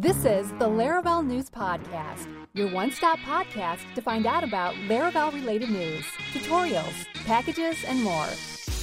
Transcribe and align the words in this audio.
This 0.00 0.24
is 0.24 0.48
the 0.52 0.64
Laravel 0.64 1.26
News 1.26 1.50
Podcast, 1.50 2.26
your 2.54 2.72
one 2.72 2.90
stop 2.90 3.18
podcast 3.18 3.80
to 3.94 4.00
find 4.00 4.24
out 4.24 4.42
about 4.42 4.74
Laravel 4.88 5.30
related 5.34 5.68
news, 5.68 6.06
tutorials, 6.32 7.06
packages, 7.26 7.84
and 7.86 8.02
more. 8.02 8.28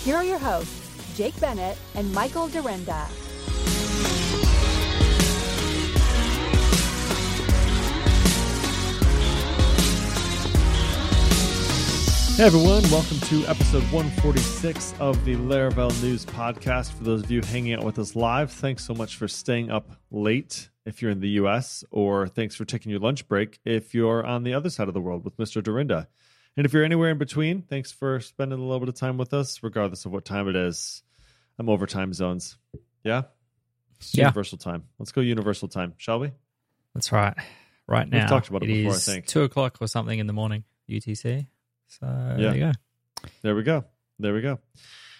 Here 0.04 0.16
are 0.16 0.24
your 0.24 0.38
hosts, 0.38 1.18
Jake 1.18 1.34
Bennett 1.40 1.76
and 1.96 2.14
Michael 2.14 2.48
Dyrynda. 2.50 3.08
Hey 12.36 12.44
everyone, 12.44 12.84
welcome 12.92 13.20
to 13.22 13.44
episode 13.48 13.82
146 13.92 14.94
of 15.00 15.26
the 15.26 15.36
Laravel 15.36 16.00
News 16.04 16.28
Podcast. 16.28 16.92
For 16.94 17.04
those 17.04 17.24
of 17.24 17.32
you 17.32 17.42
hanging 17.42 17.74
out 17.74 17.84
with 17.84 17.98
us 17.98 18.16
live, 18.16 18.52
thanks 18.52 18.86
so 18.86 18.94
much 18.94 19.16
for 19.16 19.28
staying 19.28 19.72
up 19.72 20.00
late 20.12 20.70
if 20.88 21.02
you're 21.02 21.12
in 21.12 21.20
the 21.20 21.30
US, 21.42 21.84
or 21.92 22.28
thanks 22.28 22.56
for 22.56 22.66
taking 22.66 22.90
your 22.92 23.00
lunch 23.02 23.28
break 23.28 23.60
if 23.66 23.94
you're 23.94 24.26
on 24.26 24.44
the 24.44 24.54
other 24.54 24.70
side 24.70 24.88
of 24.88 24.94
the 24.94 25.02
world 25.02 25.24
with 25.26 25.38
Mr. 25.38 25.62
Dyrynda. 25.62 26.08
And 26.56 26.66
if 26.66 26.74
you're 26.74 26.84
anywhere 26.84 27.12
in 27.12 27.18
between, 27.20 27.62
thanks 27.62 27.92
for 27.92 28.20
spending 28.20 28.58
a 28.58 28.62
little 28.62 28.80
bit 28.80 28.90
of 28.90 28.96
time 28.96 29.18
with 29.18 29.34
us, 29.34 29.62
regardless 29.62 30.06
of 30.06 30.12
what 30.12 30.26
time 30.26 30.48
it 30.48 30.56
is. 30.56 31.04
I'm 31.60 31.70
over 31.70 31.86
time 31.86 32.14
zones. 32.14 32.58
Yeah? 33.04 33.24
It's 33.98 34.16
Yeah. 34.16 34.24
Universal 34.26 34.58
time. 34.60 34.84
Let's 34.98 35.12
go 35.12 35.22
universal 35.22 35.68
time, 35.68 35.94
shall 35.98 36.20
we? 36.20 36.32
That's 36.96 37.12
right. 37.12 37.36
Right 37.88 38.08
now, 38.10 38.20
We've 38.22 38.30
talked 38.30 38.50
about 38.50 38.64
it 38.64 38.68
before, 38.68 38.94
I 38.94 38.98
think. 38.98 39.28
two 39.28 39.44
o'clock 39.44 39.78
or 39.82 39.88
something 39.88 40.18
in 40.18 40.26
the 40.28 40.34
morning 40.34 40.64
UTC. 40.90 41.48
So 41.88 42.06
Yeah. 42.06 42.36
there 42.38 42.56
you 42.56 42.60
go. 42.60 42.72
There 43.44 43.56
we 43.56 43.64
go. 43.64 43.86
There 44.20 44.34
we 44.34 44.42
go. 44.42 44.60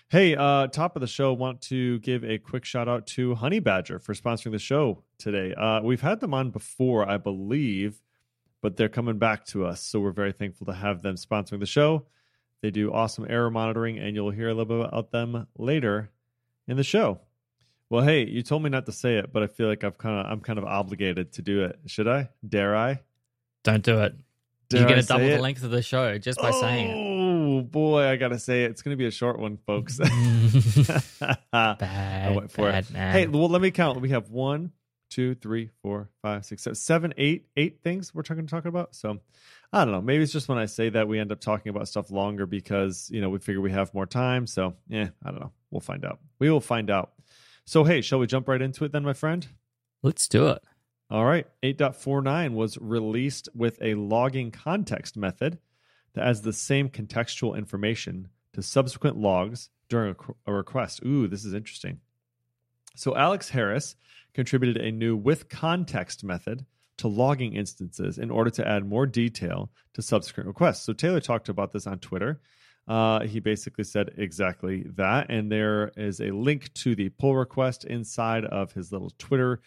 Hey, 0.10 0.38
uh, 0.38 0.68
top 0.68 0.96
of 0.96 1.02
the 1.02 1.08
show, 1.08 1.34
want 1.34 1.60
to 1.64 2.00
give 2.00 2.24
a 2.24 2.38
quick 2.38 2.64
shout 2.64 2.88
out 2.88 3.08
to 3.08 3.36
Honeybadger 3.36 4.02
for 4.02 4.14
sponsoring 4.14 4.54
the 4.54 4.60
show 4.60 5.04
today. 5.18 5.54
Uh, 5.54 5.82
we've 5.82 6.00
had 6.00 6.22
them 6.22 6.34
on 6.34 6.50
before, 6.50 7.06
I 7.10 7.18
believe, 7.18 8.02
but 8.62 8.78
they're 8.78 8.88
coming 8.88 9.18
back 9.18 9.44
to 9.48 9.66
us. 9.66 9.84
So 9.84 10.00
we're 10.00 10.14
very 10.14 10.32
thankful 10.32 10.66
to 10.68 10.74
have 10.74 11.02
them 11.02 11.16
sponsoring 11.16 11.60
the 11.60 11.66
show. 11.66 12.06
They 12.62 12.72
do 12.72 12.94
awesome 12.94 13.26
error 13.30 13.52
monitoring, 13.52 14.00
and 14.00 14.16
you'll 14.16 14.32
hear 14.32 14.48
a 14.48 14.54
little 14.54 14.78
bit 14.78 14.88
about 14.88 15.12
them 15.12 15.46
later 15.58 16.10
in 16.70 16.78
the 16.78 16.86
show. 16.86 17.20
Well, 17.90 18.06
hey, 18.06 18.26
you 18.26 18.44
told 18.44 18.64
me 18.64 18.70
not 18.70 18.86
to 18.86 18.94
say 18.94 19.18
it, 19.18 19.34
but 19.34 19.44
I 19.44 19.48
feel 19.48 19.68
like 19.68 19.84
I've 19.84 19.98
kind 19.98 20.26
of 20.26 20.32
I'm 20.32 20.40
kind 20.40 20.58
of 20.58 20.64
obligated 20.64 21.34
to 21.34 21.42
do 21.42 21.66
it. 21.66 21.80
Should 21.86 22.08
I? 22.08 22.30
Dare 22.48 22.78
I? 22.78 23.02
Don't 23.64 23.84
do 23.84 24.00
it. 24.00 24.16
Dare 24.70 24.82
You're 24.82 24.90
going 24.90 25.02
to 25.02 25.08
double 25.08 25.26
the 25.26 25.34
it? 25.34 25.42
length 25.42 25.64
of 25.66 25.72
the 25.72 25.82
show 25.82 26.18
just 26.18 26.40
by 26.40 26.52
saying 26.52 27.27
Oh 27.58 27.62
boy, 27.62 28.04
I 28.04 28.16
gotta 28.18 28.38
say. 28.38 28.64
It's 28.66 28.82
gonna 28.82 28.96
be 28.98 29.08
a 29.08 29.12
short 29.12 29.40
one, 29.40 29.58
folks. 29.66 30.00
it. 30.00 30.08
I 31.54 31.74
bad, 31.74 32.36
went 32.36 32.52
for 32.52 32.70
bad 32.70 32.86
it. 32.86 32.94
man. 32.94 33.12
Hey, 33.14 33.28
well, 33.28 33.50
let 33.50 33.62
me 33.62 33.72
count. 33.72 34.00
We 34.00 34.10
have 34.10 34.30
one, 34.30 34.72
two, 35.10 35.34
three, 35.36 35.72
four, 35.82 36.10
five, 36.22 36.46
six, 36.46 36.64
seven, 36.64 36.76
seven, 36.76 37.14
eight, 37.18 37.48
eight 37.58 37.80
things 37.84 38.14
we're 38.14 38.22
talking 38.22 38.46
talking 38.46 38.70
about. 38.70 38.94
So 38.94 39.20
I 39.74 39.86
don't 39.86 39.92
know. 39.94 40.02
Maybe 40.02 40.22
it's 40.24 40.32
just 40.32 40.48
when 40.48 40.60
I 40.60 40.66
say 40.68 40.90
that 40.90 41.08
we 41.08 41.20
end 41.20 41.32
up 41.32 41.40
talking 41.40 41.72
about 41.72 41.88
stuff 41.88 42.12
longer 42.12 42.46
because 42.46 43.10
you 43.12 43.22
know 43.22 43.30
we 43.30 43.40
figure 43.40 43.62
we 43.62 43.72
have 43.72 43.94
more 43.94 44.06
time. 44.06 44.46
So 44.46 44.76
yeah, 44.88 45.10
I 45.26 45.32
don't 45.32 45.40
know. 45.40 45.52
We'll 45.72 45.82
find 45.82 46.06
out. 46.06 46.20
We 46.38 46.52
will 46.52 46.62
find 46.62 46.92
out. 46.92 47.14
So 47.66 47.84
hey, 47.84 48.02
shall 48.02 48.20
we 48.20 48.28
jump 48.28 48.48
right 48.48 48.62
into 48.62 48.86
it 48.86 48.92
then, 48.92 49.04
my 49.04 49.14
friend? 49.14 49.48
Let's 50.04 50.28
do 50.28 50.50
it. 50.50 50.64
All 51.10 51.26
right. 51.26 51.48
8.49 51.64 52.54
was 52.54 52.78
released 52.78 53.48
with 53.56 53.82
a 53.82 53.96
logging 53.96 54.52
context 54.52 55.16
method 55.18 55.58
that 56.14 56.26
adds 56.26 56.42
the 56.42 56.54
same 56.54 56.90
contextual 56.90 57.58
information 57.58 58.30
to 58.54 58.62
subsequent 58.62 59.18
logs 59.18 59.70
during 59.90 60.16
a, 60.46 60.52
request. 60.54 61.02
Ooh, 61.06 61.28
this 61.28 61.46
is 61.46 61.54
interesting. 61.54 62.00
So, 62.96 63.16
Alex 63.16 63.50
Harris 63.50 63.96
contributed 64.34 64.78
a 64.78 64.92
new 64.92 65.16
with 65.16 65.50
context 65.50 66.24
method 66.24 66.66
to 66.98 67.08
logging 67.08 67.54
instances 67.54 68.18
in 68.18 68.32
order 68.32 68.50
to 68.50 68.68
add 68.68 68.88
more 68.88 69.06
detail 69.06 69.70
to 69.94 70.02
subsequent 70.02 70.48
requests. 70.48 70.84
So, 70.84 70.94
Taylor 70.94 71.22
talked 71.22 71.50
about 71.50 71.72
this 71.72 71.88
on 71.88 72.00
Twitter. 72.00 72.42
Uh, 72.88 73.22
he 73.22 73.40
basically 73.40 73.84
said 73.84 74.12
exactly 74.18 74.86
that. 74.96 75.30
And 75.30 75.52
there 75.52 75.92
is 75.98 76.22
a 76.22 76.32
link 76.32 76.74
to 76.76 76.96
the 76.96 77.10
pull 77.10 77.36
request 77.36 77.84
inside 77.84 78.46
of 78.46 78.72
his 78.72 78.92
little 78.92 79.12
Twitter 79.18 79.62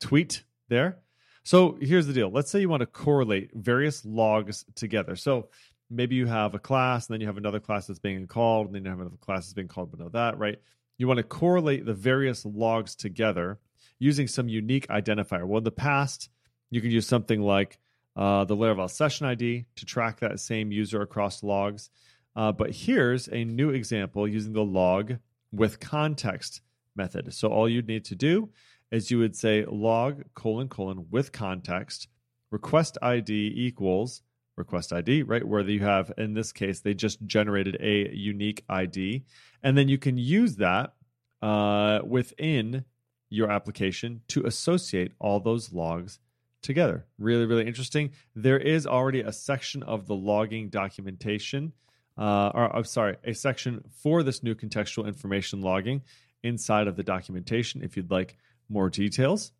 tweet 0.00 0.44
there. 0.68 0.98
So 1.42 1.78
here's 1.80 2.06
the 2.06 2.12
deal. 2.12 2.30
Let's 2.30 2.50
say 2.50 2.60
you 2.60 2.68
want 2.68 2.80
to 2.80 2.86
correlate 2.86 3.50
various 3.54 4.04
logs 4.04 4.64
together. 4.74 5.16
So 5.16 5.48
maybe 5.90 6.14
you 6.14 6.26
have 6.26 6.54
a 6.54 6.58
class, 6.58 7.06
and 7.06 7.14
then 7.14 7.20
you 7.20 7.26
have 7.26 7.36
another 7.36 7.60
class 7.60 7.86
that's 7.86 7.98
being 7.98 8.26
called, 8.26 8.66
and 8.66 8.74
then 8.74 8.84
you 8.84 8.90
have 8.90 9.00
another 9.00 9.16
class 9.16 9.46
that's 9.46 9.54
being 9.54 9.68
called 9.68 9.90
below 9.90 10.08
that, 10.10 10.38
right? 10.38 10.58
You 10.98 11.08
want 11.08 11.18
to 11.18 11.24
correlate 11.24 11.86
the 11.86 11.94
various 11.94 12.44
logs 12.44 12.94
together 12.94 13.58
using 13.98 14.26
some 14.26 14.48
unique 14.48 14.86
identifier. 14.88 15.46
Well, 15.46 15.58
in 15.58 15.64
the 15.64 15.70
past, 15.70 16.28
you 16.70 16.80
could 16.80 16.92
use 16.92 17.06
something 17.06 17.40
like 17.40 17.78
uh, 18.16 18.44
the 18.44 18.56
Laravel 18.56 18.90
session 18.90 19.26
ID 19.26 19.66
to 19.76 19.86
track 19.86 20.20
that 20.20 20.40
same 20.40 20.72
user 20.72 21.02
across 21.02 21.42
logs. 21.42 21.90
Uh, 22.36 22.52
but 22.52 22.70
here's 22.70 23.28
a 23.28 23.44
new 23.44 23.70
example 23.70 24.26
using 24.26 24.52
the 24.52 24.64
log 24.64 25.16
with 25.52 25.80
context 25.80 26.60
method. 26.96 27.32
So 27.34 27.48
all 27.48 27.68
you'd 27.68 27.88
need 27.88 28.04
to 28.06 28.14
do 28.14 28.50
is 28.90 29.10
you 29.10 29.18
would 29.18 29.36
say 29.36 29.64
log 29.64 30.24
colon 30.34 30.68
colon 30.68 31.06
with 31.10 31.32
context 31.32 32.08
request 32.50 32.98
ID 33.00 33.52
equals 33.56 34.22
request 34.60 34.92
ID, 34.92 35.24
right? 35.24 35.46
Where 35.46 35.68
you 35.68 35.80
have, 35.80 36.12
in 36.16 36.34
this 36.34 36.52
case, 36.52 36.80
they 36.80 36.94
just 36.94 37.24
generated 37.26 37.76
a 37.80 38.14
unique 38.14 38.64
ID. 38.68 39.24
And 39.62 39.76
then 39.76 39.88
you 39.88 39.98
can 39.98 40.16
use 40.16 40.56
that 40.56 40.94
uh, 41.42 42.00
within 42.04 42.84
your 43.28 43.50
application 43.50 44.20
to 44.28 44.46
associate 44.46 45.12
all 45.18 45.40
those 45.40 45.72
logs 45.72 46.18
together. 46.62 47.06
Really, 47.18 47.46
really 47.46 47.66
interesting. 47.66 48.12
There 48.34 48.58
is 48.58 48.86
already 48.86 49.20
a 49.20 49.32
section 49.32 49.82
of 49.82 50.06
the 50.06 50.14
logging 50.14 50.68
documentation, 50.68 51.72
uh, 52.18 52.50
or 52.54 52.76
I'm 52.76 52.84
sorry, 52.84 53.16
a 53.24 53.32
section 53.32 53.82
for 54.02 54.22
this 54.22 54.42
new 54.42 54.54
contextual 54.54 55.06
information 55.06 55.62
logging 55.62 56.02
inside 56.42 56.86
of 56.86 56.96
the 56.96 57.02
documentation 57.02 57.82
if 57.82 57.96
you'd 57.96 58.10
like 58.10 58.36
more 58.68 58.90
details. 58.90 59.52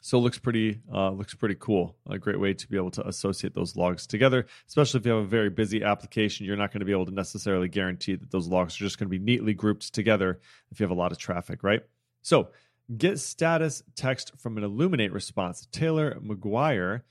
So 0.00 0.18
it 0.18 0.22
looks 0.22 0.38
pretty 0.38 0.80
uh, 0.92 1.10
looks 1.10 1.34
pretty 1.34 1.56
cool. 1.58 1.96
A 2.08 2.18
great 2.18 2.40
way 2.40 2.54
to 2.54 2.68
be 2.68 2.76
able 2.76 2.90
to 2.92 3.06
associate 3.06 3.54
those 3.54 3.76
logs 3.76 4.06
together, 4.06 4.46
especially 4.66 5.00
if 5.00 5.06
you 5.06 5.12
have 5.12 5.24
a 5.24 5.26
very 5.26 5.50
busy 5.50 5.82
application. 5.82 6.46
You're 6.46 6.56
not 6.56 6.72
going 6.72 6.80
to 6.80 6.86
be 6.86 6.92
able 6.92 7.06
to 7.06 7.14
necessarily 7.14 7.68
guarantee 7.68 8.14
that 8.14 8.30
those 8.30 8.48
logs 8.48 8.76
are 8.76 8.84
just 8.84 8.98
going 8.98 9.10
to 9.10 9.18
be 9.18 9.22
neatly 9.22 9.52
grouped 9.52 9.92
together 9.92 10.40
if 10.70 10.80
you 10.80 10.84
have 10.84 10.90
a 10.90 11.00
lot 11.00 11.12
of 11.12 11.18
traffic, 11.18 11.62
right? 11.62 11.82
So 12.22 12.48
get 12.96 13.18
status 13.18 13.82
text 13.94 14.32
from 14.38 14.56
an 14.56 14.64
Illuminate 14.64 15.12
response. 15.12 15.66
Taylor 15.70 16.18
McGuire 16.20 17.02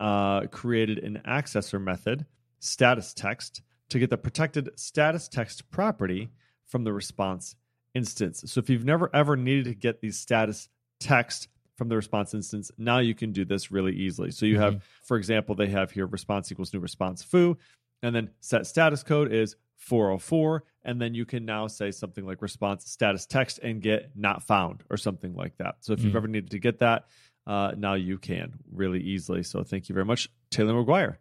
uh, 0.00 0.46
created 0.48 0.98
an 0.98 1.22
accessor 1.26 1.80
method, 1.80 2.26
status 2.58 3.14
text, 3.14 3.62
to 3.90 3.98
get 3.98 4.10
the 4.10 4.18
protected 4.18 4.70
status 4.76 5.28
text 5.28 5.70
property 5.70 6.30
from 6.66 6.84
the 6.84 6.92
response 6.92 7.54
instance. 7.94 8.42
So 8.46 8.58
if 8.58 8.68
you've 8.68 8.84
never 8.84 9.08
ever 9.14 9.36
needed 9.36 9.66
to 9.66 9.74
get 9.74 10.00
these 10.00 10.18
status 10.18 10.68
text 10.98 11.48
from 11.76 11.88
the 11.88 11.96
response 11.96 12.34
instance, 12.34 12.70
now 12.78 12.98
you 12.98 13.14
can 13.14 13.32
do 13.32 13.44
this 13.44 13.70
really 13.70 13.92
easily. 13.94 14.30
So 14.30 14.46
you 14.46 14.58
have, 14.58 14.82
for 15.02 15.16
example, 15.16 15.54
they 15.54 15.68
have 15.68 15.90
here 15.90 16.06
response 16.06 16.50
equals 16.52 16.72
new 16.72 16.80
response 16.80 17.22
foo, 17.22 17.56
and 18.02 18.14
then 18.14 18.30
set 18.40 18.66
status 18.66 19.02
code 19.02 19.32
is 19.32 19.56
404, 19.76 20.64
and 20.84 21.00
then 21.00 21.14
you 21.14 21.24
can 21.24 21.44
now 21.44 21.66
say 21.66 21.90
something 21.90 22.24
like 22.24 22.42
response 22.42 22.88
status 22.90 23.26
text 23.26 23.58
and 23.62 23.82
get 23.82 24.12
not 24.14 24.42
found 24.42 24.82
or 24.90 24.96
something 24.96 25.34
like 25.34 25.56
that. 25.58 25.76
So 25.80 25.92
if 25.92 26.00
you've 26.02 26.12
Mhm. 26.12 26.16
ever 26.16 26.28
needed 26.28 26.50
to 26.52 26.58
get 26.58 26.78
that, 26.78 27.06
uh, 27.46 27.74
now 27.76 27.94
you 27.94 28.18
can 28.18 28.54
really 28.70 29.00
easily. 29.02 29.42
So 29.42 29.62
thank 29.64 29.88
you 29.88 29.94
very 29.94 30.06
much, 30.06 30.30
Taylor 30.50 30.72
McGuire. 30.74 31.16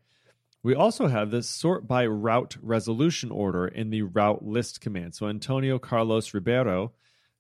We 0.62 0.76
also 0.76 1.08
have 1.08 1.32
this 1.32 1.50
sort 1.50 1.88
by 1.88 2.06
route 2.06 2.56
resolution 2.62 3.32
order 3.32 3.68
in 3.68 3.90
the 3.90 4.04
route 4.04 4.46
list 4.46 4.80
command. 4.80 5.14
So 5.16 5.28
Antonio 5.28 5.78
Carlos 5.78 6.34
Ribeiro 6.34 6.94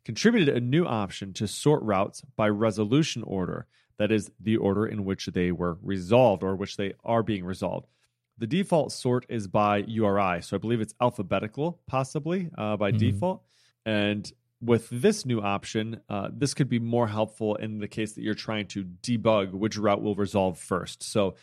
contributed 0.06 0.56
a 0.56 0.59
new 0.59 0.86
option 0.86 1.34
to 1.34 1.47
sort 1.47 1.82
routes 1.84 2.22
by 2.35 2.50
resolution 2.50 3.23
order. 3.23 3.66
That 3.97 4.11
is 4.11 4.32
the 4.40 4.58
order 4.58 4.85
in 4.85 5.05
which 5.05 5.28
they 5.28 5.52
were 5.52 5.78
resolved 5.82 6.44
or 6.44 6.55
which 6.55 6.78
they 6.78 6.94
are 7.03 7.23
being 7.23 7.46
resolved. 7.46 7.88
The 8.38 8.47
default 8.47 8.91
sort 8.91 9.26
is 9.29 9.47
by 9.47 9.78
URI. 9.88 10.41
So 10.41 10.58
I 10.58 10.59
believe 10.59 10.82
it's 10.82 10.96
alphabetical, 11.00 11.79
possibly 11.88 12.50
uh, 12.58 12.76
by 12.78 12.91
Mhm. 12.91 12.97
default. 12.97 13.44
And 13.85 14.32
with 14.59 14.90
this 14.90 15.26
new 15.26 15.41
option, 15.41 16.00
uh, 16.09 16.29
this 16.34 16.53
could 16.53 16.70
be 16.70 16.79
more 16.79 17.08
helpful 17.08 17.55
in 17.55 17.78
the 17.79 17.88
case 17.88 18.14
that 18.14 18.22
you're 18.23 18.34
trying 18.34 18.66
to 18.67 18.84
debug 18.84 19.52
which 19.52 19.78
route 19.78 20.02
will 20.02 20.16
resolve 20.16 20.58
first. 20.58 21.03
So 21.03 21.35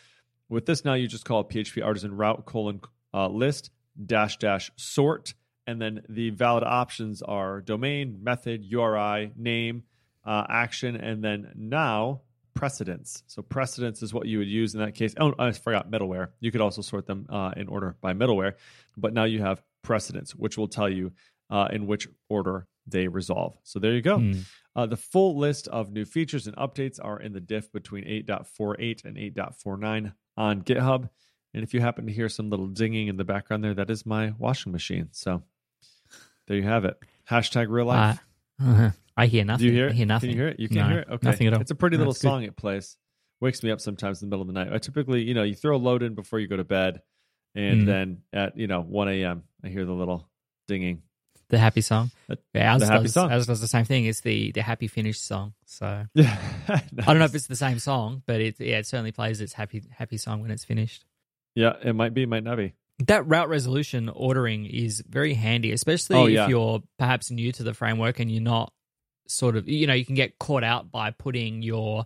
with 0.49 0.67
this 0.67 0.85
now, 0.85 0.95
you 0.95 1.07
just 1.07 1.25
call 1.25 1.45
PHP 1.45 1.81
artisan 1.83 2.17
route 2.17 2.45
colon 2.47 2.81
uh, 3.15 3.29
list 3.29 3.71
dash 4.07 4.39
dash 4.39 4.71
sort, 4.77 5.35
and 5.71 5.81
then 5.81 6.03
the 6.09 6.31
valid 6.31 6.65
options 6.65 7.23
are 7.23 7.61
domain, 7.61 8.19
method, 8.23 8.65
URI, 8.65 9.33
name, 9.37 9.85
uh, 10.25 10.45
action, 10.49 10.97
and 10.97 11.23
then 11.23 11.53
now 11.55 12.23
precedence. 12.55 13.23
So 13.29 13.41
precedence 13.41 14.03
is 14.03 14.13
what 14.13 14.27
you 14.27 14.39
would 14.39 14.49
use 14.49 14.75
in 14.75 14.81
that 14.81 14.97
case. 14.97 15.15
Oh, 15.19 15.33
I 15.39 15.53
forgot 15.53 15.91
middleware. 15.91 16.29
You 16.41 16.51
could 16.51 16.61
also 16.61 16.83
sort 16.83 17.07
them 17.07 17.27
uh, 17.31 17.53
in 17.57 17.69
order 17.69 17.97
by 18.01 18.13
middleware, 18.13 18.55
but 18.97 19.15
now 19.15 19.25
you 19.25 19.41
have 19.41 19.63
precedence, 19.83 20.35
which 20.35 20.59
will 20.59 20.69
tell 20.69 20.89
you 20.89 21.13
uh, 21.51 21.69
in 21.73 21.87
which 21.87 22.09
order 22.29 22.67
they 22.87 23.07
resolve. 23.07 23.57
So 23.63 23.79
there 23.79 23.95
you 23.95 24.03
go. 24.03 24.19
Hmm. 24.19 24.33
Uh, 24.75 24.87
the 24.87 24.97
full 24.97 25.39
list 25.39 25.69
of 25.69 25.93
new 25.93 26.05
features 26.05 26.47
and 26.47 26.57
updates 26.57 26.99
are 27.03 27.21
in 27.21 27.33
the 27.33 27.41
diff 27.41 27.73
between 27.73 28.05
8.48 28.05 29.05
and 29.05 29.17
8.49 29.17 30.13
on 30.37 30.63
GitHub. 30.63 31.09
And 31.53 31.65
if 31.65 31.75
you 31.75 31.81
happen 31.81 32.07
to 32.07 32.13
hear 32.13 32.29
some 32.29 32.51
little 32.51 32.69
dinging 32.69 33.09
in 33.09 33.17
the 33.17 33.25
background 33.25 33.65
there, 33.65 33.75
that 33.75 33.91
is 33.91 34.07
my 34.07 34.33
washing 34.39 34.73
machine. 34.73 35.09
So 35.13 35.43
there 36.51 36.57
you 36.59 36.65
have 36.65 36.85
it. 36.85 36.97
Hashtag 37.31 37.67
real 37.69 37.87
life. 37.87 38.19
Uh, 38.61 38.65
uh-huh. 38.71 38.91
I 39.17 39.27
hear 39.27 39.45
nothing. 39.45 39.67
Do 39.67 39.73
you 39.73 39.73
hear 39.73 39.87
it? 39.87 39.91
I 39.91 39.95
hear 39.95 40.07
nothing. 40.07 40.31
Can 40.31 40.37
you 40.37 40.43
hear 40.43 40.49
it? 40.53 40.59
You 40.59 40.69
can 40.69 40.79
No, 40.79 40.89
hear 40.89 40.99
it? 40.99 41.09
Okay. 41.09 41.29
Nothing 41.29 41.47
at 41.47 41.55
all. 41.55 41.61
It's 41.61 41.71
a 41.71 41.77
pretty 41.77 41.97
little 41.97 42.13
That's 42.13 42.23
good. 42.23 42.29
song 42.29 42.43
it 42.43 42.57
plays. 42.57 42.97
Wakes 43.41 43.63
me 43.63 43.71
up 43.71 43.81
sometimes 43.81 44.21
in 44.21 44.29
the 44.29 44.35
middle 44.35 44.43
of 44.43 44.49
the 44.49 44.53
night. 44.53 44.73
I 44.73 44.79
typically, 44.79 45.23
you 45.23 45.33
know, 45.33 45.45
you 45.45 45.55
throw 45.55 45.77
a 45.77 45.79
load 45.79 46.03
in 46.03 46.15
before 46.17 46.41
you 46.41 46.49
go 46.49 46.57
to 46.57 46.65
bed. 46.65 47.03
And 47.55 47.83
Mm. 47.83 47.87
then 47.87 48.23
at, 48.33 48.57
you 48.59 48.67
know, 48.67 48.81
1 48.83 49.09
a.m., 49.09 49.45
I 49.65 49.69
hear 49.69 49.85
the 49.85 49.93
little 49.93 50.29
dinging. 50.67 51.03
The 51.51 51.59
happy 51.59 51.81
song. 51.83 52.11
The- 52.29 52.39
Yeah, 52.55 52.73
ours 52.73 52.81
the 52.81 52.87
happy 52.89 53.03
does, 53.05 53.15
song. 53.15 53.31
Ours 53.33 53.47
does 53.47 53.61
the 53.61 53.69
same 53.69 53.85
thing. 53.85 54.05
It's 54.07 54.21
the 54.23 54.51
the 54.53 54.63
happy 54.63 54.89
finish 54.89 55.19
song. 55.21 55.55
So 55.67 56.07
Yeah. 56.15 56.37
I 56.69 56.83
don't 57.07 57.19
know 57.21 57.25
if 57.25 57.35
it's 57.35 57.47
the 57.47 57.57
same 57.57 57.79
song, 57.79 58.23
but 58.27 58.41
it 58.41 58.59
yeah, 58.61 58.79
it 58.79 58.87
certainly 58.87 59.13
plays 59.13 59.41
its 59.41 59.53
happy 59.53 59.83
happy 59.91 60.17
song 60.17 60.43
when 60.43 60.51
it's 60.51 60.65
finished. 60.65 61.05
Yeah, 61.55 61.75
it 61.83 61.95
might 61.95 62.15
be, 62.15 62.27
might 62.27 62.45
not 62.45 62.57
be. 62.57 62.75
That 63.07 63.27
route 63.27 63.49
resolution 63.49 64.09
ordering 64.09 64.67
is 64.67 65.03
very 65.09 65.35
handy, 65.35 65.73
especially 65.73 66.17
Oh, 66.19 66.27
yeah. 66.27 66.45
if 66.45 66.51
you're 66.51 66.83
perhaps 66.99 67.31
new 67.31 67.51
to 67.53 67.63
the 67.63 67.73
framework 67.75 68.21
and 68.21 68.31
you're 68.31 68.43
not 68.43 68.73
sort 69.27 69.57
of 69.57 69.69
you 69.69 69.87
know 69.87 69.95
you 69.95 70.05
can 70.05 70.17
get 70.17 70.39
caught 70.41 70.65
out 70.65 70.91
by 70.91 71.11
putting 71.13 71.63
your 71.63 72.05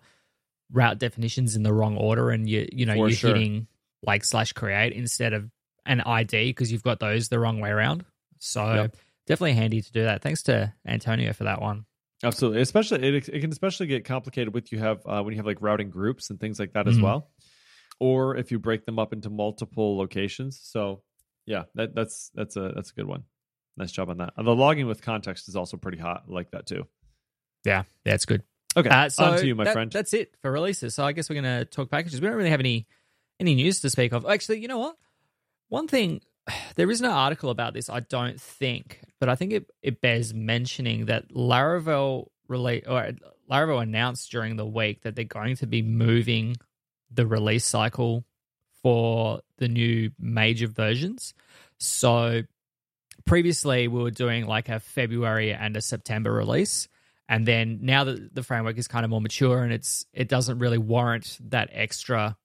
route 0.70 0.98
definitions 0.98 1.56
in 1.56 1.62
the 1.62 1.72
wrong 1.72 1.96
order 1.96 2.30
and 2.30 2.48
you 2.48 2.68
you 2.70 2.84
know 2.84 2.92
For 2.92 3.08
you're 3.08 3.16
sure. 3.16 3.34
hitting 3.34 3.66
like 4.02 4.24
slash 4.24 4.52
create 4.52 4.92
instead 4.92 5.32
of 5.32 5.50
an 5.86 6.00
ID 6.02 6.50
because 6.50 6.70
you've 6.70 6.82
got 6.82 7.00
those 7.00 7.28
the 7.28 7.38
wrong 7.38 7.60
way 7.60 7.70
around. 7.70 8.04
So 8.38 8.74
Yep. 8.74 8.96
definitely 9.26 9.54
handy 9.54 9.80
to 9.80 9.92
do 9.92 10.02
that. 10.04 10.20
Thanks 10.22 10.42
to 10.44 10.72
Antonio 10.86 11.32
for 11.32 11.44
that 11.44 11.60
one. 11.62 11.86
Absolutely, 12.22 12.60
especially 12.60 13.02
it, 13.16 13.28
it 13.28 13.40
can 13.40 13.50
especially 13.50 13.86
get 13.86 14.04
complicated 14.04 14.52
with 14.54 14.70
you 14.72 14.78
have 14.78 15.00
uh, 15.06 15.22
when 15.22 15.32
you 15.32 15.38
have 15.38 15.46
like 15.46 15.60
routing 15.60 15.90
groups 15.90 16.30
and 16.30 16.38
things 16.38 16.58
like 16.58 16.72
that 16.74 16.86
as 16.88 16.98
Mhm. 16.98 17.02
well, 17.02 17.30
or 18.00 18.36
if 18.36 18.50
you 18.50 18.58
break 18.58 18.84
them 18.86 18.98
up 18.98 19.12
into 19.12 19.30
multiple 19.30 19.96
locations. 19.96 20.60
So 20.62 21.02
yeah, 21.46 21.64
that, 21.74 21.94
that's 21.94 22.30
that's 22.34 22.56
a 22.56 22.72
that's 22.74 22.90
a 22.90 22.94
good 22.94 23.06
one. 23.06 23.24
Nice 23.76 23.92
job 23.92 24.08
on 24.10 24.18
that. 24.18 24.32
And 24.36 24.46
the 24.46 24.54
logging 24.54 24.86
with 24.86 25.02
context 25.02 25.48
is 25.48 25.56
also 25.56 25.76
pretty 25.76 25.98
hot, 25.98 26.24
I 26.28 26.32
like 26.32 26.50
that 26.52 26.66
too. 26.66 26.86
Yeah, 27.64 27.84
that's 28.04 28.24
good. 28.24 28.42
Okay, 28.76 28.88
Uh, 28.88 29.08
so 29.08 29.24
on 29.24 29.38
to 29.38 29.46
you, 29.46 29.54
my 29.54 29.64
that- 29.64 29.72
friend. 29.72 29.90
That's 29.90 30.12
it 30.14 30.34
for 30.42 30.50
releases. 30.50 30.94
So 30.94 31.04
I 31.04 31.12
guess 31.12 31.28
we're 31.30 31.40
going 31.40 31.58
to 31.60 31.64
talk 31.64 31.90
packages. 31.90 32.20
We 32.20 32.26
don't 32.26 32.36
really 32.36 32.50
have 32.50 32.60
any 32.60 32.86
any 33.40 33.54
news 33.54 33.80
to 33.80 33.90
speak 33.90 34.12
of. 34.12 34.26
Actually, 34.26 34.60
you 34.60 34.68
know 34.68 34.78
what? 34.78 34.96
One 35.68 35.88
thing, 35.88 36.20
there 36.76 36.90
is 36.90 37.00
no 37.00 37.10
article 37.10 37.50
about 37.50 37.74
this. 37.74 37.88
I 37.88 38.00
don't 38.00 38.40
think, 38.40 39.00
but 39.20 39.28
I 39.28 39.34
think 39.34 39.52
it, 39.52 39.70
it 39.82 40.00
bears 40.00 40.32
mentioning 40.34 41.06
that 41.06 41.30
Laravel 41.30 42.28
relate 42.48 42.84
or 42.86 43.10
Laravel 43.50 43.82
announced 43.82 44.30
during 44.30 44.56
the 44.56 44.66
week 44.66 45.02
that 45.02 45.16
they're 45.16 45.24
going 45.24 45.56
to 45.56 45.66
be 45.66 45.82
moving 45.82 46.56
the 47.14 47.26
release 47.26 47.64
cycle 47.64 48.24
for 48.82 49.40
the 49.58 49.68
new 49.68 50.10
major 50.18 50.66
versions. 50.66 51.34
So 51.78 52.42
previously 53.24 53.88
we 53.88 54.02
were 54.02 54.10
doing 54.10 54.46
like 54.46 54.68
a 54.68 54.80
February 54.80 55.52
and 55.52 55.76
a 55.76 55.80
September 55.80 56.32
release. 56.32 56.88
And 57.28 57.46
then 57.46 57.78
now 57.82 58.04
that 58.04 58.34
the 58.34 58.42
framework 58.42 58.76
is 58.76 58.88
kind 58.88 59.04
of 59.04 59.10
more 59.10 59.20
mature 59.20 59.62
and 59.62 59.72
it's 59.72 60.04
it 60.12 60.28
doesn't 60.28 60.58
really 60.58 60.78
warrant 60.78 61.38
that 61.48 61.70
extra 61.72 62.36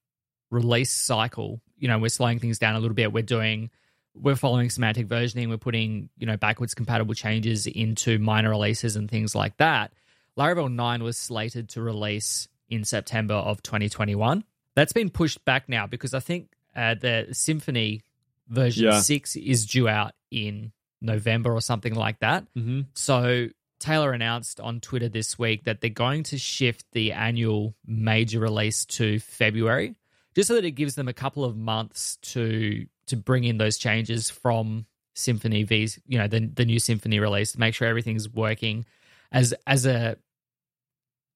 release 0.50 0.92
cycle, 0.92 1.62
you 1.78 1.88
know, 1.88 2.00
we're 2.00 2.10
slowing 2.10 2.40
things 2.40 2.60
down 2.60 2.76
a 2.76 2.80
little 2.80 2.96
bit. 2.96 3.12
We're 3.12 3.24
doing 3.24 3.70
we're 4.16 4.36
following 4.36 4.70
semantic 4.70 5.08
versioning, 5.08 5.50
we're 5.50 5.58
putting, 5.58 6.10
you 6.18 6.26
know, 6.26 6.38
backwards 6.38 6.74
compatible 6.74 7.14
changes 7.14 7.68
into 7.68 8.20
minor 8.20 8.50
releases 8.50 8.96
and 8.96 9.10
things 9.10 9.36
like 9.36 9.56
that. 9.58 9.92
Laravel 10.38 10.72
9 10.74 11.04
was 11.04 11.18
slated 11.18 11.70
to 11.70 11.82
release 11.82 12.48
in 12.70 12.84
September 12.84 13.36
of 13.36 13.62
2021. 13.62 14.44
That's 14.80 14.94
been 14.94 15.10
pushed 15.10 15.44
back 15.44 15.68
now 15.68 15.88
because 15.88 16.14
I 16.14 16.22
think 16.22 16.54
uh, 16.74 16.96
the 16.96 17.28
Symfony 17.32 18.02
version 18.48 18.86
Yeah. 18.86 19.02
6 19.02 19.36
is 19.36 19.66
due 19.66 19.90
out 19.90 20.14
in 20.32 20.72
November 21.02 21.52
or 21.52 21.60
something 21.60 21.94
like 21.96 22.20
that. 22.20 22.46
mm-hmm. 22.56 22.82
So 22.94 23.50
Taylor 23.82 24.14
announced 24.14 24.62
on 24.62 24.80
Twitter 24.80 25.10
this 25.10 25.38
week 25.38 25.66
that 25.66 25.82
they're 25.82 25.90
going 25.90 26.24
to 26.24 26.38
shift 26.38 26.86
the 26.94 27.12
annual 27.12 27.76
major 27.86 28.40
release 28.40 28.86
to 28.86 29.20
February, 29.20 29.96
just 30.34 30.48
so 30.48 30.56
that 30.56 30.64
it 30.64 30.72
gives 30.72 30.96
them 30.96 31.10
a 31.10 31.14
couple 31.14 31.44
of 31.44 31.58
months 31.58 32.18
to 32.22 32.86
to 33.08 33.18
bring 33.18 33.44
in 33.44 33.58
those 33.58 33.78
changes 33.78 34.30
from 34.30 34.86
Symfony 35.14 35.68
V's, 35.68 36.00
you 36.08 36.18
know, 36.18 36.28
the 36.28 36.40
the 36.40 36.64
new 36.64 36.80
Symfony 36.80 37.20
release 37.20 37.52
to 37.52 37.60
make 37.60 37.76
sure 37.76 37.86
everything's 37.86 38.30
working. 38.30 38.86
As 39.30 39.54
as 39.68 39.86
a 39.86 40.16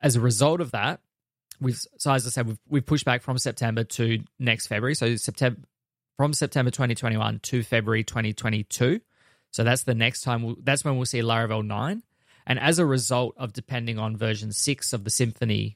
as 0.01 0.16
a 0.16 0.22
result 0.22 0.62
of 0.62 0.72
that, 0.72 1.01
we've 1.63 1.80
so 1.98 2.12
as 2.12 2.27
I 2.27 2.30
said, 2.30 2.48
we've 2.48 2.60
we've 2.68 2.86
pushed 2.86 3.06
back 3.06 3.21
from 3.21 3.38
September 3.38 3.83
to 3.83 4.19
next 4.39 4.68
February. 4.68 4.95
So 4.95 5.15
September 5.15 5.62
from 6.18 6.33
September 6.33 6.71
2021 6.71 7.39
to 7.39 7.63
February 7.63 8.04
2022. 8.04 9.01
So 9.51 9.63
that's 9.63 9.83
the 9.83 9.95
next 9.95 10.21
time. 10.21 10.44
We'll, 10.44 10.56
that's 10.62 10.83
when 10.83 10.98
we'll 10.98 11.06
see 11.06 11.21
Laravel 11.21 11.65
9. 11.65 12.04
And 12.45 12.60
as 12.60 12.80
a 12.80 12.86
result 12.86 13.36
of 13.38 13.54
depending 13.54 14.00
on 14.00 14.18
version 14.18 14.51
6 14.51 14.94
of 14.94 15.04
the 15.04 15.10
Symfony 15.10 15.75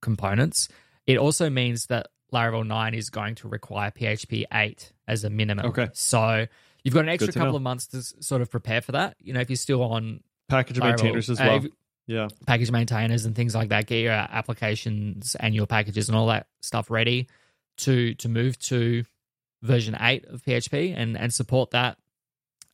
components, 0.00 0.68
it 1.06 1.18
also 1.18 1.50
means 1.50 1.86
that 1.86 2.08
Laravel 2.32 2.66
9 2.66 2.94
is 2.94 3.10
going 3.10 3.34
to 3.36 3.48
require 3.48 3.90
PHP 3.90 4.44
8 4.52 4.92
as 5.08 5.24
a 5.24 5.30
minimum. 5.30 5.66
Okay. 5.66 5.88
So 5.92 6.46
you've 6.82 6.94
got 6.94 7.00
an 7.00 7.08
extra 7.08 7.32
couple 7.32 7.52
know. 7.52 7.56
of 7.56 7.62
months 7.62 7.86
to 7.88 8.02
sort 8.22 8.42
of 8.42 8.50
prepare 8.50 8.80
for 8.80 8.92
that. 8.92 9.16
You 9.20 9.32
know, 9.32 9.40
if 9.40 9.50
you're 9.50 9.56
still 9.56 9.82
on 9.82 10.20
Package 10.48 10.78
Laravel, 10.78 10.88
maintainers 10.88 11.30
as 11.30 11.40
uh, 11.40 11.44
well. 11.62 11.70
Yeah, 12.06 12.28
package 12.46 12.70
maintainers 12.70 13.24
and 13.24 13.34
things 13.34 13.54
like 13.54 13.70
that, 13.70 13.86
get 13.86 14.00
your 14.00 14.12
applications 14.12 15.36
and 15.38 15.54
your 15.54 15.66
packages 15.66 16.08
and 16.08 16.16
all 16.16 16.26
that 16.26 16.46
stuff 16.60 16.90
ready 16.90 17.28
to 17.78 18.14
to 18.14 18.28
move 18.28 18.58
to 18.58 19.04
version 19.62 19.96
eight 20.00 20.26
of 20.26 20.42
PHP 20.42 20.94
and 20.96 21.16
and 21.16 21.32
support 21.32 21.70
that. 21.70 21.98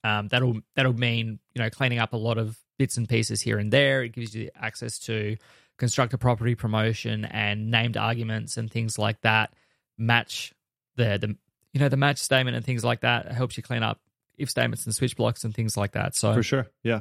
Um, 0.03 0.29
that'll 0.29 0.61
that'll 0.75 0.95
mean 0.95 1.39
you 1.55 1.63
know 1.63 1.71
cleaning 1.71 1.99
up 1.99 2.13
a 2.13 2.17
lot 2.17 2.39
of 2.39 2.59
bits 2.79 2.97
and 2.97 3.09
pieces 3.09 3.41
here 3.41 3.59
and 3.59 3.73
there. 3.73 4.03
It 4.03 4.13
gives 4.13 4.35
you 4.35 4.51
access 4.59 4.99
to 5.01 5.37
constructor 5.79 6.17
property 6.19 6.55
promotion 6.55 7.25
and 7.25 7.71
named 7.71 7.97
arguments 7.97 8.57
and 8.57 8.71
things 8.71 8.99
like 8.99 9.21
that. 9.23 9.53
Match 9.97 10.53
the 10.97 11.19
the 11.19 11.37
you 11.73 11.81
know 11.81 11.89
the 11.89 11.97
match 11.97 12.19
statement 12.19 12.57
and 12.57 12.65
things 12.65 12.85
like 12.85 13.03
that. 13.03 13.27
It 13.27 13.33
helps 13.33 13.57
you 13.57 13.63
clean 13.63 13.83
up 13.83 14.01
if 14.37 14.51
statements 14.51 14.87
and 14.87 14.95
switch 14.95 15.17
blocks 15.17 15.45
and 15.45 15.55
things 15.55 15.77
like 15.77 15.93
that. 15.93 16.15
So 16.17 16.35
for 16.35 16.43
sure. 16.43 16.67
Yeah, 16.83 17.01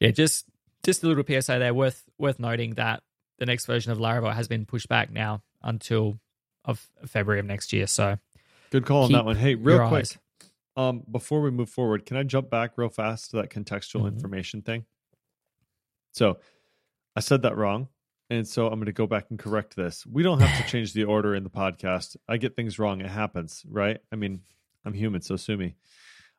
yeah, 0.00 0.10
just 0.10 0.46
just 0.84 1.02
a 1.02 1.06
little 1.08 1.24
PSA 1.24 1.58
there. 1.58 1.74
Worth 1.74 2.04
worth 2.18 2.38
noting 2.38 2.74
that 2.74 3.02
the 3.38 3.46
next 3.46 3.66
version 3.66 3.90
of 3.92 3.98
Laravel 3.98 4.32
has 4.34 4.46
been 4.48 4.64
pushed 4.66 4.88
back 4.88 5.10
now 5.10 5.42
until 5.62 6.18
of 6.64 6.88
February 7.06 7.40
of 7.40 7.46
next 7.46 7.72
year. 7.72 7.86
So 7.86 8.18
good 8.70 8.86
call 8.86 9.04
on 9.04 9.12
that 9.12 9.24
one. 9.24 9.36
Hey, 9.36 9.54
real 9.54 9.88
quick, 9.88 10.04
eyes. 10.04 10.18
um, 10.76 11.02
before 11.10 11.40
we 11.42 11.50
move 11.50 11.68
forward, 11.70 12.06
can 12.06 12.16
I 12.16 12.22
jump 12.22 12.48
back 12.50 12.72
real 12.76 12.88
fast 12.88 13.30
to 13.30 13.36
that 13.38 13.50
contextual 13.50 14.02
Mhm. 14.02 14.08
information 14.08 14.62
thing? 14.62 14.84
So, 16.12 16.38
I 17.16 17.20
said 17.20 17.42
that 17.42 17.56
wrong, 17.56 17.88
and 18.30 18.46
so 18.46 18.66
I'm 18.68 18.74
going 18.74 18.86
to 18.86 18.92
go 18.92 19.06
back 19.06 19.26
and 19.30 19.38
correct 19.38 19.74
this. 19.76 20.06
We 20.06 20.22
don't 20.22 20.40
have 20.40 20.64
to 20.64 20.70
change 20.70 20.92
the 20.92 21.04
order 21.04 21.34
in 21.34 21.42
the 21.44 21.50
podcast. 21.50 22.16
I 22.28 22.36
get 22.36 22.54
things 22.56 22.78
wrong; 22.78 23.00
it 23.00 23.08
happens, 23.10 23.64
right? 23.68 23.98
I 24.12 24.16
mean, 24.16 24.40
I'm 24.84 24.94
human, 24.94 25.22
so 25.22 25.36
sue 25.36 25.56
me. 25.56 25.74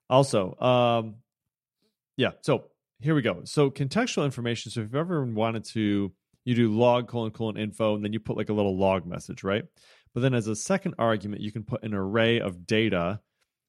Also, 0.10 0.56
um, 0.60 1.16
yeah. 2.18 2.32
So 2.42 2.70
here 3.00 3.16
we 3.16 3.22
go. 3.22 3.42
So 3.46 3.70
contextual 3.70 4.26
information. 4.26 4.72
So 4.72 4.82
if 4.82 4.86
you've 4.86 4.96
ever 4.96 5.26
wanted 5.26 5.66
to, 5.66 6.12
you 6.44 6.56
do 6.56 6.72
log 6.72 7.08
colon 7.08 7.32
colon 7.32 7.58
info, 7.58 7.96
and 7.96 8.04
then 8.04 8.14
you 8.14 8.20
put 8.20 8.38
like 8.38 8.50
a 8.50 8.54
little 8.54 8.78
log 8.78 9.06
message, 9.06 9.44
right? 9.44 9.64
But 10.14 10.22
then 10.22 10.34
as 10.34 10.48
a 10.48 10.56
second 10.56 10.96
argument, 10.98 11.42
you 11.42 11.52
can 11.52 11.64
put 11.64 11.84
an 11.84 11.94
array 11.94 12.40
of 12.40 12.66
data 12.66 13.20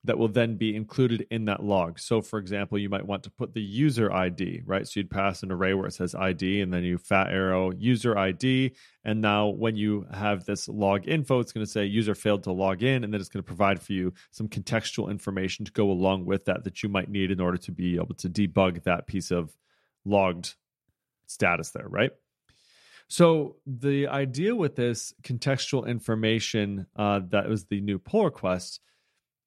that 0.06 0.18
will 0.18 0.28
then 0.28 0.56
be 0.56 0.74
included 0.74 1.26
in 1.30 1.44
that 1.46 1.62
log. 1.62 1.98
So 1.98 2.22
for 2.22 2.38
example, 2.38 2.78
you 2.78 2.88
might 2.88 3.06
want 3.06 3.24
to 3.24 3.30
put 3.30 3.54
the 3.54 3.60
user 3.60 4.12
ID, 4.12 4.62
right? 4.64 4.86
So 4.86 5.00
you'd 5.00 5.10
pass 5.10 5.42
an 5.42 5.52
array 5.52 5.74
where 5.74 5.86
it 5.86 5.94
says 5.94 6.14
ID 6.14 6.60
and 6.60 6.72
then 6.72 6.84
you 6.84 6.96
fat 6.96 7.28
arrow 7.30 7.72
user 7.72 8.16
ID. 8.16 8.72
And 9.04 9.20
now 9.20 9.48
when 9.48 9.76
you 9.76 10.06
have 10.12 10.44
this 10.44 10.68
log 10.68 11.08
info, 11.08 11.40
it's 11.40 11.52
going 11.52 11.66
to 11.66 11.70
say 11.70 11.84
user 11.84 12.14
failed 12.14 12.44
to 12.44 12.52
log 12.52 12.82
in. 12.82 13.04
And 13.04 13.12
then 13.12 13.20
it's 13.20 13.28
going 13.28 13.42
to 13.42 13.46
provide 13.46 13.82
for 13.82 13.92
you 13.92 14.14
some 14.30 14.48
contextual 14.48 15.10
information 15.10 15.64
to 15.64 15.72
go 15.72 15.90
along 15.90 16.24
with 16.24 16.44
that 16.46 16.64
that 16.64 16.82
you 16.82 16.88
might 16.88 17.10
need 17.10 17.30
in 17.30 17.40
order 17.40 17.58
to 17.58 17.72
be 17.72 17.96
able 17.96 18.14
to 18.14 18.28
debug 18.28 18.84
that 18.84 19.06
piece 19.06 19.30
of 19.30 19.56
logged 20.04 20.54
status 21.26 21.70
there, 21.70 21.88
right? 21.88 22.12
So 23.08 23.56
the 23.66 24.08
idea 24.08 24.54
with 24.54 24.76
this 24.76 25.12
contextual 25.22 25.86
information 25.86 26.86
uh, 26.96 27.20
that 27.30 27.48
was 27.48 27.66
the 27.66 27.80
new 27.80 27.98
pull 27.98 28.24
request 28.24 28.80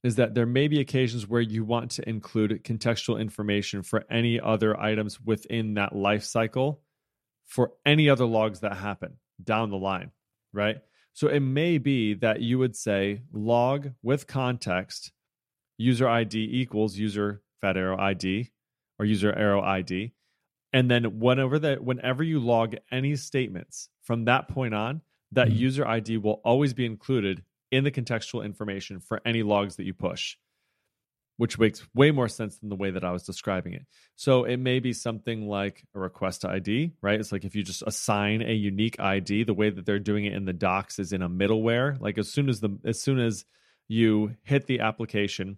is 0.03 0.15
that 0.15 0.33
there 0.33 0.45
may 0.45 0.67
be 0.67 0.79
occasions 0.79 1.27
where 1.27 1.41
you 1.41 1.63
want 1.65 1.91
to 1.91 2.07
include 2.07 2.63
contextual 2.63 3.19
information 3.19 3.83
for 3.83 4.05
any 4.09 4.39
other 4.39 4.79
items 4.79 5.19
within 5.21 5.73
that 5.73 5.95
life 5.95 6.23
cycle 6.23 6.81
for 7.45 7.71
any 7.85 8.09
other 8.09 8.25
logs 8.25 8.59
that 8.61 8.77
happen 8.77 9.17
down 9.43 9.69
the 9.69 9.77
line, 9.77 10.11
right? 10.53 10.77
So 11.13 11.27
it 11.27 11.41
may 11.41 11.77
be 11.79 12.13
that 12.15 12.41
you 12.41 12.59
would 12.59 12.75
say 12.75 13.23
log 13.33 13.91
with 14.03 14.27
context 14.27 15.11
user 15.77 16.07
ID 16.07 16.47
equals 16.51 16.95
user 16.95 17.41
fat 17.59 17.75
arrow 17.75 17.97
ID 17.99 18.51
or 18.99 19.05
user 19.05 19.33
arrow 19.33 19.61
ID 19.61 20.13
and 20.71 20.89
then 20.89 21.19
whenever 21.19 21.57
that 21.59 21.83
whenever 21.83 22.23
you 22.23 22.39
log 22.39 22.75
any 22.91 23.15
statements 23.15 23.89
from 24.03 24.25
that 24.25 24.47
point 24.49 24.73
on, 24.73 25.01
that 25.31 25.47
Mhm. 25.49 25.57
user 25.57 25.87
ID 25.87 26.17
will 26.17 26.41
always 26.43 26.73
be 26.73 26.85
included 26.85 27.43
in 27.71 27.83
the 27.83 27.91
contextual 27.91 28.43
information 28.43 28.99
for 28.99 29.21
any 29.25 29.43
logs 29.43 29.75
that 29.75 29.85
you 29.85 29.93
push, 29.93 30.35
which 31.37 31.59
makes 31.59 31.87
way 31.93 32.11
more 32.11 32.27
sense 32.27 32.57
than 32.57 32.69
the 32.69 32.75
way 32.75 32.91
that 32.91 33.03
I 33.03 33.11
was 33.11 33.23
describing 33.23 33.73
it. 33.73 33.85
So 34.15 34.43
it 34.43 34.57
may 34.57 34.79
be 34.79 34.93
something 34.93 35.47
like 35.47 35.85
a 35.95 35.99
request 35.99 36.45
ID, 36.45 36.93
right? 37.01 37.19
It's 37.19 37.31
like 37.31 37.45
if 37.45 37.55
you 37.55 37.63
just 37.63 37.83
assign 37.85 38.41
a 38.41 38.53
unique 38.53 38.99
ID, 38.99 39.43
the 39.43 39.53
way 39.53 39.69
that 39.69 39.85
they're 39.85 39.99
doing 39.99 40.25
it 40.25 40.33
in 40.33 40.45
the 40.45 40.53
docs 40.53 40.99
is 40.99 41.13
in 41.13 41.21
a 41.21 41.29
middleware. 41.29 41.99
Like 41.99 42.17
as 42.17 42.31
soon 42.31 42.49
as 42.49 42.59
the 42.59 42.77
as 42.83 43.01
soon 43.01 43.19
as 43.19 43.45
you 43.87 44.35
hit 44.43 44.67
the 44.67 44.81
application, 44.81 45.57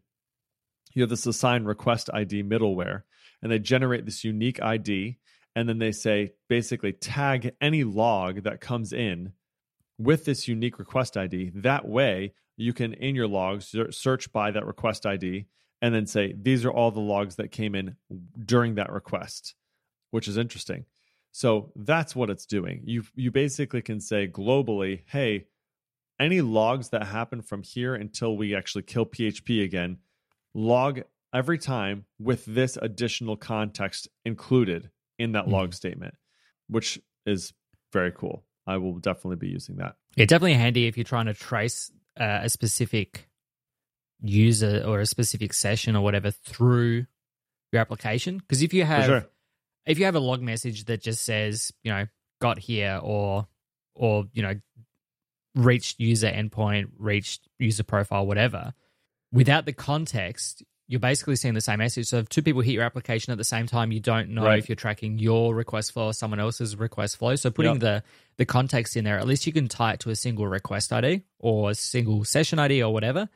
you 0.94 1.02
have 1.04 1.10
this 1.10 1.26
assign 1.26 1.64
request 1.64 2.10
ID 2.14 2.44
middleware, 2.44 3.04
and 3.42 3.52
they 3.52 3.60
generate 3.60 4.06
this 4.06 4.24
unique 4.24 4.62
ID, 4.62 5.18
and 5.56 5.68
then 5.68 5.80
they 5.80 5.92
say 5.92 6.34
basically 6.48 6.94
tag 6.94 7.54
any 7.62 7.84
log 7.84 8.44
that 8.44 8.62
comes 8.62 8.94
in 8.94 9.34
with 9.98 10.26
this 10.26 10.48
unique 10.48 10.80
request 10.80 11.18
ID. 11.18 11.52
That 11.56 11.88
way, 11.88 12.34
you 12.58 12.74
can 12.74 12.94
in 12.94 13.16
your 13.16 13.28
logs 13.28 13.76
search 13.92 14.32
by 14.32 14.52
that 14.52 14.66
request 14.66 15.06
ID 15.06 15.46
and 15.82 15.96
then 15.96 16.06
say 16.06 16.34
these 16.40 16.64
are 16.64 16.72
all 16.72 16.92
the 16.92 17.00
logs 17.00 17.36
that 17.36 17.52
came 17.52 17.76
in 17.76 17.96
during 18.46 18.76
that 18.76 18.92
request, 18.92 19.56
which 20.12 20.28
is 20.28 20.38
interesting. 20.38 20.86
So 21.32 21.72
that's 21.76 22.16
what 22.16 22.30
it's 22.30 22.46
doing. 22.46 22.82
You 22.84 23.04
you 23.16 23.32
basically 23.32 23.82
can 23.82 24.00
say 24.00 24.28
globally, 24.28 25.02
hey, 25.08 25.46
any 26.20 26.42
logs 26.42 26.90
that 26.90 27.08
happen 27.08 27.42
from 27.42 27.64
here 27.64 27.96
until 27.96 28.38
we 28.38 28.56
actually 28.56 28.84
kill 28.84 29.06
PHP 29.06 29.64
again, 29.64 29.98
log 30.54 31.02
every 31.34 31.58
time 31.58 32.06
with 32.20 32.46
this 32.46 32.78
additional 32.82 33.38
context 33.38 34.08
included 34.26 34.92
in 35.18 35.32
that 35.32 35.48
log 35.48 35.70
mm-hmm. 35.70 35.74
statement, 35.74 36.16
which 36.68 37.00
is 37.26 37.54
very 37.94 38.12
cool. 38.12 38.44
I 38.72 38.78
will 38.78 39.00
definitely 39.00 39.36
be 39.36 39.50
using 39.50 39.78
that. 39.78 39.96
Yeah, 40.16 40.26
definitely 40.26 40.54
handy 40.54 40.88
if 40.88 40.98
you're 40.98 41.04
trying 41.04 41.26
to 41.26 41.34
trace 41.34 41.92
uh, 42.20 42.40
a 42.44 42.50
specific 42.50 43.28
user 44.22 44.84
or 44.86 45.00
a 45.00 45.06
specific 45.06 45.54
session 45.54 45.96
or 45.96 46.04
whatever 46.04 46.32
through 46.32 47.06
your 47.72 47.82
application. 47.82 48.38
Because 48.38 48.62
if 48.62 48.74
you 48.74 48.84
have 48.84 49.06
sure. 49.06 49.26
if 49.86 50.00
you 50.00 50.06
have 50.06 50.16
a 50.16 50.20
log 50.20 50.42
message 50.42 50.86
that 50.86 51.02
just 51.02 51.24
says 51.24 51.72
you 51.84 51.92
know 51.92 52.06
got 52.40 52.60
here 52.60 53.00
or 53.02 53.48
or 53.96 54.26
you 54.34 54.42
know 54.42 54.56
reached 55.56 56.00
user 56.00 56.28
endpoint, 56.28 56.92
reached 56.98 57.48
user 57.60 57.84
profile, 57.84 58.26
whatever, 58.26 58.74
without 59.32 59.66
the 59.66 59.74
context, 59.74 60.64
you're 60.92 61.00
basically 61.00 61.38
seeing 61.38 61.54
the 61.54 61.62
same 61.62 61.78
message. 61.80 62.08
So 62.08 62.18
if 62.18 62.28
two 62.28 62.42
people 62.42 62.60
hit 62.62 62.74
your 62.74 62.84
application 62.84 63.32
at 63.32 63.38
the 63.38 63.46
same 63.46 63.66
time, 63.66 63.94
you 63.94 64.02
don't 64.02 64.30
know 64.32 64.44
Right. 64.44 64.60
if 64.60 64.68
you're 64.68 64.76
tracking 64.76 65.20
your 65.20 65.56
request 65.56 65.94
flow 65.94 66.08
or 66.08 66.14
someone 66.14 66.42
else's 66.42 66.76
request 66.76 67.16
flow. 67.16 67.38
So 67.38 67.50
putting 67.50 67.76
Yep. 67.76 67.80
the 67.80 68.04
the 68.36 68.46
context 68.46 68.98
in 68.98 69.06
there, 69.06 69.18
at 69.18 69.26
least 69.26 69.48
you 69.48 69.54
can 69.54 69.70
tie 69.70 69.94
it 69.94 70.02
to 70.02 70.10
a 70.10 70.16
single 70.18 70.46
request 70.48 70.92
ID 70.92 71.22
or 71.40 71.72
a 71.72 71.76
single 71.76 72.26
session 72.26 72.60
ID 72.60 72.84
or 72.84 72.92
whatever. 72.92 73.30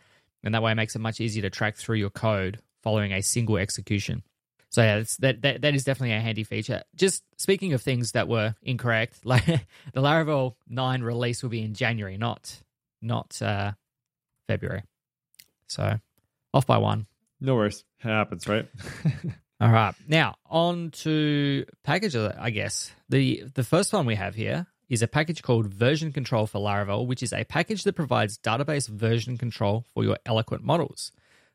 And 0.43 0.53
that 0.53 0.62
way 0.62 0.74
it 0.74 0.75
makes 0.75 0.95
it 0.95 1.00
much 1.00 1.21
easier 1.21 1.43
to 1.43 1.50
track 1.50 1.77
through 1.77 1.95
your 1.95 2.09
code 2.09 2.59
following 2.83 3.13
a 3.13 3.21
single 3.21 3.55
execution. 3.57 4.21
So 4.69 4.81
yeah, 4.83 5.03
that, 5.19 5.41
that 5.43 5.62
that 5.62 5.75
is 5.75 5.85
definitely 5.85 6.13
a 6.17 6.19
handy 6.19 6.43
feature. 6.43 6.83
Just 6.95 7.24
speaking 7.38 7.71
of 7.71 7.81
things 7.81 8.12
that 8.12 8.27
were 8.27 8.55
incorrect, 8.63 9.21
like 9.25 9.45
the 9.45 10.01
Laravel 10.01 10.55
9 10.67 11.03
release 11.03 11.41
will 11.41 11.50
be 11.51 11.62
in 11.62 11.74
January, 11.74 12.17
not 12.17 12.62
not 13.01 13.41
uh, 13.41 13.71
February. 14.50 14.83
So 15.67 16.01
off 16.53 16.65
by 16.67 16.79
one. 16.79 17.07
No 17.45 17.53
worries. 17.53 17.83
It 17.99 18.07
happens, 18.07 18.47
right? 18.47 18.67
All 19.61 19.71
right. 19.71 19.93
Now 20.07 20.35
on 20.47 20.89
to 21.03 21.65
packages, 21.83 22.33
I 22.39 22.49
guess. 22.49 22.91
The 23.07 23.43
the 23.53 23.63
first 23.63 23.93
one 23.93 24.07
we 24.07 24.15
have 24.15 24.33
here 24.33 24.65
is 24.89 25.03
a 25.03 25.07
package 25.07 25.43
called 25.43 25.67
Version 25.67 26.11
Control 26.11 26.47
for 26.47 26.59
Laravel, 26.59 27.05
which 27.05 27.21
is 27.21 27.33
a 27.33 27.43
package 27.43 27.83
that 27.83 27.93
provides 27.93 28.39
database 28.39 28.87
version 28.87 29.37
control 29.37 29.85
for 29.93 30.03
your 30.03 30.17
Eloquent 30.25 30.63
models. 30.63 31.11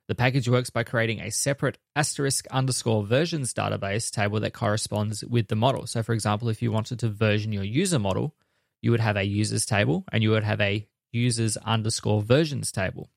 The 0.07 0.15
package 0.15 0.49
works 0.49 0.71
by 0.71 0.85
creating 0.85 1.21
a 1.21 1.31
separate 1.31 1.79
asterisk 1.97 2.47
underscore 2.53 3.05
versions 3.05 3.53
database 3.53 4.11
table 4.11 4.39
that 4.41 4.55
corresponds 4.55 5.25
with 5.25 5.49
the 5.49 5.57
model. 5.57 5.89
So, 5.89 6.05
for 6.05 6.13
example, 6.13 6.49
if 6.49 6.63
you 6.63 6.71
wanted 6.71 7.01
to 7.01 7.09
version 7.09 7.53
your 7.53 7.65
user 7.65 7.99
model, 7.99 8.35
you 8.81 8.93
would 8.93 9.01
have 9.01 9.17
a 9.17 9.25
users 9.25 9.67
table 9.67 10.05
and 10.13 10.23
you 10.23 10.31
would 10.31 10.45
have 10.45 10.61
a 10.61 10.87
users 11.13 11.57
underscore 11.57 12.23
versions 12.23 12.71
table. 12.71 13.11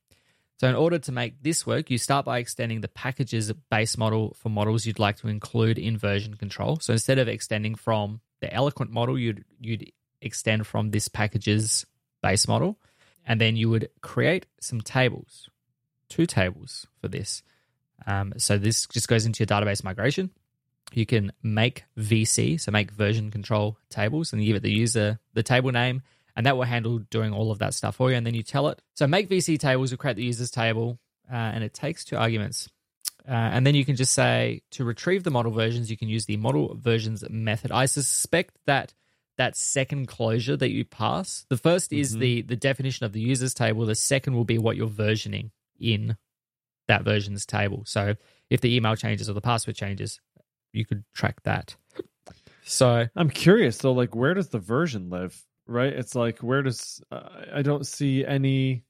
So, 0.64 0.70
in 0.70 0.76
order 0.76 0.98
to 0.98 1.12
make 1.12 1.44
this 1.44 1.68
work, 1.68 1.92
you 1.92 1.98
start 1.98 2.24
by 2.24 2.38
extending 2.38 2.80
the 2.80 2.88
package's 2.88 3.52
base 3.70 3.98
model 3.98 4.34
for 4.40 4.48
models 4.48 4.86
you'd 4.86 4.98
like 4.98 5.18
to 5.18 5.28
include 5.28 5.78
in 5.78 5.98
version 5.98 6.36
control. 6.36 6.80
So, 6.80 6.94
instead 6.94 7.20
of 7.20 7.28
extending 7.28 7.76
from 7.76 8.22
the 8.40 8.54
Eloquent 8.54 8.90
model, 8.90 9.20
you'd 9.20 9.44
you'd 9.60 9.92
extend 10.22 10.66
from 10.66 10.92
this 10.92 11.10
package's 11.10 11.86
base 12.22 12.48
model, 12.48 12.80
and 13.28 13.42
then 13.42 13.58
you 13.58 13.70
would 13.72 13.90
create 14.00 14.46
some 14.62 14.80
tables, 14.80 15.50
two 16.08 16.26
tables 16.26 16.88
for 17.02 17.10
this. 17.10 17.44
Um, 18.08 18.32
so 18.38 18.58
this 18.58 18.88
just 18.88 19.10
goes 19.10 19.26
into 19.26 19.42
your 19.42 19.48
database 19.48 19.84
migration. 19.84 20.30
You 20.94 21.06
can 21.06 21.34
make 21.44 21.84
VC, 21.98 22.58
so 22.58 22.72
make 22.72 22.90
version 22.90 23.32
control 23.32 23.78
tables, 23.90 24.32
and 24.32 24.42
give 24.42 24.56
it 24.56 24.64
the 24.64 24.72
user 24.72 25.20
the 25.34 25.44
table 25.44 25.74
name, 25.74 26.04
and 26.36 26.46
that 26.46 26.56
will 26.58 26.64
handle 26.64 27.00
doing 27.00 27.32
all 27.34 27.52
of 27.52 27.60
that 27.60 27.74
stuff 27.74 27.96
for 27.98 28.10
you. 28.10 28.18
And 28.18 28.26
then 28.26 28.34
you 28.34 28.44
tell 28.44 28.68
it. 28.70 28.82
So 28.96 29.08
make 29.08 29.30
VC 29.30 29.58
tables 29.60 29.92
will 29.92 29.98
create 29.98 30.16
the 30.18 30.24
users 30.26 30.52
table, 30.52 31.00
uh, 31.32 31.36
and 31.36 31.64
it 31.64 31.74
takes 31.74 32.04
two 32.04 32.18
arguments. 32.18 32.70
Uh, 33.28 33.32
and 33.32 33.66
then 33.66 33.74
you 33.76 33.86
can 33.86 33.96
just 33.96 34.14
say 34.14 34.62
to 34.72 34.84
retrieve 34.84 35.24
the 35.24 35.32
model 35.32 35.52
versions, 35.52 35.90
you 35.90 35.96
can 35.98 36.10
use 36.10 36.26
the 36.26 36.36
model 36.38 36.76
versions 36.76 37.24
method. 37.30 37.72
I 37.72 37.86
suspect 37.86 38.58
that 38.66 38.94
that 39.38 39.56
second 39.56 40.08
closure 40.08 40.58
that 40.58 40.72
you 40.72 40.86
pass, 40.86 41.46
the 41.50 41.56
1st 41.58 41.98
is 41.98 42.16
Mhm. 42.16 42.20
the 42.20 42.42
the 42.44 42.56
definition 42.56 43.06
of 43.06 43.14
the 43.14 43.22
users 43.22 43.54
table. 43.54 43.86
The 43.86 43.96
second 43.96 44.34
will 44.36 44.44
be 44.46 44.58
what 44.58 44.76
you're 44.76 44.90
versioning 44.90 45.52
in 45.80 46.18
that 46.88 47.04
versions 47.04 47.46
table. 47.46 47.84
So 47.86 48.16
if 48.50 48.62
the 48.62 48.76
email 48.76 48.96
changes 48.96 49.30
or 49.30 49.34
the 49.34 49.42
password 49.42 49.76
changes, 49.76 50.20
you 50.74 50.86
could 50.86 51.04
track 51.14 51.42
that. 51.44 51.76
So 52.66 53.08
I'm 53.16 53.30
curious 53.30 53.78
though, 53.78 53.94
like 53.94 54.14
where 54.16 54.34
does 54.34 54.50
the 54.50 54.60
version 54.60 55.10
live? 55.10 55.46
Right? 55.68 55.94
It's 55.94 56.16
like 56.16 56.40
where 56.40 56.62
does 56.62 57.02
uh, 57.12 57.30
I 57.54 57.62
don't 57.62 57.86
see 57.88 58.26
any. 58.26 58.84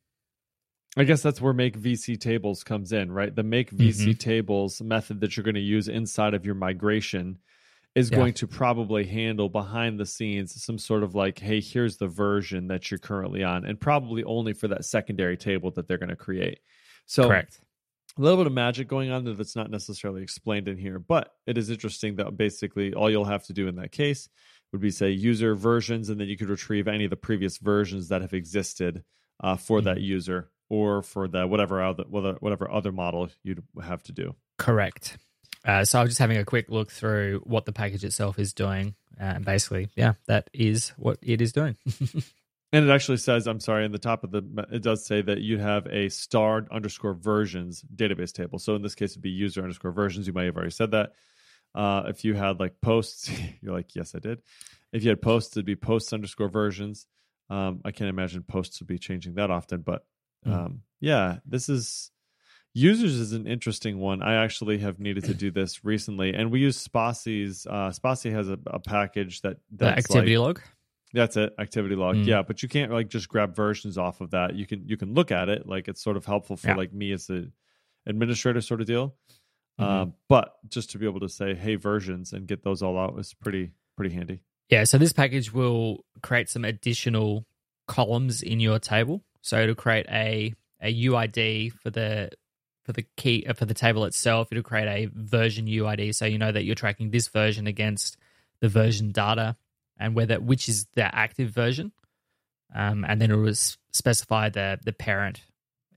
I 0.95 1.05
guess 1.05 1.23
that's 1.23 1.41
where 1.41 1.53
make 1.53 1.79
VC 1.79 2.19
tables 2.19 2.63
comes 2.63 2.91
in, 2.91 3.11
right? 3.11 3.35
The 3.35 3.41
make 3.43 3.71
VC 3.71 4.17
tables 4.17 4.79
method 4.79 5.21
that 5.21 5.35
you're 5.35 5.43
going 5.43 5.55
to 5.55 5.61
use 5.61 5.87
inside 5.87 6.35
of 6.35 6.45
your 6.45 6.53
migration 6.53 7.39
is 7.95 8.11
Yeah. 8.11 8.17
going 8.17 8.33
to 8.35 8.47
probably 8.47 9.03
handle 9.03 9.49
behind 9.49 9.99
the 9.99 10.05
scenes 10.05 10.63
some 10.63 10.77
sort 10.77 11.01
of 11.03 11.15
like, 11.15 11.39
hey, 11.39 11.61
here's 11.61 11.97
the 11.97 12.07
version 12.07 12.67
that 12.67 12.91
you're 12.91 12.99
currently 12.99 13.43
on, 13.43 13.65
and 13.65 13.79
probably 13.79 14.23
only 14.23 14.53
for 14.53 14.67
that 14.67 14.85
secondary 14.85 15.35
table 15.37 15.71
that 15.71 15.87
they're 15.87 15.97
going 15.97 16.09
to 16.09 16.15
create. 16.15 16.59
So 17.07 17.27
correct. 17.27 17.59
a 18.17 18.21
little 18.21 18.37
bit 18.37 18.47
of 18.47 18.53
magic 18.53 18.87
going 18.87 19.09
on 19.11 19.23
there 19.25 19.33
that's 19.33 19.55
not 19.55 19.71
necessarily 19.71 20.21
explained 20.21 20.67
in 20.67 20.77
here, 20.77 20.99
but 20.99 21.33
it 21.47 21.57
is 21.57 21.71
interesting 21.71 22.15
that 22.17 22.37
basically 22.37 22.93
all 22.93 23.09
you'll 23.09 23.25
have 23.25 23.45
to 23.45 23.53
do 23.53 23.67
in 23.67 23.75
that 23.77 23.91
case 23.91 24.29
would 24.73 24.81
be 24.81 24.91
say 24.91 25.11
user 25.11 25.55
versions, 25.55 26.09
and 26.09 26.19
then 26.19 26.27
you 26.27 26.35
could 26.35 26.49
retrieve 26.49 26.87
any 26.87 27.05
of 27.05 27.09
the 27.09 27.15
previous 27.15 27.57
versions 27.57 28.09
that 28.09 28.21
have 28.21 28.33
existed 28.33 29.03
uh, 29.41 29.55
for 29.55 29.81
that 29.81 30.01
user 30.01 30.49
or 30.69 31.01
for 31.01 31.27
the 31.27 31.47
whatever 31.47 31.81
other 31.81 32.03
whatever, 32.09 32.37
whatever 32.41 32.69
other 32.69 32.91
model 32.91 33.29
you'd 33.43 33.63
have 33.81 34.03
to 34.03 34.11
do. 34.11 34.35
Correct. 34.57 35.17
Uh, 35.65 35.85
so 35.85 35.99
I 35.99 36.01
was 36.01 36.11
just 36.11 36.19
having 36.19 36.37
a 36.37 36.43
quick 36.43 36.69
look 36.69 36.91
through 36.91 37.41
what 37.45 37.65
the 37.65 37.71
package 37.71 38.03
itself 38.03 38.37
is 38.37 38.51
doing. 38.53 38.95
And 39.17 39.45
basically, 39.45 39.89
yeah, 39.95 40.13
that 40.25 40.49
is 40.51 40.89
what 40.97 41.19
it 41.21 41.39
is 41.41 41.53
doing. 41.53 41.77
And 42.73 42.89
it 42.89 42.91
actually 42.91 43.17
says, 43.17 43.45
I'm 43.45 43.59
sorry, 43.59 43.85
in 43.85 43.91
the 43.91 43.99
top 43.99 44.23
of 44.23 44.31
the, 44.31 44.65
it 44.71 44.81
does 44.81 45.05
say 45.05 45.21
that 45.21 45.41
you 45.41 45.59
have 45.59 45.85
a 45.85 46.09
star 46.09 46.65
underscore 46.71 47.13
versions 47.13 47.85
database 47.95 48.33
table. 48.33 48.57
So 48.57 48.73
in 48.73 48.81
this 48.81 48.95
case, 48.95 49.11
it'd 49.11 49.21
be 49.21 49.29
user 49.29 49.61
underscore 49.61 49.91
versions. 49.91 50.25
You 50.25 50.33
might 50.33 50.45
have 50.45 50.55
already 50.55 50.71
said 50.71 50.89
that. 50.89 51.13
Uh, 51.75 52.03
if 52.07 52.23
you 52.23 52.33
had 52.35 52.59
like 52.59 52.79
posts, 52.81 53.29
you're 53.61 53.73
like, 53.73 53.95
yes, 53.95 54.13
I 54.15 54.19
did. 54.19 54.41
If 54.91 55.03
you 55.03 55.09
had 55.09 55.21
posts, 55.21 55.55
it'd 55.57 55.65
be 55.65 55.75
posts 55.75 56.13
underscore 56.13 56.49
versions. 56.49 57.07
Um, 57.49 57.81
I 57.83 57.91
can't 57.91 58.09
imagine 58.09 58.43
posts 58.43 58.79
would 58.79 58.87
be 58.87 58.97
changing 58.99 59.35
that 59.35 59.51
often, 59.51 59.81
but 59.81 60.05
Mm. 60.45 60.53
um, 60.53 60.81
yeah, 60.99 61.37
this 61.45 61.69
is 61.69 62.11
users 62.73 63.13
is 63.15 63.31
an 63.33 63.47
interesting 63.47 63.97
one. 63.99 64.21
I 64.21 64.43
actually 64.43 64.79
have 64.79 64.99
needed 64.99 65.23
to 65.25 65.33
do 65.33 65.51
this 65.51 65.85
recently, 65.85 66.33
and 66.33 66.51
we 66.51 66.59
use 66.59 66.85
Spatie's. 66.85 67.65
Uh, 67.65 67.91
Spassy 67.91 68.31
has 68.33 68.49
a, 68.49 68.59
a 68.67 68.79
package 68.79 69.39
that 69.41 69.57
the 69.71 69.85
that's 69.85 69.99
activity 69.99 70.37
like, 70.37 70.57
log. 70.57 70.61
that's 71.13 71.37
it, 71.37 71.53
activity 71.59 71.95
log. 71.95 72.17
Mm. 72.17 72.25
Yeah, 72.25 72.41
but 72.41 72.61
you 72.61 72.67
can't 72.67 72.91
like 72.91 73.07
just 73.07 73.29
grab 73.29 73.55
versions 73.55 73.97
off 73.97 74.19
of 74.21 74.31
that. 74.31 74.55
You 74.55 74.65
can 74.65 74.85
you 74.87 74.97
can 74.97 75.13
look 75.13 75.31
at 75.31 75.47
it, 75.49 75.65
like 75.65 75.87
it's 75.87 76.01
sort 76.03 76.17
of 76.17 76.25
helpful 76.25 76.57
for 76.57 76.67
Yeah. 76.69 76.75
like 76.75 76.91
me 76.93 77.13
as 77.13 77.29
a 77.29 77.45
administrator 78.05 78.59
sort 78.61 78.81
of 78.81 78.87
deal. 78.87 79.15
Mhm. 79.79 79.83
Um, 79.83 80.13
but 80.29 80.55
just 80.69 80.91
to 80.91 80.97
be 80.97 81.05
able 81.05 81.21
to 81.21 81.29
say, 81.29 81.55
hey, 81.55 81.75
versions 81.75 82.33
and 82.33 82.47
get 82.47 82.63
those 82.63 82.81
all 82.81 82.97
out 82.97 83.17
is 83.19 83.33
pretty 83.33 83.71
pretty 83.95 84.13
handy. 84.13 84.41
Yeah, 84.69 84.85
so 84.85 84.97
this 84.97 85.13
package 85.13 85.53
will 85.53 86.05
create 86.21 86.49
some 86.49 86.65
additional 86.65 87.45
columns 87.87 88.41
in 88.41 88.59
your 88.59 88.79
table. 88.79 89.23
So 89.41 89.59
it'll 89.61 89.75
create 89.75 90.05
a 90.09 90.53
a 90.81 90.93
UID 91.05 91.71
for 91.71 91.89
the 91.89 92.31
for 92.83 92.91
the 92.93 93.05
key 93.17 93.45
uh, 93.47 93.53
for 93.53 93.65
the 93.65 93.73
table 93.73 94.05
itself. 94.05 94.49
It'll 94.51 94.63
create 94.63 94.87
a 94.87 95.09
version 95.13 95.67
UID, 95.67 96.13
so 96.13 96.25
you 96.25 96.37
know 96.37 96.51
that 96.51 96.63
you're 96.65 96.75
tracking 96.75 97.11
this 97.11 97.27
version 97.27 97.67
against 97.67 98.17
the 98.59 98.69
version 98.69 99.11
data 99.11 99.55
and 99.97 100.15
whether 100.15 100.39
which 100.39 100.69
is 100.69 100.85
the 100.95 101.13
active 101.13 101.49
version. 101.49 101.91
Um, 102.75 103.05
and 103.07 103.21
then 103.21 103.29
it 103.31 103.35
will 103.35 103.53
specify 103.91 104.49
the 104.49 104.79
the 104.83 104.93
parent 104.93 105.41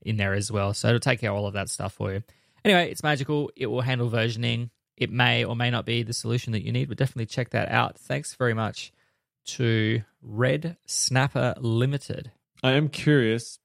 in 0.01 0.17
there 0.17 0.33
as 0.33 0.51
well. 0.51 0.73
So 0.73 0.89
it'll 0.89 0.99
take 0.99 1.19
care 1.19 1.31
of 1.31 1.37
all 1.37 1.47
of 1.47 1.53
that 1.53 1.69
stuff 1.69 1.93
for 1.93 2.13
you. 2.13 2.23
Anyway, 2.67 2.91
it's 2.91 3.01
magical. 3.01 3.49
It 3.55 3.67
will 3.67 3.79
handle 3.79 4.09
versioning. 4.09 4.71
It 4.97 5.09
may 5.09 5.45
or 5.45 5.55
may 5.55 5.69
not 5.71 5.85
be 5.85 6.03
the 6.03 6.11
solution 6.11 6.51
that 6.51 6.65
you 6.65 6.73
need, 6.73 6.89
but 6.89 6.97
definitely 6.97 7.27
check 7.27 7.51
that 7.51 7.71
out. 7.71 7.97
Thanks 7.97 8.33
very 8.35 8.53
much 8.53 8.91
to 9.45 10.01
Red 10.21 10.75
Snapper 10.85 11.53
Limited. 11.61 12.31
I 12.61 12.71
am 12.73 12.89
curious. 12.89 13.59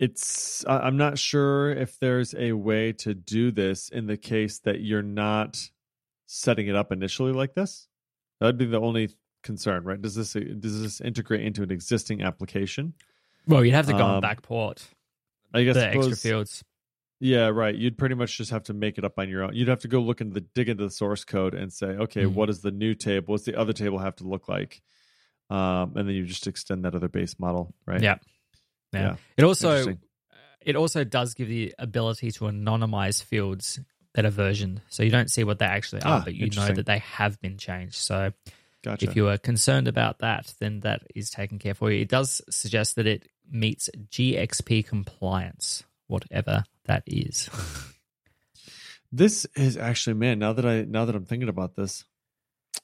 It's 0.00 0.64
I'm 0.66 0.96
not 0.96 1.16
sure 1.16 1.70
if 1.70 2.00
there's 2.00 2.34
a 2.36 2.54
way 2.54 2.92
to 2.94 3.14
do 3.14 3.52
this 3.52 3.88
in 3.88 4.06
the 4.06 4.16
case 4.16 4.58
that 4.64 4.80
you're 4.80 5.00
not 5.02 5.70
setting 6.26 6.66
it 6.66 6.74
up 6.74 6.90
initially 6.90 7.30
like 7.32 7.54
this. 7.54 7.86
That'd 8.40 8.58
be 8.58 8.66
the 8.66 8.80
only 8.80 9.10
concern, 9.44 9.84
right? 9.84 10.02
Does 10.02 10.16
this 10.16 10.32
does 10.32 10.82
this 10.82 11.00
integrate 11.00 11.42
into 11.42 11.62
an 11.62 11.70
existing 11.70 12.22
application? 12.22 12.94
Well, 13.46 13.64
you'd 13.64 13.74
have 13.74 13.86
to 13.86 13.92
go 13.92 14.04
Um, 14.04 14.24
and 14.24 14.24
backport 14.24 14.82
I 15.54 15.62
guess 15.62 15.76
the 15.76 15.82
suppose- 15.92 16.08
extra 16.12 16.30
fields. 16.30 16.64
Yeah, 17.20 17.48
right. 17.48 17.74
You'd 17.74 17.98
pretty 17.98 18.14
much 18.14 18.36
just 18.36 18.50
have 18.52 18.62
to 18.64 18.74
make 18.74 18.96
it 18.96 19.04
up 19.04 19.18
on 19.18 19.28
your 19.28 19.42
own. 19.44 19.54
You'd 19.54 19.68
have 19.68 19.80
to 19.80 19.88
go 19.88 20.00
look 20.00 20.20
into 20.20 20.34
the 20.34 20.40
dig 20.40 20.68
into 20.68 20.84
the 20.84 20.90
source 20.90 21.24
code 21.24 21.54
and 21.54 21.72
say, 21.72 21.86
okay, 21.86 22.22
Mhm. 22.24 22.32
what 22.34 22.46
does 22.46 22.60
the 22.60 22.70
new 22.70 22.94
table? 22.94 23.32
What's 23.32 23.44
the 23.44 23.56
other 23.58 23.72
table 23.72 23.98
have 23.98 24.16
to 24.16 24.24
look 24.24 24.48
like? 24.48 24.80
Um, 25.50 25.96
and 25.96 26.08
then 26.08 26.14
you 26.14 26.24
just 26.26 26.46
extend 26.46 26.84
that 26.84 26.94
other 26.94 27.08
base 27.08 27.38
model, 27.38 27.74
right? 27.86 28.00
Yeah. 28.02 28.18
Yeah. 28.92 29.00
Yeah. 29.00 29.16
It 29.36 29.44
also 29.44 29.96
it 30.60 30.76
also 30.76 31.02
does 31.04 31.34
give 31.34 31.48
the 31.48 31.74
ability 31.78 32.30
to 32.32 32.44
anonymize 32.44 33.22
fields 33.22 33.80
that 34.14 34.24
are 34.24 34.30
versioned, 34.30 34.82
so 34.88 35.02
you 35.02 35.10
don't 35.10 35.30
see 35.30 35.44
what 35.44 35.58
they 35.58 35.64
actually 35.66 36.02
are, 36.02 36.18
Ah, 36.20 36.22
but 36.24 36.34
you 36.34 36.50
know 36.50 36.72
that 36.72 36.86
they 36.86 36.98
have 36.98 37.40
been 37.40 37.56
changed. 37.58 37.94
So 37.94 38.32
Gotcha. 38.82 39.06
if 39.08 39.16
you 39.16 39.28
are 39.28 39.38
concerned 39.38 39.88
about 39.88 40.18
that, 40.18 40.52
then 40.60 40.80
that 40.80 41.02
is 41.14 41.30
taken 41.30 41.58
care 41.58 41.74
for 41.74 41.90
you. 41.90 42.00
It 42.02 42.08
does 42.08 42.42
suggest 42.50 42.96
that 42.96 43.06
it 43.06 43.28
meets 43.50 43.88
GXP 44.10 44.82
compliance, 44.82 45.84
whatever 46.06 46.64
that 46.88 47.04
is. 47.06 47.48
This 49.10 49.46
is 49.56 49.76
actually, 49.76 50.14
man. 50.14 50.38
Now 50.38 50.52
that 50.52 50.66
I 50.66 50.82
now 50.82 51.04
that 51.06 51.14
I'm 51.14 51.24
thinking 51.24 51.48
about 51.48 51.76
this, 51.76 52.04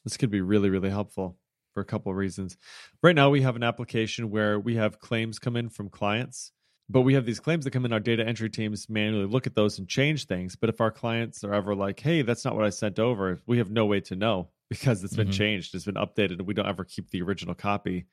this 0.04 0.16
could 0.16 0.30
be 0.30 0.40
really 0.40 0.70
really 0.70 0.90
helpful 0.90 1.38
for 1.74 1.80
a 1.80 1.84
couple 1.84 2.10
of 2.12 2.16
reasons. 2.16 2.56
Right 3.02 3.16
now, 3.16 3.30
we 3.30 3.42
have 3.42 3.56
an 3.56 3.62
application 3.62 4.30
where 4.30 4.58
we 4.58 4.76
have 4.76 5.00
claims 5.00 5.38
come 5.38 5.56
in 5.56 5.68
from 5.68 5.90
clients, 5.90 6.52
but 6.88 7.00
we 7.02 7.14
have 7.14 7.26
these 7.26 7.40
claims 7.40 7.64
that 7.64 7.72
come 7.72 7.84
in. 7.84 7.92
Our 7.92 8.00
data 8.00 8.26
entry 8.26 8.48
teams 8.48 8.88
manually 8.88 9.26
look 9.26 9.46
at 9.46 9.54
those 9.54 9.78
and 9.78 9.88
change 9.88 10.26
things. 10.26 10.56
But 10.56 10.70
if 10.70 10.80
our 10.80 10.90
clients 10.92 11.44
are 11.44 11.52
ever 11.52 11.74
like, 11.74 12.00
"Hey, 12.00 12.22
that's 12.22 12.44
not 12.44 12.54
what 12.56 12.64
I 12.64 12.70
sent 12.70 12.98
over," 12.98 13.40
we 13.46 13.58
have 13.58 13.70
no 13.70 13.84
way 13.84 14.00
to 14.02 14.16
know 14.16 14.48
because 14.70 15.04
it's 15.04 15.16
been 15.16 15.28
Mhm. 15.28 15.32
changed, 15.32 15.74
it's 15.74 15.84
been 15.84 15.94
updated, 15.96 16.38
and 16.38 16.46
we 16.46 16.54
don't 16.54 16.66
ever 16.68 16.84
keep 16.84 17.10
the 17.10 17.20
original 17.22 17.54
copy. 17.54 18.06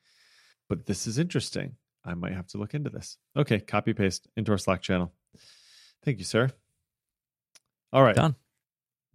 But 0.68 0.84
this 0.86 1.06
is 1.06 1.18
interesting. 1.18 1.76
I 2.04 2.14
might 2.14 2.32
have 2.34 2.48
to 2.48 2.58
look 2.58 2.74
into 2.74 2.90
this. 2.90 3.16
Okay, 3.36 3.60
copy 3.60 3.94
paste 3.94 4.26
into 4.36 4.52
our 4.52 4.58
Slack 4.58 4.82
channel. 4.82 5.14
Thank 6.04 6.18
you, 6.18 6.24
sir. 6.24 6.50
All 7.92 8.02
right. 8.02 8.14
Done. 8.14 8.34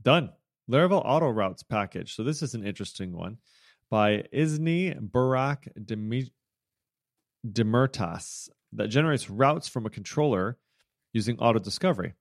Done. 0.02 0.30
Laravel 0.70 1.02
Auto 1.04 1.30
Routes 1.30 1.64
package. 1.64 2.16
So 2.16 2.24
this 2.24 2.42
is 2.42 2.54
an 2.54 2.66
interesting 2.66 3.12
one 3.12 3.38
by 3.90 4.24
Izni 4.34 5.00
Burak 5.00 5.68
Demi- 5.86 6.32
Demirtas 7.46 8.50
that 8.74 8.90
generates 8.90 9.30
routes 9.30 9.68
from 9.68 9.86
a 9.86 9.90
controller 9.90 10.58
using 11.14 11.40
auto 11.40 11.60
discovery. 11.60 12.14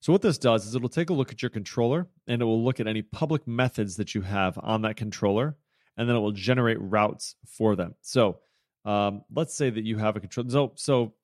So 0.00 0.12
what 0.12 0.22
this 0.22 0.38
does 0.38 0.66
is 0.66 0.74
it'll 0.74 0.88
take 0.88 1.10
a 1.10 1.14
look 1.14 1.32
at 1.32 1.42
your 1.42 1.50
controller 1.50 2.06
and 2.26 2.40
it 2.40 2.44
will 2.44 2.62
look 2.62 2.78
at 2.78 2.86
any 2.86 3.02
public 3.02 3.46
methods 3.48 3.96
that 3.96 4.14
you 4.14 4.22
have 4.22 4.58
on 4.62 4.82
that 4.82 4.96
controller 4.96 5.56
and 5.96 6.08
then 6.08 6.16
it 6.16 6.20
will 6.20 6.32
generate 6.32 6.80
routes 6.80 7.36
for 7.46 7.74
them. 7.74 7.94
So 8.02 8.38
um, 8.84 9.22
let's 9.34 9.54
say 9.54 9.70
that 9.70 9.84
you 9.84 9.96
have 9.98 10.16
a 10.16 10.20
control. 10.20 10.48
So, 10.48 10.72
so 10.76 11.14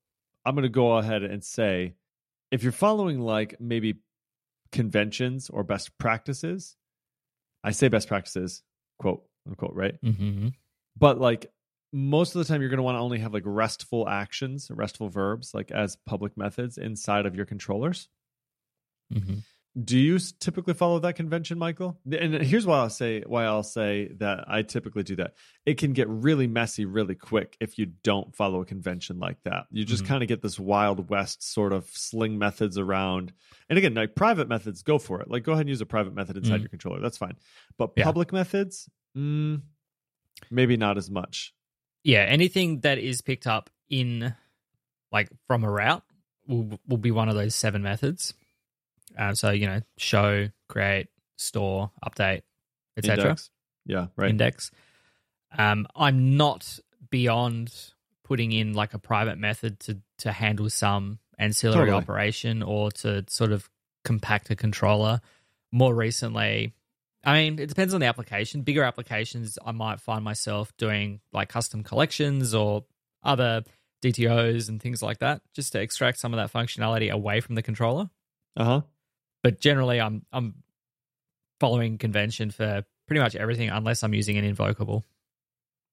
I'm 0.44 0.54
going 0.54 0.62
to 0.62 0.68
go 0.68 0.96
ahead 0.96 1.22
and 1.22 1.44
say 1.44 1.94
if 2.50 2.62
you're 2.62 2.72
following 2.72 3.20
like 3.20 3.60
maybe 3.60 4.00
conventions 4.72 5.50
or 5.50 5.64
best 5.64 5.96
practices, 5.98 6.76
I 7.62 7.72
say 7.72 7.88
best 7.88 8.08
practices, 8.08 8.62
quote 8.98 9.22
unquote, 9.48 9.74
right? 9.74 9.94
Mm-hmm. 10.02 10.48
But 10.96 11.20
like 11.20 11.50
most 11.92 12.34
of 12.34 12.38
the 12.38 12.44
time, 12.44 12.60
you're 12.60 12.70
going 12.70 12.78
to 12.78 12.84
want 12.84 12.96
to 12.96 13.00
only 13.00 13.18
have 13.18 13.34
like 13.34 13.42
restful 13.44 14.08
actions, 14.08 14.70
restful 14.72 15.08
verbs, 15.08 15.52
like 15.54 15.70
as 15.70 15.96
public 16.06 16.36
methods 16.36 16.78
inside 16.78 17.26
of 17.26 17.34
your 17.34 17.46
controllers. 17.46 18.08
Mm-hmm. 19.12 19.38
Do 19.85 19.96
you 19.96 20.18
typically 20.40 20.74
follow 20.74 20.98
that 20.98 21.14
convention, 21.14 21.56
Michael? 21.56 21.96
And 22.11 22.35
here's 22.42 22.66
why 22.66 22.78
I'll 22.78 22.90
say 22.90 23.22
why 23.24 23.44
I'll 23.44 23.62
say 23.62 24.09
that 24.18 24.44
I 24.48 24.62
typically 24.62 25.04
do 25.04 25.14
that. 25.16 25.35
It 25.64 25.78
can 25.78 25.92
get 25.92 26.09
really 26.09 26.48
messy 26.48 26.85
really 26.87 27.14
quick 27.14 27.56
if 27.61 27.78
you 27.78 27.87
don't 28.02 28.35
follow 28.35 28.61
a 28.62 28.64
convention 28.64 29.20
like 29.20 29.40
that. 29.44 29.66
You 29.70 29.85
just 29.85 30.02
Mhm. 30.02 30.09
kind 30.09 30.22
of 30.24 30.28
get 30.28 30.42
this 30.42 30.59
wild 30.59 31.09
west 31.09 31.44
sort 31.44 31.72
of 31.72 31.88
sling 31.90 32.37
methods 32.37 32.78
around. 32.78 33.33
And 33.68 33.78
again, 33.78 33.94
like 33.94 34.16
private 34.16 34.48
methods, 34.48 34.83
go 34.83 34.98
for 34.98 35.20
it. 35.20 35.30
Like 35.30 35.44
go 35.44 35.52
ahead 35.52 35.62
and 35.62 35.68
use 35.68 35.80
a 35.80 35.87
private 35.87 36.14
method 36.14 36.37
inside 36.37 36.56
Mhm. 36.59 36.62
your 36.62 36.68
controller. 36.70 37.00
That's 37.00 37.18
fine. 37.18 37.37
But 37.78 37.92
Yeah. 37.96 38.04
public 38.04 38.33
methods, 38.33 38.90
mm, 39.16 39.62
maybe 40.50 40.76
not 40.76 40.98
as 40.98 41.09
much. 41.09 41.54
Yeah, 42.02 42.22
anything 42.22 42.80
that 42.80 42.98
is 42.98 43.20
picked 43.22 43.46
up 43.46 43.70
in 43.88 44.35
like 45.12 45.28
from 45.46 45.62
a 45.62 45.70
route 45.70 46.02
will 46.48 46.80
will 46.88 46.96
be 46.98 47.12
one 47.12 47.28
of 47.28 47.37
those 47.37 47.54
seven 47.54 47.83
methods. 47.83 48.35
Um, 49.18 49.35
so 49.35 49.51
you 49.51 49.66
know, 49.66 49.81
show, 49.96 50.49
create, 50.68 51.09
store, 51.37 51.90
update, 52.05 52.42
etc. 52.96 53.37
Yeah, 53.87 54.07
right. 54.16 54.31
Index. 54.31 54.70
Um, 55.57 55.87
I'm 55.96 56.37
not 56.37 56.79
beyond 57.11 57.73
putting 58.25 58.53
in 58.53 58.75
like 58.75 58.94
a 58.94 58.99
private 58.99 59.38
method 59.38 59.81
to 59.81 59.99
to 60.18 60.33
handle 60.33 60.70
some 60.70 61.18
ancillary 61.38 61.87
Totally. 61.87 61.96
operation 61.96 62.62
or 62.62 62.90
to 62.90 63.25
sort 63.29 63.53
of 63.53 63.68
compact 64.05 64.51
a 64.51 64.57
controller. 64.57 65.20
More 65.73 65.94
recently, 65.94 66.75
I 67.25 67.35
mean, 67.35 67.59
it 67.59 67.68
depends 67.68 67.94
on 67.94 68.01
the 68.01 68.07
application. 68.07 68.62
Bigger 68.62 68.83
applications, 68.83 69.59
I 69.64 69.73
might 69.73 70.01
find 70.01 70.25
myself 70.25 70.73
doing 70.77 71.20
like 71.33 71.49
custom 71.49 71.83
collections 71.83 72.55
or 72.55 72.85
other 73.23 73.62
DTOs 74.03 74.68
and 74.68 74.81
things 74.81 75.03
like 75.03 75.18
that, 75.18 75.42
just 75.55 75.73
to 75.73 75.81
extract 75.81 76.18
some 76.18 76.33
of 76.33 76.38
that 76.38 76.53
functionality 76.53 77.11
away 77.11 77.40
from 77.40 77.55
the 77.55 77.62
controller. 77.62 78.11
Uh 78.57 78.64
huh. 78.64 78.81
But 79.42 79.61
generally, 79.61 80.00
I'm 80.00 80.24
I'm 80.33 80.55
following 81.59 81.98
convention 81.98 82.50
for 82.50 82.85
pretty 83.07 83.20
much 83.20 83.35
everything, 83.37 83.68
unless 83.70 84.03
I'm 84.03 84.14
using 84.14 84.37
an 84.38 84.44
invocable. 84.44 85.05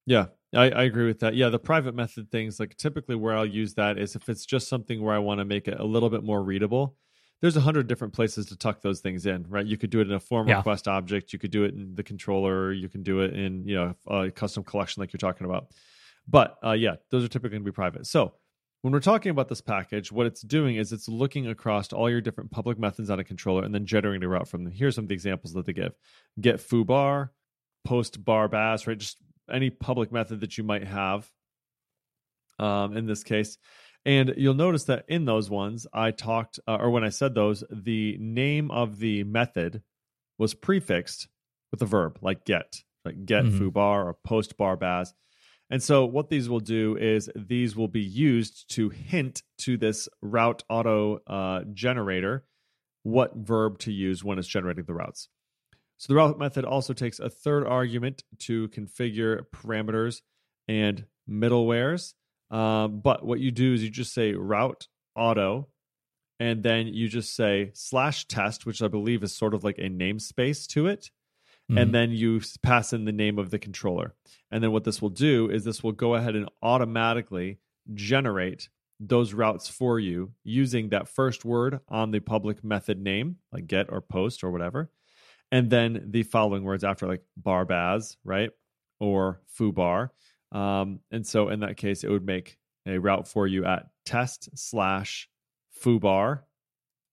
Yeah, 0.05 0.27
I, 0.55 0.69
I 0.69 0.83
agree 0.83 1.05
with 1.05 1.19
that. 1.19 1.35
Yeah, 1.35 1.49
the 1.49 1.59
private 1.59 1.93
method 1.95 2.31
things, 2.31 2.59
like 2.59 2.75
typically 2.77 3.15
where 3.15 3.35
I'll 3.35 3.45
use 3.45 3.73
that 3.75 3.97
is 3.97 4.15
if 4.15 4.29
it's 4.29 4.45
just 4.45 4.69
something 4.69 5.01
where 5.01 5.13
I 5.13 5.19
want 5.19 5.39
to 5.39 5.45
make 5.45 5.67
it 5.67 5.79
a 5.79 5.83
little 5.83 6.09
bit 6.09 6.23
more 6.23 6.41
readable. 6.43 6.95
There's 7.39 7.55
a 7.55 7.61
hundred 7.61 7.87
different 7.87 8.13
places 8.13 8.47
to 8.47 8.57
tuck 8.57 8.81
those 8.81 8.99
things 8.99 9.27
in, 9.27 9.45
right? 9.47 9.65
You 9.65 9.77
could 9.77 9.91
do 9.91 9.99
it 9.99 10.07
in 10.07 10.13
a 10.13 10.19
form 10.19 10.47
Yeah. 10.47 10.57
request 10.57 10.87
object. 10.87 11.33
You 11.33 11.37
could 11.39 11.51
do 11.51 11.65
it 11.65 11.75
in 11.75 11.93
the 11.93 12.01
controller. 12.01 12.71
You 12.71 12.89
can 12.89 13.03
do 13.03 13.19
it 13.21 13.35
in, 13.35 13.63
you 13.63 13.75
know, 13.75 13.95
a 14.07 14.31
custom 14.31 14.63
collection 14.63 15.01
like 15.01 15.13
you're 15.13 15.19
talking 15.19 15.45
about. 15.45 15.67
But 16.27 16.57
uh, 16.65 16.71
yeah, 16.71 16.95
those 17.11 17.23
are 17.23 17.27
typically 17.27 17.51
going 17.51 17.63
to 17.63 17.71
be 17.71 17.75
private. 17.75 18.07
So 18.07 18.33
when 18.81 18.93
we're 18.93 18.99
talking 18.99 19.31
about 19.31 19.49
this 19.49 19.61
package, 19.61 20.11
what 20.11 20.27
it's 20.27 20.41
doing 20.41 20.75
is 20.75 20.93
it's 20.93 21.07
looking 21.09 21.47
across 21.47 21.91
all 21.91 22.09
your 22.09 22.21
different 22.21 22.51
public 22.51 22.77
methods 22.77 23.09
on 23.09 23.19
a 23.19 23.23
controller 23.23 23.63
and 23.63 23.73
then 23.73 23.85
generating 23.85 24.23
a 24.23 24.27
route 24.27 24.47
from 24.47 24.63
them. 24.63 24.73
Here's 24.73 24.95
some 24.95 25.05
of 25.05 25.09
the 25.09 25.15
examples 25.15 25.53
that 25.53 25.65
they 25.65 25.73
give: 25.73 25.93
get 26.39 26.59
foo 26.61 26.85
bar, 26.85 27.31
post 27.85 28.23
bar 28.23 28.47
bas, 28.47 28.87
right? 28.87 28.97
Just 28.97 29.17
any 29.51 29.69
public 29.69 30.11
method 30.11 30.41
that 30.41 30.57
you 30.57 30.63
might 30.63 30.83
have. 30.85 31.29
Um, 32.59 32.97
in 32.97 33.05
this 33.05 33.23
case, 33.23 33.57
and 34.03 34.33
you'll 34.35 34.55
notice 34.55 34.85
that 34.85 35.05
in 35.07 35.25
those 35.25 35.47
ones, 35.47 35.85
I 35.93 36.09
talked, 36.09 36.59
uh, 36.67 36.77
or 36.79 36.89
when 36.89 37.03
I 37.03 37.09
said 37.09 37.35
those, 37.35 37.63
the 37.69 38.17
name 38.19 38.71
of 38.71 38.97
the 38.97 39.23
method 39.25 39.83
was 40.39 40.55
prefixed 40.55 41.27
with 41.71 41.81
a 41.83 41.85
verb 41.85 42.17
like 42.21 42.45
get, 42.45 42.81
like 43.05 43.25
get 43.25 43.45
Mhm. 43.45 43.59
foobar 43.59 44.05
or 44.05 44.17
post 44.23 44.57
bar 44.57 44.75
bas. 44.75 45.13
And 45.69 45.83
so 45.83 46.05
what 46.05 46.29
these 46.29 46.47
will 46.47 46.61
do 46.61 46.95
is 46.97 47.29
these 47.35 47.75
will 47.75 47.89
be 47.89 48.01
used 48.01 48.69
to 48.75 48.89
hint 48.89 49.43
to 49.59 49.77
this 49.77 50.07
route 50.21 50.63
auto 50.69 51.19
uh, 51.27 51.63
generator 51.73 52.45
what 53.03 53.35
verb 53.35 53.79
to 53.79 53.91
use 53.91 54.23
when 54.23 54.39
it's 54.39 54.47
generating 54.47 54.85
the 54.85 54.93
routes. 54.93 55.29
So 55.97 56.13
the 56.13 56.17
route 56.17 56.39
method 56.39 56.63
also 56.63 56.93
takes 56.93 57.19
a 57.19 57.29
third 57.29 57.65
argument 57.65 58.23
to 58.39 58.69
configure 58.69 59.41
parameters 59.53 60.21
and 60.67 61.05
middlewares. 61.29 62.13
Um, 62.49 63.01
but 63.01 63.25
what 63.25 63.39
you 63.39 63.51
do 63.51 63.73
is 63.73 63.83
you 63.83 63.89
just 63.89 64.13
say 64.13 64.33
route 64.33 64.87
auto, 65.15 65.67
and 66.39 66.63
then 66.63 66.87
you 66.87 67.09
just 67.09 67.35
say 67.35 67.71
slash 67.73 68.25
test, 68.27 68.65
which 68.65 68.81
I 68.81 68.87
believe 68.87 69.23
is 69.23 69.35
sort 69.35 69.53
of 69.53 69.63
like 69.63 69.79
a 69.79 69.89
namespace 69.89 70.67
to 70.67 70.87
it 70.87 71.09
And 71.69 71.93
then 71.93 72.11
you 72.11 72.39
pass 72.63 72.93
in 72.93 73.03
the 73.05 73.11
name 73.11 73.37
of 73.37 73.49
the 73.49 73.59
controller. 73.59 74.13
And 74.51 74.63
then 74.63 74.71
what 74.71 74.85
this 74.85 75.01
will 75.01 75.09
do 75.09 75.49
is 75.49 75.65
this 75.65 75.83
will 75.83 75.91
go 75.91 76.15
ahead 76.15 76.33
and 76.35 76.47
automatically 76.61 77.59
generate 77.93 78.69
those 78.99 79.33
routes 79.33 79.67
for 79.67 79.99
you 79.99 80.31
using 80.43 80.89
that 80.89 81.07
first 81.09 81.43
word 81.45 81.81
on 81.89 82.11
the 82.11 82.19
public 82.21 82.63
method 82.63 82.99
name, 82.99 83.37
like 83.51 83.67
get 83.67 83.91
or 83.91 84.01
post 84.01 84.43
or 84.43 84.51
whatever, 84.51 84.89
and 85.51 85.69
then 85.69 86.05
the 86.09 86.23
following 86.23 86.63
words 86.63 86.83
after, 86.83 87.05
like 87.05 87.23
barbaz, 87.41 88.15
right? 88.23 88.49
Or 88.99 89.41
foobar. 89.59 90.09
Um, 90.51 91.01
and 91.11 91.27
so 91.27 91.49
in 91.49 91.59
that 91.59 91.77
case, 91.77 92.03
it 92.03 92.09
would 92.09 92.25
make 92.25 92.57
a 92.85 92.97
route 92.97 93.27
for 93.27 93.45
you 93.45 93.65
at 93.65 93.87
test 94.05 94.49
slash 94.57 95.29
foobar, 95.83 96.43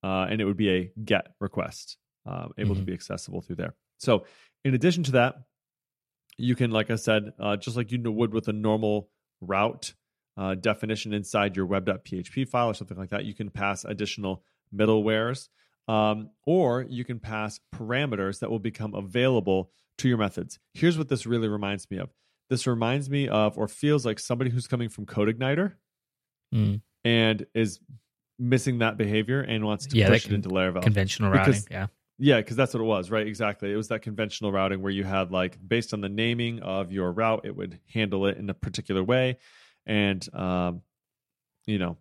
uh, 0.05 0.27
and 0.31 0.41
it 0.41 0.45
would 0.45 0.57
be 0.57 0.71
a 0.71 0.93
get 1.05 1.35
request, 1.41 1.99
uh, 2.25 2.49
able 2.57 2.75
Mhm. 2.77 2.79
to 2.79 2.85
be 2.85 2.93
accessible 2.95 3.41
through 3.41 3.57
there. 3.57 3.75
So 4.05 4.25
in 4.65 4.75
addition 4.75 5.03
to 5.05 5.13
that, 5.13 5.35
you 6.37 6.55
can, 6.55 6.71
like 6.71 6.91
I 6.91 6.97
said, 6.97 7.33
uh, 7.39 7.57
just 7.57 7.77
like 7.77 7.93
you 7.93 8.01
would 8.11 8.33
with 8.33 8.49
a 8.49 8.53
normal 8.53 9.09
route 9.41 9.95
uh, 10.37 10.55
definition 10.55 11.13
inside 11.13 11.57
your 11.57 11.67
web.php 11.67 12.49
file 12.49 12.69
or 12.71 12.75
something 12.75 12.97
like 12.97 13.11
that, 13.11 13.25
you 13.25 13.35
can 13.35 13.51
pass 13.51 13.85
additional 13.85 14.43
middlewares, 14.75 15.49
um, 15.87 16.31
or 16.45 16.83
you 16.89 17.05
can 17.05 17.21
pass 17.21 17.61
parameters 17.75 18.41
that 18.41 18.51
will 18.51 18.59
become 18.59 18.95
available 18.95 19.71
to 19.99 20.09
your 20.09 20.19
methods. 20.19 20.59
Here's 20.73 20.99
what 20.99 21.09
this 21.09 21.25
really 21.25 21.47
reminds 21.47 21.89
me 21.89 21.99
of. 21.99 22.11
This 22.51 22.67
reminds 22.67 23.09
me 23.09 23.29
of, 23.29 23.57
or 23.57 23.69
feels 23.69 24.05
like 24.05 24.19
somebody 24.19 24.51
who's 24.51 24.67
coming 24.67 24.89
from 24.89 25.07
CodeIgniter 25.07 25.75
Mm. 26.53 26.83
and 27.05 27.47
is 27.55 27.81
missing 28.39 28.79
that 28.79 28.97
behavior 28.97 29.41
and 29.41 29.65
wants 29.65 29.87
to 29.87 29.97
Yeah, 29.97 30.09
push 30.09 30.27
it 30.27 30.33
into 30.33 30.49
Laravel. 30.49 30.83
Conventional 30.83 31.31
Because- 31.31 31.47
routing. 31.63 31.69
Yeah. 31.71 31.87
Yeah, 32.19 32.37
because 32.37 32.57
that's 32.57 32.73
what 32.73 32.81
it 32.81 32.87
was, 32.87 33.11
right? 33.11 33.27
Exactly. 33.27 33.73
It 33.73 33.77
was 33.77 33.89
that 33.89 34.03
conventional 34.03 34.53
routing 34.53 34.83
where 34.83 34.93
you 34.93 35.05
had 35.05 35.33
like 35.33 35.59
based 35.67 35.93
on 35.93 36.01
the 36.01 36.09
naming 36.09 36.61
of 36.61 36.93
your 36.93 37.11
route, 37.13 37.45
it 37.45 37.57
would 37.57 37.81
handle 37.93 38.27
it 38.27 38.37
in 38.37 38.49
a 38.49 38.55
particular 38.55 39.03
way, 39.03 39.39
and 39.85 40.27
um, 40.35 40.83
you 41.67 41.79
know, 41.79 41.97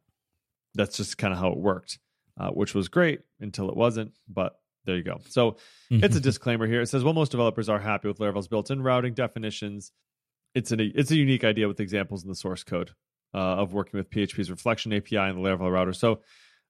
that's 0.76 0.98
just 0.98 1.18
kind 1.18 1.34
of 1.34 1.40
how 1.40 1.52
it 1.52 1.58
worked, 1.58 2.00
uh, 2.40 2.50
which 2.50 2.76
was 2.76 2.90
great 2.90 3.22
until 3.40 3.70
it 3.70 3.76
wasn't. 3.76 4.12
But 4.28 4.60
there 4.86 4.96
you 4.96 5.04
go. 5.04 5.20
So 5.30 5.58
it's 5.90 6.16
a 6.16 6.20
disclaimer 6.22 6.68
here. 6.68 6.82
It 6.82 6.88
says, 6.88 7.04
"Well, 7.04 7.14
most 7.14 7.32
developers 7.32 7.68
are 7.68 7.80
happy 7.80 8.08
with 8.08 8.20
Laravel's 8.20 8.48
built-in 8.48 8.84
routing 8.84 9.14
definitions. 9.16 9.92
It's 10.54 10.72
an 10.72 10.80
it's 10.80 11.10
a 11.10 11.16
unique 11.16 11.44
idea 11.44 11.68
with 11.68 11.80
examples 11.80 12.24
in 12.24 12.30
the 12.30 12.36
source 12.36 12.64
code 12.64 12.92
uh, 13.34 13.38
of 13.38 13.74
working 13.74 13.98
with 13.98 14.10
PHP's 14.10 14.52
Reflection 14.52 14.94
API 14.94 15.18
and 15.18 15.38
the 15.38 15.42
Laravel 15.42 15.72
router. 15.72 15.94
So, 15.94 16.22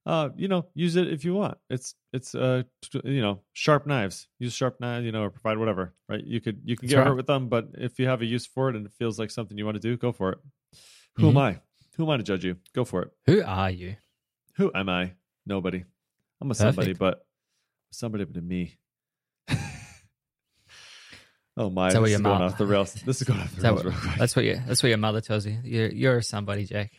uh, 0.05 0.29
you 0.35 0.47
know, 0.47 0.65
use 0.75 0.95
it 0.95 1.11
if 1.11 1.23
you 1.25 1.33
want. 1.33 1.57
It's 1.69 1.95
it's 2.11 2.35
uh, 2.35 2.63
you 3.03 3.21
know, 3.21 3.41
sharp 3.53 3.87
knives. 3.87 4.27
Use 4.39 4.53
sharp 4.53 4.79
knives, 4.79 5.05
you 5.05 5.11
know, 5.11 5.23
or 5.23 5.29
provide 5.29 5.57
whatever. 5.57 5.93
Right? 6.09 6.23
You 6.23 6.41
could 6.41 6.61
you 6.65 6.75
can 6.75 6.87
That's 6.87 6.93
get 6.93 6.99
right. 6.99 7.07
hurt 7.07 7.15
with 7.15 7.27
them, 7.27 7.47
but 7.49 7.69
if 7.75 7.99
you 7.99 8.07
have 8.07 8.21
a 8.21 8.25
use 8.25 8.45
for 8.45 8.69
it 8.69 8.75
and 8.75 8.85
it 8.85 8.91
feels 8.99 9.17
like 9.17 9.31
something 9.31 9.57
you 9.57 9.65
want 9.65 9.75
to 9.75 9.81
do, 9.81 9.95
go 9.97 10.11
for 10.11 10.31
it. 10.33 10.39
Who 11.15 11.27
Mhm. 11.27 11.29
am 11.29 11.37
I? 11.37 11.59
Who 11.97 12.03
am 12.03 12.09
I 12.09 12.17
to 12.17 12.23
judge 12.23 12.43
you? 12.43 12.57
Go 12.73 12.85
for 12.85 13.03
it. 13.03 13.11
Who 13.27 13.43
are 13.43 13.69
you? 13.71 13.95
Who 14.57 14.71
am 14.73 14.89
I? 14.89 15.13
Nobody. 15.45 15.83
I'm 16.41 16.51
a 16.51 16.55
somebody, 16.55 16.93
Perfect. 16.93 16.99
but 16.99 17.25
somebody 17.91 18.23
but 18.25 18.33
to 18.33 18.41
me. 18.41 18.77
oh 21.57 21.69
my! 21.69 21.87
Is 21.89 21.93
that 21.93 21.99
what 22.01 22.05
This 22.05 22.11
your 22.11 22.19
is 22.19 22.21
going 22.23 22.39
mom- 22.39 22.41
off 22.41 22.57
the 22.57 22.65
rails. 22.65 22.93
This 22.93 23.21
is 23.21 23.27
going 23.27 23.39
off 23.39 23.51
the 23.55 23.61
that 23.61 23.73
rails 23.73 23.85
what-. 23.85 24.17
That's 24.17 24.35
what 24.35 24.45
you. 24.45 24.59
That's 24.67 24.81
what 24.83 24.89
your 24.89 24.97
mother 24.97 25.21
tells 25.21 25.45
you. 25.45 25.57
You're 25.63 25.89
you're 25.91 26.21
somebody, 26.21 26.65
Jake. 26.65 26.91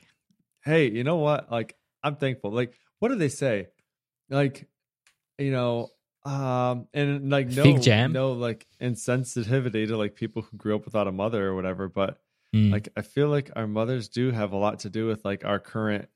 Hey, 0.65 0.91
you 0.91 1.05
know 1.05 1.17
what? 1.17 1.51
Like, 1.51 1.77
I'm 2.03 2.17
thankful. 2.17 2.51
Like, 2.53 2.75
what 3.01 3.09
do 3.09 3.17
they 3.17 3.29
say? 3.29 3.69
Like, 4.31 4.69
you 5.39 5.51
know, 5.51 5.91
um, 6.25 6.89
and 6.95 7.31
like 7.31 7.49
no, 7.49 7.63
Fig 7.65 7.83
jam? 7.83 8.13
no, 8.13 8.33
like 8.33 8.67
insensitivity 8.81 9.87
to 9.89 9.97
like 9.97 10.15
people 10.15 10.43
who 10.43 10.57
grew 10.57 10.75
up 10.77 10.85
without 10.85 11.07
a 11.07 11.13
mother 11.13 11.47
or 11.49 11.55
whatever. 11.55 11.89
But 11.89 12.21
Mm. 12.55 12.71
like, 12.71 12.89
I 12.97 13.03
feel 13.03 13.29
like 13.29 13.51
our 13.57 13.67
mothers 13.67 14.09
do 14.09 14.31
have 14.31 14.53
a 14.53 14.57
lot 14.57 14.79
to 14.81 14.89
do 14.91 15.09
with 15.09 15.25
like 15.25 15.45
our 15.45 15.59
current 15.59 16.09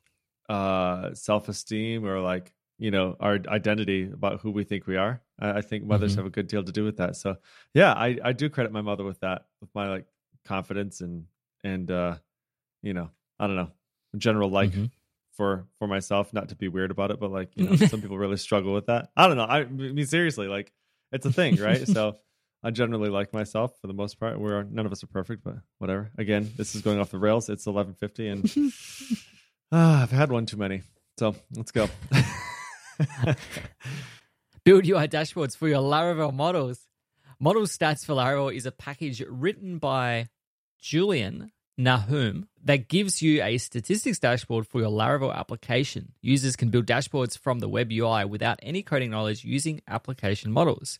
uh 0.48 1.12
self 1.14 1.48
esteem 1.48 2.06
or 2.06 2.20
like 2.20 2.54
you 2.78 2.90
know 2.90 3.16
our 3.20 3.38
identity 3.48 4.04
about 4.10 4.40
who 4.40 4.50
we 4.52 4.62
think 4.64 4.86
we 4.86 4.96
are. 4.96 5.20
I, 5.38 5.58
I 5.58 5.60
think 5.62 5.84
mothers 5.84 6.12
Mhm. 6.14 6.18
have 6.18 6.26
a 6.26 6.30
good 6.30 6.46
deal 6.46 6.62
to 6.62 6.72
do 6.72 6.84
with 6.84 6.96
that. 6.98 7.16
So 7.16 7.36
yeah, 7.74 7.92
I 7.92 8.18
I 8.22 8.32
do 8.32 8.48
credit 8.48 8.72
my 8.72 8.80
mother 8.82 9.04
with 9.04 9.18
that, 9.20 9.46
with 9.60 9.74
my 9.74 9.88
like 9.90 10.06
confidence 10.44 11.00
and 11.00 11.26
and 11.64 11.90
uh 11.90 12.16
you 12.82 12.94
know 12.94 13.10
I 13.40 13.46
don't 13.48 13.56
know 13.56 13.72
general 14.16 14.48
like 14.48 14.70
Mhm. 14.70 14.90
For 15.38 15.66
for 15.78 15.86
myself 15.86 16.34
not 16.34 16.50
to 16.50 16.56
be 16.56 16.66
weird 16.68 16.90
about 16.90 17.12
it 17.12 17.20
but 17.20 17.30
like 17.30 17.50
you 17.54 17.64
know 17.64 17.76
some 17.86 18.02
people 18.02 18.18
really 18.18 18.36
struggle 18.36 18.74
with 18.74 18.86
that. 18.86 19.08
I 19.16 19.28
don't 19.28 19.38
know. 19.38 19.44
I, 19.44 19.60
I 19.60 19.64
mean 19.64 20.04
seriously 20.04 20.48
like 20.48 20.70
it's 21.12 21.24
a 21.24 21.32
thing 21.32 21.56
right? 21.56 21.86
So 21.86 22.16
i 22.64 22.72
generally 22.72 23.08
like 23.08 23.32
myself 23.32 23.72
for 23.80 23.86
the 23.86 23.94
most 23.94 24.18
part. 24.18 24.38
We're 24.38 24.64
none 24.64 24.84
of 24.84 24.92
us 24.92 25.02
are 25.04 25.06
perfect 25.06 25.44
but 25.44 25.54
whatever. 25.78 26.10
Again 26.18 26.50
this 26.56 26.74
is 26.74 26.82
going 26.82 26.98
off 26.98 27.10
the 27.10 27.18
rails. 27.18 27.48
It's 27.48 27.64
1150 27.66 28.28
and 28.28 28.72
ah, 29.72 30.02
i've 30.02 30.10
had 30.10 30.30
one 30.30 30.44
too 30.44 30.58
many. 30.58 30.82
So 31.18 31.34
let's 31.54 31.70
go. 31.70 31.88
Build 34.64 34.86
UI 34.86 35.08
dashboards 35.08 35.56
for 35.56 35.68
your 35.68 35.80
Laravel 35.80 36.34
models. 36.34 36.80
Model 37.40 37.62
Stats 37.62 38.04
for 38.04 38.14
Laravel 38.14 38.52
is 38.52 38.66
a 38.66 38.72
package 38.72 39.22
written 39.28 39.78
by 39.78 40.26
Julian 40.80 41.52
Nahum 41.78 42.48
that 42.64 42.88
gives 42.88 43.22
you 43.22 43.42
a 43.42 43.56
statistics 43.56 44.18
dashboard 44.18 44.66
for 44.66 44.80
your 44.80 44.90
Laravel 44.90 45.34
application. 45.34 46.12
Users 46.20 46.56
can 46.56 46.70
build 46.70 46.86
dashboards 46.86 47.38
from 47.38 47.60
the 47.60 47.68
web 47.68 47.90
UI 47.92 48.24
without 48.24 48.58
any 48.62 48.82
coding 48.82 49.10
knowledge 49.10 49.44
using 49.44 49.80
application 49.86 50.52
models. 50.52 50.98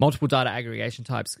Multiple 0.00 0.28
data 0.28 0.50
aggregation 0.50 1.04
types 1.04 1.38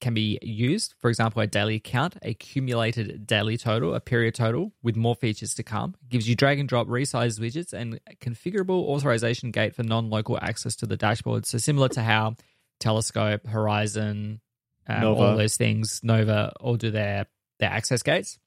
can 0.00 0.14
be 0.14 0.36
used. 0.42 0.94
For 0.98 1.08
example, 1.10 1.40
a 1.42 1.46
daily 1.46 1.78
count, 1.78 2.16
a 2.22 2.34
cumulated 2.34 3.24
daily 3.24 3.56
total, 3.56 3.94
a 3.94 4.00
period 4.00 4.34
total, 4.34 4.72
with 4.82 4.96
more 4.96 5.14
features 5.14 5.54
to 5.54 5.62
come. 5.62 5.94
gives 6.08 6.28
you 6.28 6.34
drag 6.34 6.58
and 6.58 6.68
drop 6.68 6.88
resized 6.88 7.38
widgets 7.38 7.72
and 7.72 8.00
a 8.08 8.16
configurable 8.16 8.88
authorization 8.88 9.52
gate 9.52 9.76
for 9.76 9.84
non-local 9.84 10.38
access 10.42 10.74
to 10.76 10.86
the 10.86 10.96
dashboard. 10.96 11.46
So 11.46 11.58
similar 11.58 11.88
to 11.90 12.02
how 12.02 12.34
Telescope, 12.80 13.46
Horizon, 13.46 14.40
um, 14.88 15.04
all 15.04 15.36
those 15.36 15.56
things, 15.56 16.00
Nova, 16.02 16.52
all 16.58 16.74
do 16.76 16.90
their 16.90 17.26
their 17.58 17.70
access 17.70 18.02
gates. 18.02 18.38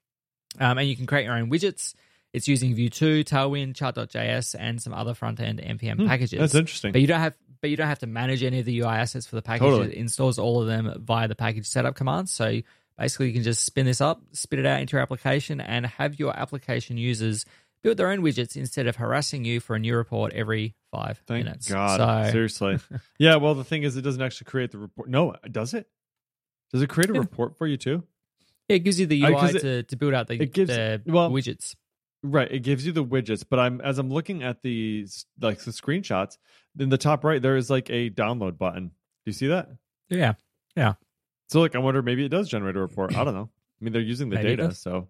Um, 0.60 0.78
and 0.78 0.88
you 0.88 0.96
can 0.96 1.06
create 1.06 1.26
your 1.26 1.36
own 1.36 1.50
widgets. 1.50 1.94
It's 2.34 2.48
using 2.48 2.76
Vue 2.76 2.90
2, 2.90 3.24
Tailwind, 3.24 3.76
Chart.js, 3.76 4.56
and 4.58 4.82
some 4.82 4.94
other 4.94 5.14
front 5.14 5.40
end 5.40 5.60
npm 5.60 6.02
Hmm, 6.02 6.08
packages. 6.08 6.40
that's 6.40 6.56
interesting 6.56 6.92
But 6.92 7.02
you 7.02 7.08
don't 7.08 7.20
have 7.20 7.36
but 7.62 7.70
you 7.70 7.78
don't 7.78 7.88
have 7.88 8.00
to 8.00 8.08
manage 8.08 8.44
any 8.44 8.60
of 8.60 8.66
the 8.66 8.80
UI 8.82 8.88
assets 8.90 9.26
for 9.26 9.36
the 9.38 9.42
package. 9.42 9.62
Totally. 9.62 9.88
It 9.88 9.94
installs 9.94 10.38
all 10.38 10.62
of 10.62 10.68
them 10.68 10.94
via 11.04 11.28
the 11.28 11.36
package 11.36 11.66
setup 11.66 11.96
commands. 11.96 12.32
So 12.32 12.62
basically 12.98 13.28
you 13.28 13.34
can 13.34 13.44
just 13.44 13.66
spin 13.66 13.86
this 13.86 14.02
up, 14.02 14.22
spit 14.34 14.60
it 14.60 14.66
out 14.66 14.82
into 14.82 14.98
your 14.98 15.02
application, 15.02 15.60
and 15.62 15.86
have 15.86 16.20
your 16.20 16.38
application 16.38 16.98
users 16.98 17.46
build 17.82 17.98
their 17.98 18.12
own 18.12 18.20
widgets 18.22 18.56
instead 18.58 18.86
of 18.88 18.98
harassing 18.98 19.46
you 19.46 19.60
for 19.60 19.76
a 19.76 19.80
new 19.80 19.96
report 19.96 20.34
every 20.34 20.76
five 20.92 21.22
thank 21.28 21.46
minutes. 21.46 21.72
god 21.72 22.26
So 22.26 22.32
seriously 22.32 22.80
yeah 23.20 23.36
well 23.38 23.54
the 23.56 23.64
thing 23.64 23.84
is 23.84 23.96
it 23.96 24.02
doesn't 24.02 24.22
actually 24.22 24.46
create 24.46 24.72
the 24.72 24.78
report 24.80 25.08
no 25.10 25.36
does 25.52 25.74
it 25.76 25.88
does 26.72 26.82
it 26.82 26.88
create 26.90 27.10
a 27.12 27.14
Yeah. 27.14 27.20
report 27.20 27.58
for 27.58 27.68
you 27.68 27.78
too 27.78 28.04
it 28.70 28.80
gives 28.80 29.00
you 29.00 29.06
the 29.06 29.24
Uh, 29.24 29.30
UI 29.30 29.36
'cause 29.40 29.56
it- 29.56 29.62
to, 29.62 29.84
to 29.84 29.96
build 29.96 30.14
out 30.14 30.28
the, 30.28 30.42
it 30.42 30.54
gives- 30.54 30.70
the 30.74 31.02
well, 31.06 31.30
widgets. 31.30 31.76
Right, 32.24 32.52
it 32.52 32.60
gives 32.64 32.86
you 32.86 32.92
the 32.92 33.06
widgets, 33.06 33.46
but 33.48 33.60
I'm 33.60 33.80
as 33.82 34.00
I'm 34.00 34.10
looking 34.10 34.42
at 34.42 34.64
the 34.64 35.06
like 35.40 35.60
the 35.60 35.70
screenshots 35.72 36.38
in 36.80 36.90
the 36.90 36.98
top 36.98 37.24
right, 37.24 37.40
there 37.42 37.56
is 37.56 37.70
like 37.70 37.90
a 37.92 38.10
download 38.10 38.58
button. 38.58 38.88
Do 38.88 38.94
you 39.28 39.34
see 39.34 39.48
that? 39.48 39.70
Yeah. 40.10 40.34
Yeah. 40.76 40.94
So 41.50 41.62
like, 41.62 41.76
I 41.76 41.80
wonder 41.80 42.02
maybe 42.02 42.26
it 42.26 42.30
does 42.30 42.50
generate 42.50 42.76
a 42.76 42.80
report. 42.82 43.16
I 43.16 43.24
don't 43.24 43.36
know. 43.36 43.50
I 43.80 43.84
mean, 43.84 43.94
they're 43.94 44.02
using 44.02 44.30
the 44.30 44.38
Maybe 44.38 44.56
data, 44.56 44.74
so 44.74 45.10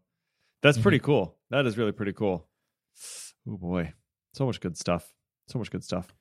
that's 0.62 0.78
Mhm. 0.78 0.82
pretty 0.82 1.00
cool. 1.00 1.38
That 1.52 1.66
is 1.66 1.78
really 1.78 1.94
pretty 1.94 2.12
cool. 2.14 2.46
Oh 3.48 3.56
boy, 3.58 3.94
so 4.34 4.46
much 4.46 4.60
good 4.60 4.76
stuff. 4.78 5.14
So 5.48 5.58
much 5.60 5.72
good 5.72 5.84
stuff. 5.86 6.14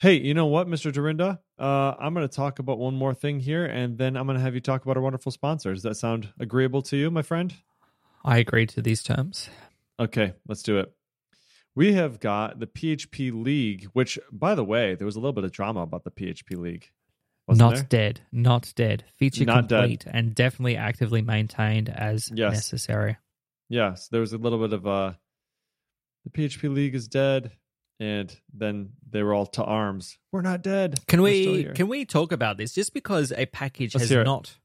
Hey, 0.00 0.14
you 0.20 0.32
know 0.32 0.46
what, 0.46 0.68
Mr. 0.68 0.92
Dyrynda? 0.92 1.40
Uh, 1.58 1.94
I'm 1.98 2.14
going 2.14 2.26
to 2.26 2.34
talk 2.34 2.60
about 2.60 2.78
one 2.78 2.94
more 2.94 3.14
thing 3.14 3.40
here, 3.40 3.64
and 3.66 3.98
then 3.98 4.16
I'm 4.16 4.26
going 4.26 4.36
to 4.38 4.42
have 4.42 4.54
you 4.54 4.60
talk 4.60 4.84
about 4.84 4.96
our 4.96 5.02
wonderful 5.02 5.32
sponsors. 5.32 5.78
Does 5.78 5.82
that 5.84 5.94
sound 5.96 6.32
agreeable 6.38 6.82
to 6.82 6.96
you, 6.96 7.10
my 7.10 7.22
friend? 7.22 7.52
I 8.24 8.38
agree 8.38 8.66
to 8.66 8.82
these 8.82 9.02
terms. 9.02 9.50
Okay, 9.98 10.34
let's 10.46 10.62
do 10.62 10.78
it. 10.78 10.92
We 11.74 11.94
have 11.94 12.20
got 12.20 12.60
the 12.60 12.68
PHP 12.68 13.32
League, 13.44 13.88
which, 13.92 14.20
by 14.30 14.54
the 14.54 14.62
way, 14.64 14.94
there 14.94 15.04
was 15.06 15.16
a 15.16 15.20
little 15.20 15.32
bit 15.32 15.44
of 15.44 15.50
drama 15.50 15.80
about 15.80 16.04
the 16.04 16.10
PHP 16.12 16.56
League. 16.56 16.90
Not 17.48 17.74
there? 17.74 17.82
dead. 17.88 18.20
Not 18.30 18.72
dead. 18.76 19.04
Feature 19.16 19.46
Not 19.46 19.68
dead. 19.68 19.80
complete 19.80 20.04
and 20.06 20.34
definitely 20.34 20.76
actively 20.76 21.22
maintained 21.22 21.88
as 21.88 22.30
Yes. 22.32 22.52
necessary. 22.52 23.16
Yes, 23.68 24.06
there 24.08 24.20
was 24.20 24.32
a 24.32 24.38
little 24.38 24.58
bit 24.60 24.72
of 24.74 24.86
uh, 24.86 25.12
the 26.24 26.30
PHP 26.30 26.72
League 26.72 26.94
is 26.94 27.08
dead, 27.08 27.52
and 28.00 28.34
then 28.52 28.90
they 29.08 29.22
were 29.22 29.34
all 29.34 29.46
to 29.46 29.64
arms. 29.64 30.18
We're 30.32 30.42
not 30.42 30.62
dead. 30.62 31.00
Can 31.06 31.22
We're 31.22 31.32
we 31.32 31.64
can 31.74 31.88
we 31.88 32.04
talk 32.04 32.32
about 32.32 32.56
this? 32.56 32.72
Just 32.72 32.94
because 32.94 33.32
a 33.32 33.46
package 33.46 33.94
Let's 33.94 34.08
has 34.08 34.24
not 34.24 34.56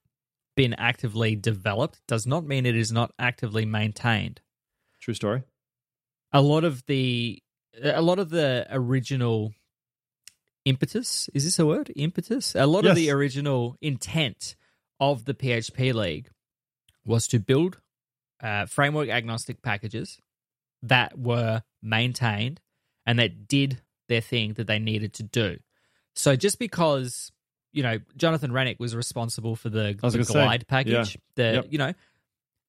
been 0.56 0.74
actively 0.76 1.36
developed 1.36 2.00
does 2.08 2.28
not 2.28 2.46
mean 2.46 2.66
it 2.66 2.76
is 2.76 2.92
not 2.92 3.12
actively 3.18 3.66
maintained. 3.66 4.42
True 5.02 5.14
story. 5.14 5.44
A 6.32 6.42
lot 6.42 6.64
of 6.64 6.86
the 6.86 7.42
a 7.82 8.02
lot 8.02 8.20
of 8.20 8.30
the 8.30 8.68
original 8.70 9.54
impetus 10.66 11.30
is 11.34 11.44
this 11.44 11.60
a 11.60 11.66
word 11.66 11.92
impetus 11.96 12.56
a 12.56 12.66
lot 12.66 12.86
of 12.86 12.96
the 12.96 13.10
original 13.12 13.76
intent 13.82 14.56
of 15.00 15.26
the 15.26 15.34
php 15.34 15.94
league 15.94 16.30
was 17.06 17.28
to 17.28 17.40
build 17.40 17.80
uh, 18.42 18.66
framework 18.66 19.10
agnostic 19.10 19.62
packages 19.62 20.20
that 20.82 21.18
were 21.18 21.64
maintained 21.82 22.62
and 23.06 23.20
that 23.20 23.48
did 23.48 23.82
their 24.10 24.22
thing 24.22 24.54
that 24.54 24.68
they 24.68 24.80
needed 24.80 25.14
to 25.14 25.24
do. 25.24 25.58
So 26.16 26.36
just 26.36 26.60
because 26.60 27.32
you 27.72 27.84
know 27.84 28.00
Jonathan 28.18 28.52
Reinink 28.52 28.80
was 28.80 28.96
responsible 28.96 29.56
for 29.56 29.70
the, 29.70 29.84
the 29.84 29.94
gonna 29.94 30.24
say, 30.24 30.34
glide 30.34 30.68
package, 30.68 31.18
the 31.36 31.44
Yep. 31.56 31.66
you 31.70 31.78
know 31.78 31.94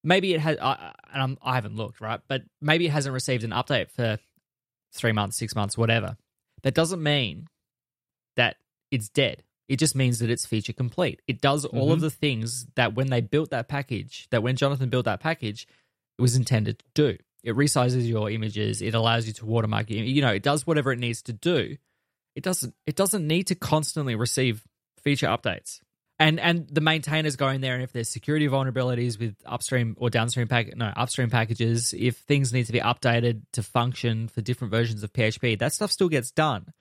maybe 0.03 0.33
it 0.33 0.39
has. 0.39 0.57
I, 0.59 0.93
and 1.13 1.21
I'm, 1.21 1.37
I 1.41 1.55
haven't 1.55 1.75
looked 1.75 2.01
right, 2.01 2.19
but 2.27 2.43
maybe 2.61 2.85
it 2.85 2.91
hasn't 2.91 3.13
received 3.13 3.43
an 3.43 3.51
update 3.51 3.89
for 3.91 4.17
three 4.93 5.11
months, 5.11 5.37
six 5.37 5.55
months, 5.55 5.77
whatever. 5.77 6.17
That 6.63 6.73
doesn't 6.73 7.01
mean 7.03 7.47
that 8.35 8.57
it's 8.91 9.09
dead. 9.09 9.43
It 9.67 9.77
just 9.77 9.95
means 9.95 10.19
that 10.19 10.29
it's 10.29 10.45
feature 10.45 10.73
complete. 10.73 11.21
It 11.27 11.41
does 11.41 11.65
all 11.65 11.91
of 11.91 11.97
Mhm. 11.99 12.01
the 12.01 12.09
things 12.11 12.65
that 12.75 12.93
when 12.93 13.07
they 13.07 13.19
built 13.21 13.49
that 13.49 13.67
package, 13.67 14.27
that 14.29 14.43
when 14.43 14.55
Jonathan 14.55 14.89
built 14.89 15.05
that 15.05 15.19
package, 15.19 15.67
it 16.17 16.21
was 16.21 16.35
intended 16.35 16.79
to 16.79 16.85
do. 16.93 17.17
It 17.45 17.55
resizes 17.55 18.07
your 18.07 18.29
images. 18.29 18.81
It 18.81 18.95
allows 18.95 19.27
you 19.27 19.33
to 19.33 19.45
watermark. 19.45 19.91
You 19.91 20.21
know, 20.21 20.33
it 20.33 20.41
does 20.41 20.65
whatever 20.65 20.91
it 20.91 20.97
needs 20.97 21.21
to 21.23 21.33
do. 21.33 21.77
It 22.35 22.43
doesn't. 22.43 22.73
It 22.87 22.95
doesn't 22.95 23.25
need 23.25 23.47
to 23.47 23.55
constantly 23.55 24.15
receive 24.15 24.63
feature 25.03 25.27
updates. 25.27 25.79
And 26.17 26.39
and 26.39 26.67
the 26.67 26.81
maintainers 26.81 27.35
go 27.35 27.49
in 27.49 27.61
there, 27.61 27.75
and 27.75 27.83
if 27.83 27.93
there's 27.93 28.09
security 28.09 28.47
vulnerabilities 28.47 29.19
with 29.19 29.35
upstream 29.45 29.95
or 29.99 30.09
downstream 30.09 30.47
pack, 30.47 30.75
no 30.75 30.87
upstream 30.87 31.29
packages, 31.29 31.93
if 31.95 32.17
things 32.17 32.51
need 32.51 32.65
to 32.65 32.73
be 32.73 32.79
updated 32.79 33.43
to 33.53 33.61
function 33.61 34.27
for 34.27 34.41
different 34.41 34.71
versions 34.71 35.03
of 35.03 35.13
PHP, 35.13 35.59
that 35.59 35.71
stuff 35.71 35.91
still 35.91 36.09
gets 36.09 36.31
done. 36.31 36.73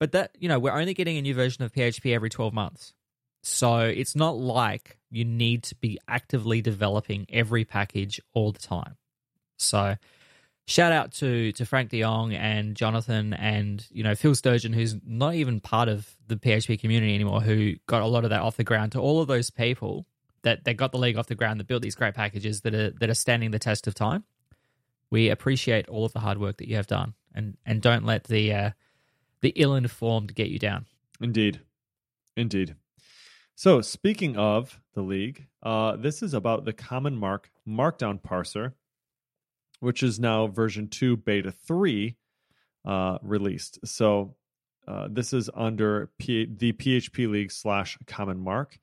But 0.00 0.12
that 0.12 0.36
you 0.38 0.48
know, 0.48 0.58
we're 0.58 0.72
only 0.72 0.94
getting 0.94 1.18
a 1.18 1.22
new 1.22 1.34
version 1.34 1.64
of 1.64 1.72
PHP 1.72 2.14
every 2.14 2.30
12 2.30 2.54
months. 2.54 2.94
So 3.42 3.80
it's 3.80 4.16
not 4.16 4.38
like 4.38 4.96
you 5.10 5.24
need 5.24 5.64
to 5.64 5.74
be 5.74 5.98
actively 6.08 6.62
developing 6.62 7.26
every 7.30 7.64
package 7.64 8.20
all 8.32 8.52
the 8.52 8.58
time. 8.58 8.96
So 9.58 9.96
shout 10.66 10.92
out 10.92 11.12
to 11.12 11.52
to 11.52 11.66
Frank 11.66 11.90
de 11.90 12.00
Jonge 12.00 12.34
and 12.34 12.74
Jonathan 12.74 13.34
and 13.34 13.86
you 13.90 14.02
know 14.02 14.14
Phil 14.14 14.34
Sturgeon, 14.34 14.72
who's 14.72 14.96
not 15.04 15.34
even 15.34 15.60
part 15.60 15.88
of 15.88 16.16
the 16.26 16.36
PHP 16.36 16.80
community 16.80 17.14
anymore, 17.14 17.40
who 17.40 17.74
got 17.86 18.02
a 18.02 18.06
lot 18.06 18.24
of 18.24 18.30
that 18.30 18.40
off 18.40 18.56
the 18.56 18.64
ground. 18.64 18.92
To 18.92 19.00
all 19.00 19.20
of 19.20 19.28
those 19.28 19.50
people 19.50 20.06
that 20.42 20.64
that 20.64 20.76
got 20.76 20.92
the 20.92 20.98
league 20.98 21.16
off 21.16 21.26
the 21.26 21.34
ground, 21.34 21.60
that 21.60 21.66
built 21.66 21.82
these 21.82 21.94
great 21.94 22.14
packages 22.14 22.62
that 22.62 22.74
are 22.74 22.90
that 22.90 23.10
are 23.10 23.14
standing 23.14 23.50
the 23.50 23.58
test 23.58 23.86
of 23.86 23.94
time. 23.94 24.24
We 25.10 25.30
appreciate 25.30 25.88
all 25.88 26.04
of 26.04 26.12
the 26.12 26.20
hard 26.20 26.38
work 26.38 26.58
that 26.58 26.68
you 26.68 26.76
have 26.76 26.86
done, 26.86 27.14
and 27.34 27.56
and 27.64 27.80
don't 27.80 28.04
let 28.04 28.24
the 28.24 28.52
uh, 28.52 28.70
the 29.40 29.52
ill 29.56 29.74
informed 29.74 30.34
get 30.34 30.48
you 30.48 30.58
down. 30.58 30.86
Indeed. 31.20 31.60
Indeed. 32.36 32.76
So, 33.56 33.80
speaking 33.80 34.36
of 34.36 34.80
the 34.94 35.02
league, 35.02 35.48
uh, 35.64 35.96
this 35.96 36.22
is 36.22 36.32
about 36.32 36.64
the 36.64 36.72
CommonMark 36.72 37.46
Markdown 37.66 38.20
parser, 38.20 38.74
which 39.80 40.02
is 40.02 40.18
now 40.18 40.46
version 40.46 40.88
2 40.88 41.16
beta 41.16 41.52
3 41.52 42.16
uh, 42.86 43.18
released. 43.22 43.78
So, 43.84 44.36
uh, 44.86 45.08
this 45.10 45.34
is 45.34 45.50
under 45.54 46.10
P- 46.18 46.46
the 46.50 46.72
PHP 46.72 47.30
League 47.30 47.52
slash 47.52 47.98
CommonMark. 48.06 48.78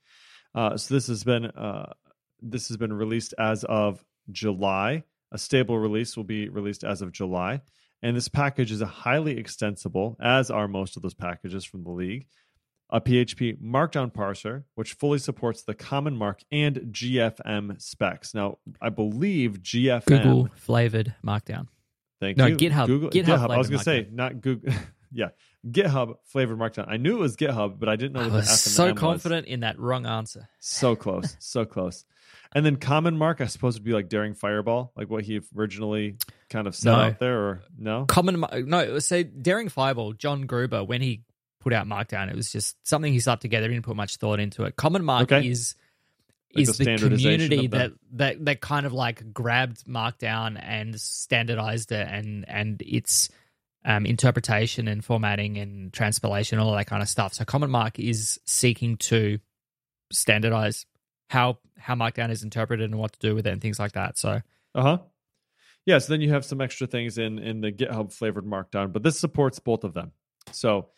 Uh, 0.54 0.78
so 0.78 0.94
this 0.94 1.08
has 1.08 1.24
been 1.24 1.46
uh, 1.46 1.94
this 2.42 2.68
has 2.68 2.78
been 2.78 2.94
released 2.94 3.34
as 3.40 3.64
of 3.64 4.04
July. 4.32 5.04
A 5.32 5.38
stable 5.38 5.80
release 5.80 6.16
will 6.16 6.24
be 6.24 6.48
released 6.48 6.84
as 6.84 7.02
of 7.02 7.12
July. 7.12 7.62
And 8.04 8.16
this 8.16 8.28
package 8.28 8.72
is 8.72 8.82
a 8.82 8.86
highly 8.86 9.38
extensible, 9.38 10.16
as 10.22 10.52
are 10.52 10.68
most 10.68 10.96
of 10.96 11.02
those 11.02 11.16
packages 11.16 11.66
from 11.66 11.84
the 11.84 11.90
league, 11.90 12.28
a 12.90 13.02
PHP 13.02 13.60
Markdown 13.62 14.14
parser, 14.14 14.64
which 14.76 14.94
fully 14.94 15.20
supports 15.20 15.64
the 15.64 15.74
CommonMark 15.74 16.42
and 16.52 16.78
GFM 16.92 17.82
specs. 17.82 18.34
Now, 18.34 18.58
I 18.82 18.90
believe 18.90 19.60
GFM. 19.62 20.06
Google 20.06 20.50
flavored 20.56 21.16
Markdown. 21.26 21.68
Thank 22.20 22.38
No, 22.38 22.46
you. 22.46 22.56
GitHub. 22.56 22.88
Google, 22.88 23.10
GitHub 23.10 23.50
I 23.50 23.58
was 23.58 23.70
going 23.70 23.80
to 23.80 23.84
say, 23.84 24.08
not 24.12 24.40
Google. 24.42 24.72
yeah. 25.12 25.30
GitHub 25.68 26.16
flavored 26.26 26.58
Markdown. 26.60 26.86
I 26.88 26.98
knew 26.98 27.18
it 27.18 27.20
was 27.20 27.36
GitHub, 27.36 27.80
but 27.80 27.90
I 27.90 27.96
didn't 27.96 28.14
know 28.14 28.22
I 28.22 28.24
what 28.26 28.32
the 28.32 28.38
was 28.38 28.62
so 28.62 28.86
M 28.86 28.92
was. 28.94 29.00
confident 29.00 29.48
in 29.48 29.62
that 29.62 29.80
wrong 29.80 30.06
answer. 30.06 30.48
So 30.60 30.96
close, 30.96 31.36
so 31.40 31.66
close. 31.66 32.06
And 32.54 32.66
then 32.66 32.78
CommonMark, 32.78 33.42
I 33.42 33.48
suppose, 33.48 33.74
would 33.74 33.84
be 33.84 33.92
like 33.92 34.08
Daring 34.08 34.34
Fireball, 34.36 34.94
like 34.96 35.10
what 35.10 35.24
he 35.26 35.42
originally 35.58 36.18
kind 36.50 36.68
of 36.68 36.76
set 36.76 36.92
No. 36.92 36.96
out 36.98 37.20
there, 37.20 37.38
or 37.40 37.64
no? 37.78 38.06
Common, 38.06 38.46
no, 38.66 39.00
so 39.00 39.24
Daring 39.24 39.68
Fireball, 39.70 40.14
John 40.14 40.44
Gruber, 40.46 40.84
when 40.84 41.02
he 41.02 41.24
put 41.66 41.74
out 41.74 41.88
Markdown, 41.88 42.30
it 42.30 42.36
was 42.36 42.52
just 42.52 42.78
something 42.88 43.12
he 43.12 43.20
slapped 43.20 43.42
together. 43.42 43.68
He 43.68 43.74
didn't 43.74 43.86
put 43.86 43.96
much 43.96 44.18
thought 44.18 44.40
into 44.40 44.66
it. 44.66 44.76
CommonMark 44.76 45.24
Okay. 45.24 45.48
is 45.48 45.74
Like 46.54 46.62
is 46.62 46.78
the 46.78 46.86
the, 46.86 46.98
community 47.18 47.68
that, 47.68 47.92
that 48.14 48.46
that 48.46 48.62
kind 48.62 48.86
of 48.86 48.94
like 48.94 49.34
grabbed 49.34 49.86
Markdown 49.88 50.62
and 50.62 51.02
standardized 51.02 51.92
it 51.92 52.08
and 52.08 52.48
and 52.48 52.84
its 52.84 53.30
um, 53.84 54.06
interpretation 54.06 54.88
and 54.88 55.04
formatting 55.04 55.58
and 55.58 55.92
transpilation, 55.92 56.60
all 56.60 56.76
that 56.76 56.86
kind 56.86 57.02
of 57.02 57.10
stuff. 57.10 57.34
So 57.34 57.46
CommonMark 57.46 57.98
is 57.98 58.40
seeking 58.46 58.98
to 58.98 59.40
standardize 60.12 60.86
how 61.32 61.58
how 61.80 61.96
Markdown 61.96 62.30
is 62.30 62.44
interpreted 62.44 62.86
and 62.92 63.00
what 63.00 63.14
to 63.14 63.20
do 63.20 63.34
with 63.34 63.48
it 63.48 63.54
and 63.54 63.62
things 63.62 63.80
like 63.80 63.94
that. 63.94 64.20
So 64.20 64.42
Uh 64.76 64.82
huh. 64.84 64.98
Yeah, 65.88 65.98
so 65.98 66.14
then 66.14 66.22
you 66.22 66.32
have 66.32 66.46
some 66.46 66.62
extra 66.62 66.86
things 66.86 67.18
in 67.18 67.40
in 67.40 67.62
the 67.62 67.72
GitHub 67.72 68.14
flavored 68.14 68.46
Markdown, 68.46 68.94
but 68.94 69.02
this 69.02 69.20
supports 69.20 69.58
both 69.58 69.84
of 69.84 69.94
them. 69.96 70.12
So, 70.52 70.90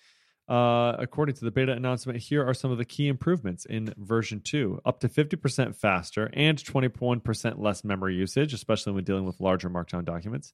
uh, 0.47 0.95
according 0.97 1.35
to 1.35 1.45
the 1.45 1.51
beta 1.51 1.73
announcement, 1.73 2.19
here 2.19 2.47
are 2.47 2.53
some 2.53 2.71
of 2.71 2.77
the 2.77 2.85
key 2.85 3.07
improvements 3.07 3.65
in 3.65 3.93
version 3.97 4.39
two: 4.39 4.81
up 4.85 4.99
to 5.01 5.09
fifty 5.09 5.35
percent 5.35 5.75
faster 5.75 6.29
and 6.33 6.63
twenty 6.63 6.87
one 6.99 7.19
percent 7.19 7.61
less 7.61 7.83
memory 7.83 8.15
usage, 8.15 8.53
especially 8.53 8.93
when 8.93 9.03
dealing 9.03 9.25
with 9.25 9.39
larger 9.39 9.69
Markdown 9.69 10.05
documents. 10.05 10.53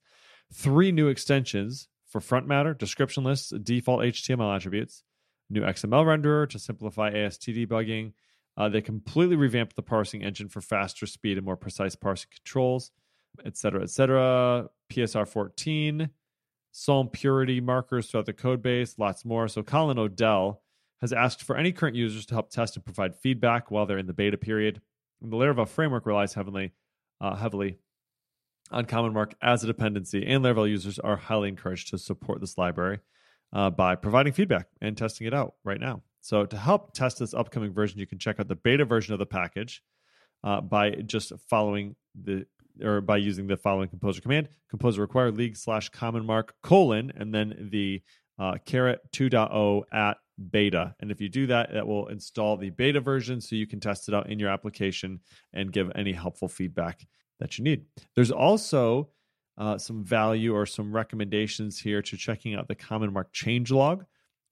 Three 0.54 0.92
new 0.92 1.08
extensions 1.08 1.88
for 2.08 2.22
front 2.22 2.48
matter, 2.48 2.74
description 2.74 3.24
lists, 3.24 3.52
default 3.64 4.02
HTML 4.02 4.56
attributes, 4.56 5.04
new 5.50 5.62
XML 5.62 6.06
renderer 6.06 6.50
to 6.50 6.60
simplify 6.60 7.10
AST 7.10 7.48
debugging. 7.48 8.14
Uh, 8.56 8.70
they 8.70 8.82
completely 8.82 9.36
revamped 9.36 9.76
the 9.76 9.82
parsing 9.82 10.24
engine 10.24 10.48
for 10.48 10.62
faster 10.62 11.08
speed 11.08 11.38
and 11.38 11.46
more 11.46 11.58
precise 11.58 11.96
parsing 11.96 12.30
controls 12.36 12.92
et 13.46 13.58
cetera, 13.58 13.84
et 13.84 13.90
cetera. 13.90 14.70
PSR 14.92 15.28
14, 15.28 16.10
Psalm 16.76 17.08
purity 17.08 17.62
markers 17.62 18.08
throughout 18.08 18.26
the 18.26 18.34
code 18.34 18.64
base, 18.64 18.98
lots 18.98 19.24
more. 19.24 19.48
So 19.48 19.62
Colin 19.62 20.00
O'Dell 20.00 20.60
has 21.02 21.14
asked 21.14 21.44
for 21.44 21.56
any 21.56 21.72
current 21.72 21.96
users 21.96 22.26
to 22.26 22.34
help 22.34 22.50
test 22.50 22.76
and 22.76 22.84
provide 22.84 23.16
feedback 23.16 23.70
while 23.70 23.86
they're 23.86 24.00
in 24.00 24.08
the 24.08 24.14
beta 24.14 24.38
period. 24.38 24.82
And 25.22 25.32
the 25.32 25.38
Laravel 25.38 25.68
framework 25.68 26.08
relies 26.08 26.34
heavily, 26.34 26.74
uh, 27.22 27.36
heavily 27.36 27.78
on 28.72 28.86
CommonMark 28.86 29.34
as 29.40 29.64
a 29.64 29.68
dependency, 29.68 30.26
and 30.26 30.44
Laravel 30.44 30.68
users 30.68 30.98
are 30.98 31.16
highly 31.16 31.48
encouraged 31.48 31.90
to 31.90 32.00
support 32.00 32.42
this 32.42 32.58
library 32.58 33.02
uh, 33.54 33.70
by 33.70 33.94
providing 33.96 34.34
feedback 34.34 34.68
and 34.82 34.98
testing 34.98 35.28
it 35.28 35.34
out 35.34 35.54
right 35.64 35.80
now. 35.80 36.02
So 36.22 36.48
to 36.48 36.58
help 36.58 36.94
test 36.94 37.20
this 37.20 37.36
upcoming 37.36 37.72
version, 37.72 38.00
you 38.00 38.08
can 38.08 38.18
check 38.18 38.40
out 38.40 38.48
the 38.48 38.56
beta 38.56 38.84
version 38.84 39.14
of 39.14 39.20
the 39.20 39.28
package 39.28 39.84
uh, 40.44 40.62
by 40.62 40.90
just 40.92 41.34
following 41.50 41.96
the 42.20 42.48
or 42.82 43.02
by 43.02 43.18
using 43.18 43.48
the 43.48 43.58
following 43.58 43.90
composer 43.90 44.22
command. 44.22 44.50
Composer 44.70 45.02
require 45.02 45.32
league 45.32 45.58
slash 45.58 45.90
common 45.90 46.26
mark 46.26 46.54
colon 46.64 47.12
and 47.16 47.34
then 47.34 47.70
the 47.72 48.02
uh, 48.40 48.58
caret 48.66 49.00
2.0 49.12 49.84
at 49.92 50.18
beta. 50.50 50.96
And 51.00 51.12
if 51.12 51.22
you 51.22 51.30
do 51.30 51.48
that 51.48 51.72
that 51.74 51.86
will 51.86 52.08
install 52.08 52.58
the 52.58 52.72
beta 52.72 53.00
version 53.00 53.40
so 53.40 53.56
you 53.56 53.68
can 53.68 53.80
test 53.80 54.10
it 54.10 54.16
out 54.16 54.30
in 54.30 54.40
your 54.40 54.50
application 54.50 55.20
and 55.54 55.72
give 55.72 55.92
any 55.96 56.12
helpful 56.12 56.48
feedback 56.48 57.06
that 57.40 57.58
you 57.58 57.64
need. 57.64 57.86
There's 58.16 58.32
also 58.32 59.10
uh, 59.58 59.78
some 59.78 60.04
value 60.04 60.56
or 60.56 60.66
some 60.66 60.92
recommendations 60.92 61.80
here 61.80 62.02
to 62.02 62.18
checking 62.18 62.56
out 62.56 62.68
the 62.68 62.76
common 62.76 63.14
mark 63.14 63.32
changelog 63.34 64.06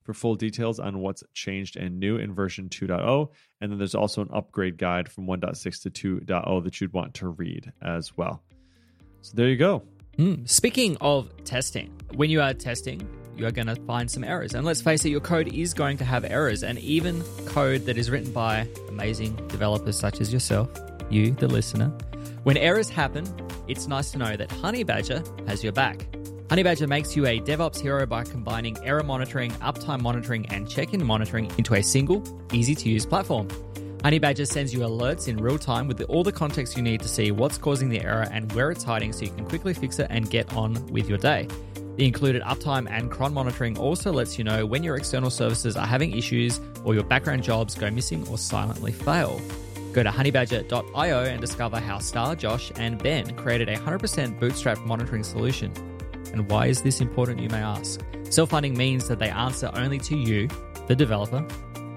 for 0.03 0.13
full 0.13 0.35
details 0.35 0.79
on 0.79 0.99
what's 0.99 1.23
changed 1.33 1.77
and 1.77 1.99
new 1.99 2.17
in 2.17 2.33
version 2.33 2.69
2.0 2.69 3.29
and 3.61 3.71
then 3.71 3.77
there's 3.77 3.95
also 3.95 4.21
an 4.21 4.29
upgrade 4.33 4.77
guide 4.77 5.09
from 5.09 5.27
1.6 5.27 5.91
to 5.91 6.21
2.0 6.25 6.63
that 6.63 6.81
you'd 6.81 6.93
want 6.93 7.13
to 7.13 7.27
read 7.29 7.71
as 7.81 8.17
well. 8.17 8.41
So 9.21 9.33
there 9.35 9.47
you 9.47 9.57
go. 9.57 9.83
Mm. 10.17 10.49
Speaking 10.49 10.97
of 10.99 11.31
testing, 11.45 11.93
when 12.15 12.29
you 12.29 12.41
are 12.41 12.53
testing, 12.53 13.07
you 13.37 13.45
are 13.45 13.51
going 13.51 13.67
to 13.67 13.75
find 13.75 14.09
some 14.09 14.23
errors. 14.23 14.53
And 14.53 14.65
let's 14.65 14.81
face 14.81 15.05
it, 15.05 15.09
your 15.09 15.21
code 15.21 15.53
is 15.53 15.73
going 15.73 15.97
to 15.97 16.05
have 16.05 16.25
errors. 16.25 16.63
And 16.63 16.79
even 16.79 17.23
code 17.45 17.85
that 17.85 17.97
is 17.97 18.09
written 18.09 18.31
by 18.33 18.67
amazing 18.89 19.35
developers 19.47 19.97
such 19.97 20.19
as 20.19 20.33
yourself, 20.33 20.69
you, 21.09 21.31
the 21.31 21.47
listener, 21.47 21.87
when 22.43 22.57
errors 22.57 22.89
happen, 22.89 23.25
it's 23.67 23.87
nice 23.87 24.11
to 24.11 24.17
know 24.17 24.35
that 24.35 24.49
Honeybadger 24.49 25.47
has 25.47 25.63
your 25.63 25.73
back. 25.73 26.05
Honeybadger 26.51 26.85
makes 26.85 27.15
you 27.15 27.25
a 27.27 27.39
DevOps 27.39 27.79
hero 27.79 28.05
by 28.05 28.25
combining 28.25 28.77
error 28.83 29.03
monitoring, 29.03 29.51
uptime 29.61 30.01
monitoring, 30.01 30.45
and 30.47 30.69
check 30.69 30.93
in 30.93 31.01
monitoring 31.01 31.49
into 31.57 31.75
a 31.75 31.81
single, 31.81 32.21
easy 32.51 32.75
to 32.75 32.89
use 32.89 33.05
platform. 33.05 33.47
Honeybadger 33.99 34.45
sends 34.45 34.73
you 34.73 34.81
alerts 34.81 35.29
in 35.29 35.37
real 35.37 35.57
time 35.57 35.87
with 35.87 36.01
all 36.09 36.25
the 36.25 36.31
context 36.33 36.75
you 36.75 36.83
need 36.83 36.99
to 37.03 37.07
see 37.07 37.31
what's 37.31 37.57
causing 37.57 37.87
the 37.87 38.01
error 38.01 38.27
and 38.33 38.51
where 38.51 38.69
it's 38.69 38.83
hiding 38.83 39.13
so 39.13 39.23
you 39.23 39.31
can 39.31 39.45
quickly 39.45 39.73
fix 39.73 39.97
it 39.99 40.07
and 40.09 40.29
get 40.29 40.53
on 40.53 40.73
with 40.87 41.07
your 41.07 41.17
day. 41.17 41.47
The 41.95 42.05
included 42.05 42.41
uptime 42.41 42.85
and 42.91 43.09
cron 43.09 43.33
monitoring 43.33 43.77
also 43.77 44.11
lets 44.11 44.37
you 44.37 44.43
know 44.43 44.65
when 44.65 44.83
your 44.83 44.97
external 44.97 45.29
services 45.29 45.77
are 45.77 45.87
having 45.87 46.17
issues 46.17 46.59
or 46.83 46.93
your 46.93 47.05
background 47.05 47.43
jobs 47.43 47.75
go 47.75 47.89
missing 47.89 48.27
or 48.27 48.37
silently 48.37 48.91
fail. 48.91 49.39
Go 49.93 50.03
to 50.03 50.09
honeybadger.io 50.09 51.23
and 51.23 51.39
discover 51.39 51.79
how 51.79 51.99
Starr, 51.99 52.35
Josh, 52.35 52.73
and 52.75 53.01
Ben 53.01 53.37
created 53.37 53.69
a 53.69 53.77
100% 53.77 54.37
bootstrap 54.37 54.79
monitoring 54.79 55.23
solution. 55.23 55.71
And 56.33 56.49
why 56.49 56.67
is 56.67 56.81
this 56.81 57.01
important, 57.01 57.39
you 57.39 57.49
may 57.49 57.61
ask? 57.61 57.99
Self 58.29 58.51
funding 58.51 58.77
means 58.77 59.07
that 59.07 59.19
they 59.19 59.29
answer 59.29 59.69
only 59.73 59.99
to 59.99 60.15
you, 60.15 60.47
the 60.87 60.95
developer, 60.95 61.45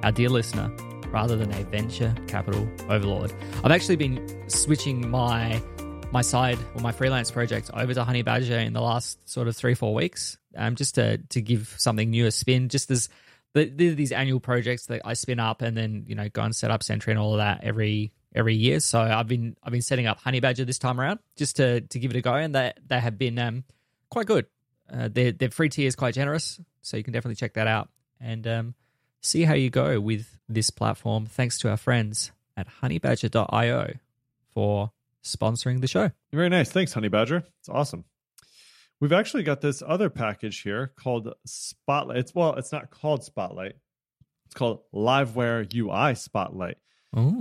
our 0.03 0.13
dear 0.13 0.29
listener, 0.29 0.71
rather 1.11 1.37
than 1.37 1.53
a 1.53 1.63
venture 1.65 2.15
capital 2.27 2.69
overlord. 2.89 3.33
I've 3.63 3.71
actually 3.71 3.97
been 3.97 4.49
switching 4.49 5.09
my 5.09 5.63
my 6.11 6.23
side 6.23 6.59
or 6.77 6.81
my 6.81 6.93
freelance 6.93 7.31
project 7.31 7.71
over 7.75 7.93
to 7.93 8.05
Honeybadger 8.05 8.65
in 8.65 8.73
the 8.73 8.81
last 8.81 9.19
sort 9.29 9.49
of 9.49 9.57
three 9.57 9.75
four 9.75 9.95
weeks, 9.95 10.39
um, 10.57 10.75
just 10.75 10.97
to 10.97 11.19
to 11.19 11.41
give 11.41 11.75
something 11.79 12.11
new 12.11 12.27
a 12.27 12.31
spin. 12.31 12.69
Just 12.69 12.91
as 12.91 13.09
the, 13.55 13.65
these 13.65 14.13
annual 14.13 14.41
projects 14.41 14.87
that 14.87 15.03
I 15.05 15.15
spin 15.15 15.39
up 15.39 15.63
and 15.63 15.77
then 15.77 16.05
you 16.09 16.15
know 16.15 16.29
go 16.29 16.43
and 16.43 16.55
set 16.55 16.71
up 16.71 16.83
Sentry 16.83 17.13
and 17.13 17.21
all 17.21 17.33
of 17.33 17.39
that 17.39 17.63
every 17.63 18.13
every 18.35 18.55
year. 18.55 18.81
So 18.81 19.01
I've 19.01 19.29
been 19.29 19.57
I've 19.63 19.73
been 19.73 19.83
setting 19.83 20.07
up 20.07 20.21
Honeybadger 20.21 20.67
this 20.67 20.79
time 20.79 21.01
around 21.01 21.21
just 21.37 21.57
to 21.57 21.81
to 21.81 21.99
give 21.99 22.11
it 22.11 22.17
a 22.17 22.21
go, 22.21 22.35
and 22.35 22.55
they 22.55 22.73
they 22.87 23.01
have 23.01 23.17
been 23.17 23.39
um, 23.39 23.65
quite 24.15 24.27
good. 24.27 24.47
Uh, 24.91 25.09
their 25.09 25.33
their 25.33 25.51
free 25.51 25.69
tier 25.69 25.87
is 25.87 25.97
quite 25.97 26.15
generous, 26.15 26.61
so 26.83 26.97
you 26.97 27.05
can 27.05 27.13
definitely 27.13 27.37
check 27.37 27.55
that 27.55 27.67
out 27.67 27.89
and 28.21 28.47
um, 28.47 28.75
see 29.21 29.43
how 29.43 29.55
you 29.55 29.71
go 29.71 30.01
with 30.01 30.39
this 30.49 30.71
platform. 30.71 31.27
Thanks 31.27 31.59
to 31.59 31.71
our 31.71 31.77
friends 31.77 32.33
at 32.57 32.67
honeybadger.io 32.83 33.95
for 34.53 34.93
sponsoring 35.23 35.81
the 35.81 35.89
show. 35.89 36.11
Very 36.33 36.49
nice. 36.49 36.71
Thanks, 36.71 36.93
Honey 36.93 37.09
Badger. 37.09 37.45
It's 37.61 37.69
awesome. 37.69 38.05
We've 39.01 39.13
actually 39.13 39.43
got 39.43 39.61
this 39.61 39.83
other 39.87 40.09
package 40.09 40.61
here 40.61 40.93
called 40.97 41.33
Spotlight. 41.45 42.19
It's 42.19 42.35
well, 42.35 42.55
it's 42.55 42.73
not 42.73 42.91
called 42.91 43.25
Spotlight. 43.25 43.75
It's 44.47 44.55
called 44.55 44.81
Livewire 44.95 45.67
UI 45.75 46.15
Spotlight. 46.15 46.77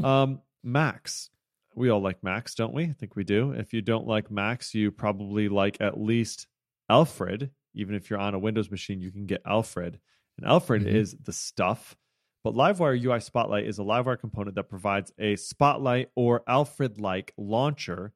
Um, 0.03 0.41
Macs. 0.63 1.29
We 1.75 1.89
all 1.89 2.01
like 2.01 2.23
Macs, 2.23 2.55
don't 2.55 2.73
we? 2.73 2.83
I 2.85 2.93
think 2.93 3.15
we 3.15 3.23
do. 3.23 3.51
If 3.51 3.73
you 3.73 3.81
don't 3.81 4.07
like 4.07 4.29
Macs, 4.31 4.73
you 4.73 4.91
probably 4.91 5.49
like 5.49 5.77
at 5.81 5.99
least 5.99 6.47
Alfred. 6.89 7.51
Even 7.73 7.95
if 7.95 8.09
you're 8.09 8.19
on 8.19 8.33
a 8.35 8.39
Windows 8.39 8.69
machine, 8.69 9.01
you 9.01 9.11
can 9.11 9.25
get 9.25 9.41
Alfred. 9.45 9.99
And 10.37 10.47
Alfred 10.47 10.83
Mhm. 10.83 10.87
is 10.93 11.15
the 11.17 11.33
stuff. 11.33 11.95
But 12.43 12.55
Livewire 12.55 13.01
UI 13.01 13.19
Spotlight 13.19 13.65
is 13.65 13.79
a 13.79 13.83
Livewire 13.83 14.19
component 14.19 14.55
that 14.55 14.69
provides 14.69 15.11
a 15.17 15.35
Spotlight 15.37 16.09
or 16.15 16.43
Alfred 16.47 16.99
like 16.99 17.33
launcher 17.37 18.13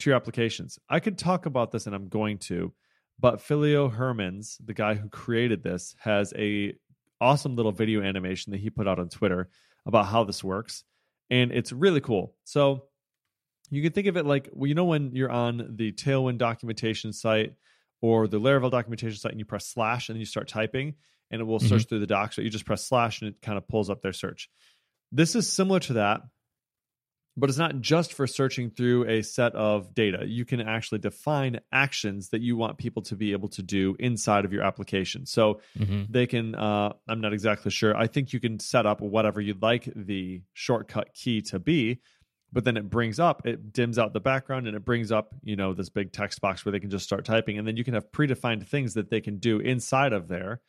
to 0.00 0.10
your 0.10 0.16
applications. 0.16 0.78
I 0.88 0.98
could 1.00 1.16
talk 1.16 1.46
about 1.46 1.70
this 1.70 1.86
and 1.86 1.94
I'm 1.94 2.08
going 2.08 2.38
to, 2.38 2.72
but 3.20 3.40
Philo 3.40 3.88
Hermans, 3.88 4.56
the 4.64 4.74
guy 4.74 4.94
who 4.94 5.08
created 5.08 5.62
this, 5.62 5.94
has 6.00 6.32
a 6.36 6.74
awesome 7.20 7.54
little 7.54 7.70
video 7.70 8.02
animation 8.02 8.50
that 8.50 8.58
he 8.58 8.68
put 8.68 8.88
out 8.88 8.98
on 8.98 9.08
Twitter 9.08 9.48
about 9.86 10.06
how 10.06 10.24
this 10.24 10.42
works. 10.42 10.82
And 11.30 11.52
it's 11.52 11.70
really 11.72 12.00
cool. 12.00 12.34
So 12.44 12.88
you 13.70 13.80
can 13.80 13.92
think 13.92 14.08
of 14.08 14.16
it 14.16 14.26
like 14.26 14.48
well, 14.52 14.66
you 14.66 14.74
know 14.74 14.84
when 14.86 15.14
you're 15.14 15.30
on 15.30 15.76
the 15.76 15.92
Tailwind 15.92 16.38
documentation 16.38 17.12
site 17.12 17.54
or 18.02 18.28
the 18.28 18.38
Laravel 18.38 18.70
documentation 18.70 19.16
site 19.18 19.32
and 19.32 19.38
you 19.40 19.46
press 19.46 19.66
slash 19.66 20.10
and 20.10 20.16
then 20.16 20.20
you 20.20 20.26
start 20.26 20.48
typing 20.48 20.94
and 21.30 21.40
it 21.40 21.44
will 21.44 21.58
search 21.60 21.86
through 21.88 22.00
the 22.00 22.06
docs. 22.06 22.36
So 22.36 22.42
you 22.42 22.50
just 22.50 22.66
press 22.66 22.84
slash 22.84 23.22
and 23.22 23.30
it 23.30 23.40
kind 23.40 23.56
of 23.56 23.66
pulls 23.66 23.88
up 23.88 24.02
their 24.02 24.12
search. 24.12 24.50
This 25.10 25.34
is 25.34 25.50
similar 25.50 25.80
to 25.80 25.94
that, 25.94 26.20
but 27.36 27.48
it's 27.48 27.58
not 27.58 27.80
just 27.80 28.12
for 28.12 28.26
searching 28.26 28.68
through 28.70 29.08
a 29.08 29.22
set 29.22 29.54
of 29.54 29.94
data. 29.94 30.26
You 30.26 30.44
can 30.44 30.60
actually 30.60 30.98
define 30.98 31.60
actions 31.72 32.28
that 32.30 32.42
you 32.42 32.58
want 32.58 32.76
people 32.76 33.00
to 33.04 33.16
be 33.16 33.32
able 33.32 33.48
to 33.50 33.62
do 33.62 33.96
inside 33.98 34.44
of 34.44 34.52
your 34.52 34.62
application. 34.64 35.24
So 35.24 35.60
Mm-hmm. 35.78 36.02
they 36.10 36.26
can, 36.26 36.54
uh, 36.54 36.92
I'm 37.08 37.22
not 37.22 37.32
exactly 37.32 37.70
sure. 37.70 37.96
I 37.96 38.06
think 38.08 38.34
you 38.34 38.40
can 38.40 38.58
set 38.58 38.84
up 38.84 39.00
whatever 39.00 39.40
you'd 39.40 39.62
like 39.62 39.88
the 39.96 40.42
shortcut 40.52 41.14
key 41.14 41.40
to 41.42 41.58
be, 41.58 42.00
but 42.52 42.64
then 42.64 42.76
it 42.76 42.90
brings 42.90 43.18
up, 43.18 43.46
it 43.46 43.72
dims 43.72 43.98
out 43.98 44.12
the 44.12 44.20
background 44.20 44.66
and 44.66 44.76
it 44.76 44.84
brings 44.84 45.10
up, 45.10 45.34
you 45.42 45.56
know, 45.56 45.72
this 45.72 45.88
big 45.88 46.12
text 46.12 46.40
box 46.40 46.64
where 46.64 46.72
they 46.72 46.80
can 46.80 46.90
just 46.90 47.04
start 47.04 47.24
typing. 47.24 47.58
And 47.58 47.66
then 47.66 47.76
you 47.76 47.84
can 47.84 47.94
have 47.94 48.12
predefined 48.12 48.66
things 48.66 48.94
that 48.94 49.10
they 49.10 49.20
can 49.20 49.38
do 49.38 49.58
inside 49.58 50.12
of 50.12 50.28
there 50.28 50.60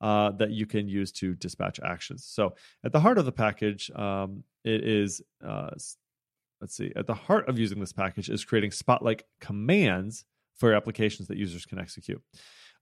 uh, 0.00 0.32
that 0.32 0.50
you 0.50 0.66
can 0.66 0.88
use 0.88 1.12
to 1.12 1.34
dispatch 1.34 1.78
actions. 1.80 2.24
So 2.24 2.54
at 2.84 2.92
the 2.92 3.00
heart 3.00 3.18
of 3.18 3.24
the 3.24 3.32
package, 3.32 3.90
um, 3.92 4.42
it 4.64 4.86
is, 4.86 5.22
uh, 5.44 5.70
let's 6.60 6.76
see, 6.76 6.92
at 6.96 7.06
the 7.06 7.14
heart 7.14 7.48
of 7.48 7.58
using 7.58 7.78
this 7.78 7.92
package 7.92 8.28
is 8.28 8.44
creating 8.44 8.72
Spotlight 8.72 9.22
commands 9.40 10.24
for 10.56 10.74
applications 10.74 11.28
that 11.28 11.36
users 11.36 11.66
can 11.66 11.78
execute. 11.78 12.20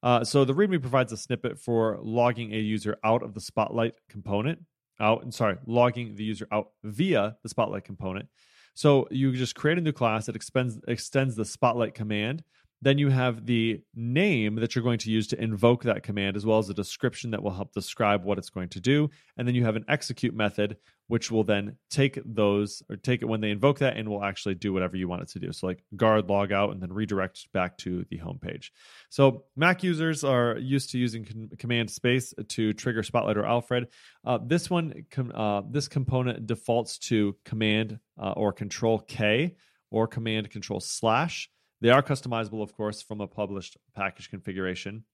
Uh, 0.03 0.25
so 0.25 0.45
the 0.45 0.55
README 0.55 0.81
provides 0.81 1.13
a 1.13 1.17
snippet 1.17 1.59
for 1.59 1.99
logging 2.03 2.53
a 2.53 2.59
user 2.59 2.97
out 3.05 3.23
of 3.23 3.35
the 3.35 3.41
Spotlight 3.41 3.95
component. 4.09 4.61
Out, 4.99 5.23
I'm 5.23 5.33
sorry, 5.33 5.59
logging 5.67 6.15
the 6.15 6.25
user 6.25 6.47
out 6.51 6.71
via 6.83 7.37
the 7.43 7.49
Spotlight 7.49 7.85
component. 7.85 8.29
So 8.75 9.09
you 9.11 9.33
just 9.33 9.55
create 9.55 9.79
a 9.79 9.81
new 9.81 9.93
class 9.93 10.27
that 10.27 10.37
extends 10.37 10.79
extends 10.87 11.35
the 11.35 11.45
Spotlight 11.45 11.95
command. 11.95 12.43
Then 12.87 12.99
you 12.99 13.09
have 13.09 13.47
the 13.47 13.83
name 13.97 14.55
that 14.55 14.77
you're 14.77 14.85
going 14.85 15.01
to 15.01 15.11
use 15.11 15.27
to 15.27 15.43
invoke 15.43 15.83
that 15.83 16.05
command, 16.05 16.37
as 16.37 16.47
well 16.47 16.61
as 16.61 16.71
a 16.71 16.75
description 16.75 17.33
that 17.33 17.43
will 17.43 17.51
help 17.51 17.73
describe 17.73 18.23
what 18.23 18.39
it's 18.39 18.49
going 18.49 18.69
to 18.69 18.81
do. 18.81 19.11
And 19.37 19.49
then 19.49 19.57
you 19.57 19.65
have 19.65 19.75
an 19.75 19.85
execute 19.89 20.33
method, 20.33 20.77
which 21.09 21.29
will 21.29 21.43
then 21.43 21.79
take 21.91 22.21
those 22.25 22.85
or 22.89 22.95
take 22.95 23.23
it 23.23 23.25
when 23.25 23.41
they 23.41 23.51
invoke 23.51 23.81
that 23.81 23.97
and 23.97 24.09
will 24.09 24.23
actually 24.23 24.55
do 24.55 24.73
whatever 24.73 24.97
you 24.97 25.09
want 25.09 25.23
it 25.23 25.29
to 25.31 25.41
do. 25.41 25.51
So, 25.51 25.67
like 25.67 25.83
guard 25.97 26.29
log 26.29 26.53
out 26.53 26.71
and 26.71 26.81
then 26.81 26.93
redirect 26.93 27.53
back 27.53 27.77
to 27.79 28.07
the 28.09 28.19
home 28.19 28.39
page. 28.39 28.73
So, 29.09 29.47
Mac 29.57 29.83
users 29.83 30.23
are 30.23 30.57
used 30.57 30.91
to 30.91 30.99
using 30.99 31.25
con- 31.25 31.51
command 31.59 31.91
space 31.91 32.33
to 32.51 32.73
trigger 32.73 33.03
Spotlight 33.03 33.37
or 33.37 33.47
Alfred. 33.47 33.89
Uh, 34.25 34.39
this 34.47 34.71
one, 34.71 35.07
com- 35.11 35.33
uh, 35.35 35.63
this 35.69 35.89
component 35.89 36.47
defaults 36.47 36.99
to 36.99 37.35
command 37.45 37.99
uh, 38.17 38.35
or 38.37 38.53
control 38.53 39.01
K 39.01 39.57
or 39.91 40.07
command 40.07 40.51
control 40.51 40.79
slash. 40.79 41.51
They 41.81 41.91
are 41.91 42.03
customizable, 42.03 42.63
of 42.63 42.73
course, 42.73 43.03
from 43.03 43.21
a 43.21 43.27
published 43.27 43.77
package 43.95 44.31
configuration. 44.31 45.05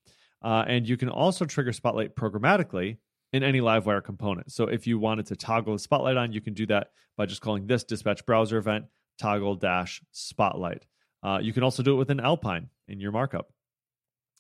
Uh, 0.43 0.65
and 0.67 0.89
you 0.89 0.97
can 0.97 1.09
also 1.09 1.45
trigger 1.45 1.73
Spotlight 1.73 2.17
programmatically 2.17 2.99
in 3.33 3.43
any 3.43 3.61
Livewire 3.61 4.03
component. 4.05 4.53
So 4.53 4.65
if 4.65 4.87
you 4.87 4.99
wanted 4.99 5.27
to 5.27 5.37
toggle 5.37 5.75
the 5.75 5.79
Spotlight 5.79 6.17
on, 6.17 6.33
you 6.33 6.41
can 6.41 6.55
do 6.55 6.67
that 6.67 6.89
by 7.17 7.27
just 7.27 7.41
calling 7.41 7.67
this 7.67 7.85
dispatch 7.85 8.25
browser 8.27 8.59
event 8.59 8.87
toggle 9.19 9.57
dash 9.57 10.03
Spotlight. 10.13 10.87
Uh, 11.23 11.39
you 11.41 11.53
can 11.53 11.63
also 11.63 11.83
do 11.83 11.95
it 11.95 11.99
within 11.99 12.21
Alpine 12.21 12.69
in 12.89 13.01
your 13.01 13.13
markup. 13.13 13.53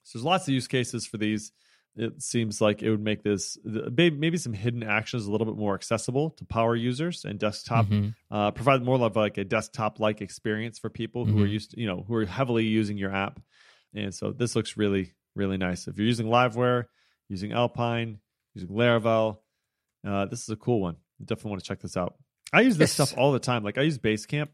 So 0.04 0.18
there's 0.18 0.24
lots 0.24 0.48
of 0.48 0.54
use 0.54 0.66
cases 0.66 1.06
for 1.06 1.16
these. 1.16 1.52
It 1.94 2.22
seems 2.22 2.60
like 2.60 2.82
it 2.82 2.90
would 2.90 3.02
make 3.02 3.22
this 3.22 3.58
maybe 3.64 4.38
some 4.38 4.54
hidden 4.54 4.82
actions 4.82 5.26
a 5.26 5.30
little 5.30 5.46
bit 5.46 5.56
more 5.56 5.74
accessible 5.74 6.30
to 6.30 6.44
power 6.46 6.74
users 6.74 7.24
and 7.26 7.38
desktop 7.38 7.86
Mhm. 7.86 8.14
uh, 8.30 8.50
provide 8.50 8.82
more 8.82 8.98
of 8.98 9.14
like 9.14 9.36
a 9.36 9.44
desktop 9.44 10.00
like 10.00 10.22
experience 10.22 10.78
for 10.78 10.88
people 10.88 11.26
who 11.26 11.42
are 11.42 11.46
Mhm. 11.46 11.52
used 11.52 11.70
to, 11.72 11.80
you 11.80 11.86
know, 11.86 12.02
who 12.02 12.14
are 12.14 12.24
heavily 12.24 12.64
using 12.64 12.96
your 12.96 13.12
app. 13.14 13.40
And 13.92 14.14
so 14.14 14.32
this 14.32 14.56
looks 14.56 14.78
really, 14.78 15.12
really 15.34 15.58
nice. 15.58 15.86
If 15.86 15.98
you're 15.98 16.06
using 16.06 16.28
Livewire, 16.28 16.86
using 17.28 17.52
Alpine, 17.52 18.20
using 18.54 18.70
Laravel, 18.70 19.40
uh, 20.06 20.24
this 20.26 20.42
is 20.42 20.48
a 20.48 20.56
cool 20.56 20.80
one. 20.80 20.96
You 21.18 21.26
definitely 21.26 21.50
want 21.50 21.62
to 21.62 21.68
check 21.68 21.80
this 21.80 21.96
out. 21.96 22.16
I 22.54 22.62
use 22.62 22.78
this 22.78 22.90
Yes. 22.98 23.08
stuff 23.10 23.18
all 23.18 23.32
the 23.32 23.38
time. 23.38 23.64
Like 23.64 23.76
I 23.76 23.82
use 23.82 23.98
Basecamp 23.98 24.48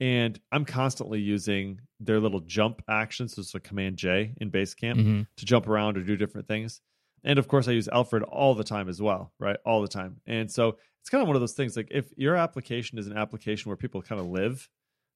and 0.00 0.40
I'm 0.50 0.64
constantly 0.64 1.20
using 1.20 1.80
their 2.00 2.18
little 2.20 2.40
jump 2.40 2.82
actions. 2.88 3.34
So 3.34 3.40
it's 3.40 3.54
a 3.54 3.60
Command 3.60 3.96
J 3.96 4.34
in 4.40 4.50
Basecamp 4.50 4.96
Mhm. 4.96 5.26
to 5.36 5.44
jump 5.44 5.68
around 5.68 5.96
or 5.98 6.02
do 6.02 6.16
different 6.16 6.48
things. 6.48 6.80
And 7.22 7.38
of 7.38 7.48
course, 7.48 7.68
I 7.68 7.72
use 7.72 7.86
Alfred 7.88 8.22
all 8.22 8.54
the 8.54 8.64
time 8.64 8.88
as 8.88 9.00
well, 9.02 9.32
right? 9.38 9.58
All 9.66 9.82
the 9.82 9.88
time. 9.88 10.20
And 10.26 10.50
so 10.50 10.78
it's 11.00 11.10
kind 11.10 11.20
of 11.22 11.28
one 11.28 11.36
of 11.36 11.40
those 11.42 11.52
things 11.52 11.76
like 11.76 11.88
if 11.90 12.10
your 12.16 12.34
application 12.36 12.98
is 12.98 13.06
an 13.06 13.16
application 13.16 13.68
where 13.68 13.76
people 13.76 14.00
kind 14.00 14.20
of 14.20 14.26
live 14.28 14.68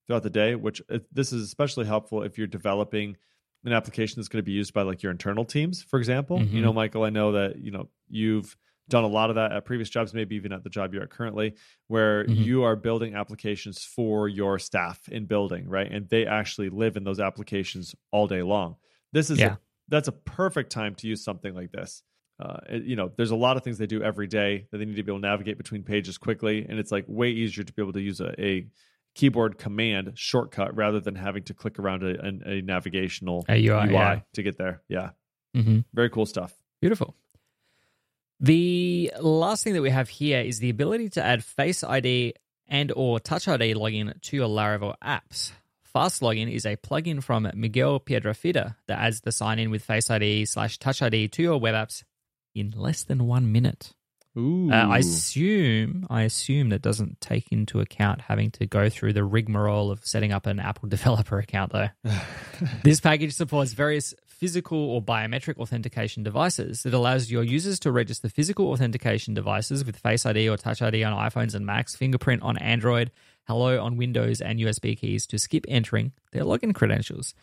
throughout 0.05 0.21
the 0.23 0.29
day, 0.29 0.53
which 0.53 0.83
this 1.11 1.33
is 1.33 1.41
especially 1.43 1.85
helpful 1.85 2.21
if 2.21 2.37
you're 2.37 2.45
developing 2.47 3.17
an 3.63 3.73
application 3.73 4.19
that's 4.19 4.27
going 4.27 4.43
to 4.43 4.45
be 4.45 4.51
used 4.51 4.71
by 4.73 4.83
like 4.83 5.01
your 5.01 5.11
internal 5.11 5.43
teams, 5.45 5.81
for 5.81 5.97
example. 5.97 6.47
You 6.51 6.59
Mhm. 6.59 6.61
know, 6.61 6.73
Michael, 6.73 7.03
I 7.03 7.09
know 7.09 7.31
that, 7.31 7.57
you 7.57 7.71
know, 7.71 7.89
you've 8.07 8.55
done 8.87 9.03
a 9.03 9.07
lot 9.07 9.29
of 9.29 9.35
that 9.35 9.51
at 9.51 9.65
previous 9.65 9.89
jobs, 9.89 10.13
maybe 10.13 10.35
even 10.35 10.51
at 10.53 10.63
the 10.63 10.69
job 10.69 10.93
you're 10.93 11.03
at 11.03 11.09
currently, 11.09 11.55
where 11.87 12.25
Mhm. 12.25 12.45
you 12.45 12.63
are 12.63 12.75
building 12.75 13.15
applications 13.15 13.83
for 13.83 14.27
your 14.29 14.59
staff 14.59 15.07
in 15.09 15.25
building, 15.25 15.67
right? 15.67 15.91
And 15.91 16.07
they 16.09 16.25
actually 16.25 16.69
live 16.69 16.95
in 16.95 17.03
those 17.03 17.19
applications 17.19 17.95
all 18.11 18.27
day 18.27 18.43
long. 18.43 18.75
This 19.11 19.29
is 19.29 19.39
Yeah. 19.39 19.53
a, 19.53 19.57
that's 19.87 20.07
a 20.07 20.11
perfect 20.11 20.71
time 20.71 20.93
to 20.95 21.07
use 21.07 21.23
something 21.23 21.53
like 21.55 21.71
this. 21.71 22.03
Uh, 22.39 22.57
it- 22.69 22.83
you 22.83 22.95
know, 22.95 23.11
there's 23.17 23.31
a 23.31 23.35
lot 23.35 23.55
of 23.57 23.63
things 23.63 23.77
they 23.77 23.87
do 23.87 24.03
every 24.03 24.27
day 24.27 24.67
that 24.71 24.77
they 24.77 24.85
need 24.85 24.97
to 24.97 25.03
be 25.03 25.11
able 25.11 25.19
to 25.21 25.27
navigate 25.27 25.57
between 25.57 25.83
pages 25.83 26.17
quickly, 26.17 26.65
and 26.67 26.77
it's 26.79 26.91
like 26.91 27.05
way 27.07 27.31
easier 27.31 27.63
to 27.63 27.71
be 27.73 27.81
able 27.81 27.93
to 27.93 28.01
use 28.01 28.19
a, 28.19 28.39
a 28.39 28.67
keyboard 29.15 29.57
command 29.57 30.11
shortcut 30.15 30.75
rather 30.75 30.99
than 30.99 31.15
having 31.15 31.41
to 31.43 31.53
click 31.53 31.79
around 31.79 32.03
a, 32.03 32.21
a 32.45 32.61
navigational 32.61 33.45
A 33.47 33.55
UI, 33.65 33.91
yeah. 33.93 34.19
to 34.33 34.43
get 34.43 34.57
there. 34.57 34.81
Yeah, 34.89 35.11
hmm 35.55 35.79
very 35.93 36.09
cool 36.09 36.25
stuff. 36.25 36.53
Beautiful. 36.81 37.15
The 38.39 39.11
last 39.19 39.63
thing 39.63 39.73
that 39.73 39.81
we 39.81 39.89
have 39.89 40.09
here 40.09 40.41
is 40.41 40.59
the 40.59 40.69
ability 40.69 41.09
to 41.09 41.23
add 41.23 41.43
Face 41.43 41.83
ID 41.83 42.33
and 42.67 42.91
or 42.95 43.19
Touch 43.19 43.47
ID 43.47 43.73
login 43.75 44.19
to 44.21 44.35
your 44.35 44.47
Laravel 44.47 44.95
apps. 45.03 45.51
Fast 45.95 46.21
Login 46.21 46.51
is 46.51 46.65
a 46.65 46.75
plugin 46.75 47.23
from 47.23 47.49
Miguel 47.55 48.01
Piedrafita 48.01 48.75
that 48.87 48.99
adds 48.99 49.21
the 49.21 49.31
sign 49.31 49.59
in 49.59 49.71
with 49.71 49.81
Face 49.81 50.09
ID 50.09 50.45
slash 50.45 50.77
Touch 50.77 51.01
ID 51.01 51.29
to 51.29 51.41
your 51.41 51.57
web 51.57 51.73
apps 51.73 52.03
in 52.53 52.73
less 52.75 53.03
than 53.03 53.27
one 53.27 53.53
minute. 53.53 53.93
Ooh. 54.37 54.69
Uh, 54.69 54.87
I 54.89 54.97
assume 54.97 56.05
I 56.09 56.23
assume 56.23 56.69
that 56.69 56.81
doesn't 56.81 57.21
take 57.21 57.49
into 57.53 57.79
account 57.79 58.19
having 58.19 58.51
to 58.51 58.65
go 58.65 58.89
through 58.89 59.13
the 59.13 59.23
rigmarole 59.23 59.91
of 59.91 60.05
setting 60.05 60.33
up 60.33 60.45
an 60.45 60.59
Apple 60.59 60.89
developer 60.89 61.39
account, 61.39 61.71
though. 61.71 61.87
this 62.83 62.99
package 62.99 63.33
supports 63.33 63.71
various 63.71 64.13
physical 64.37 64.77
or 64.77 65.01
biometric 65.01 65.57
authentication 65.57 66.23
devices. 66.23 66.83
that 66.83 66.93
allows 66.93 67.31
your 67.31 67.43
users 67.43 67.79
to 67.79 67.91
register 67.91 68.29
physical 68.29 68.71
authentication 68.71 69.33
devices 69.33 69.85
with 69.85 69.97
Face 69.97 70.25
ID 70.25 70.49
or 70.49 70.57
Touch 70.57 70.81
ID 70.81 71.03
on 71.03 71.13
iPhones 71.13 71.55
and 71.55 71.65
Macs, 71.65 71.95
Fingerprint 71.95 72.41
on 72.41 72.57
Android, 72.57 73.11
Hello 73.47 73.81
on 73.81 73.97
Windows, 73.97 74.41
and 74.41 74.59
USB 74.59 74.97
keys 74.97 75.25
to 75.27 75.39
skip 75.39 75.65
entering 75.67 76.11
their 76.31 76.43
login 76.43 76.73
credentials. 76.73 77.33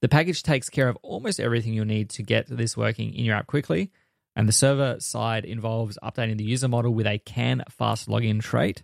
The 0.00 0.08
package 0.08 0.42
takes 0.42 0.68
care 0.68 0.88
of 0.88 0.96
almost 1.02 1.40
everything 1.40 1.74
you'll 1.74 1.84
need 1.84 2.10
to 2.10 2.22
get 2.22 2.46
this 2.48 2.76
working 2.76 3.14
in 3.14 3.24
your 3.24 3.36
app 3.36 3.46
quickly. 3.46 3.90
And 4.34 4.48
the 4.48 4.52
server 4.52 4.96
side 4.98 5.44
involves 5.44 5.98
updating 6.02 6.38
the 6.38 6.44
user 6.44 6.68
model 6.68 6.94
with 6.94 7.06
a 7.06 7.18
CAN 7.18 7.64
fast 7.68 8.08
login 8.08 8.40
trait. 8.40 8.82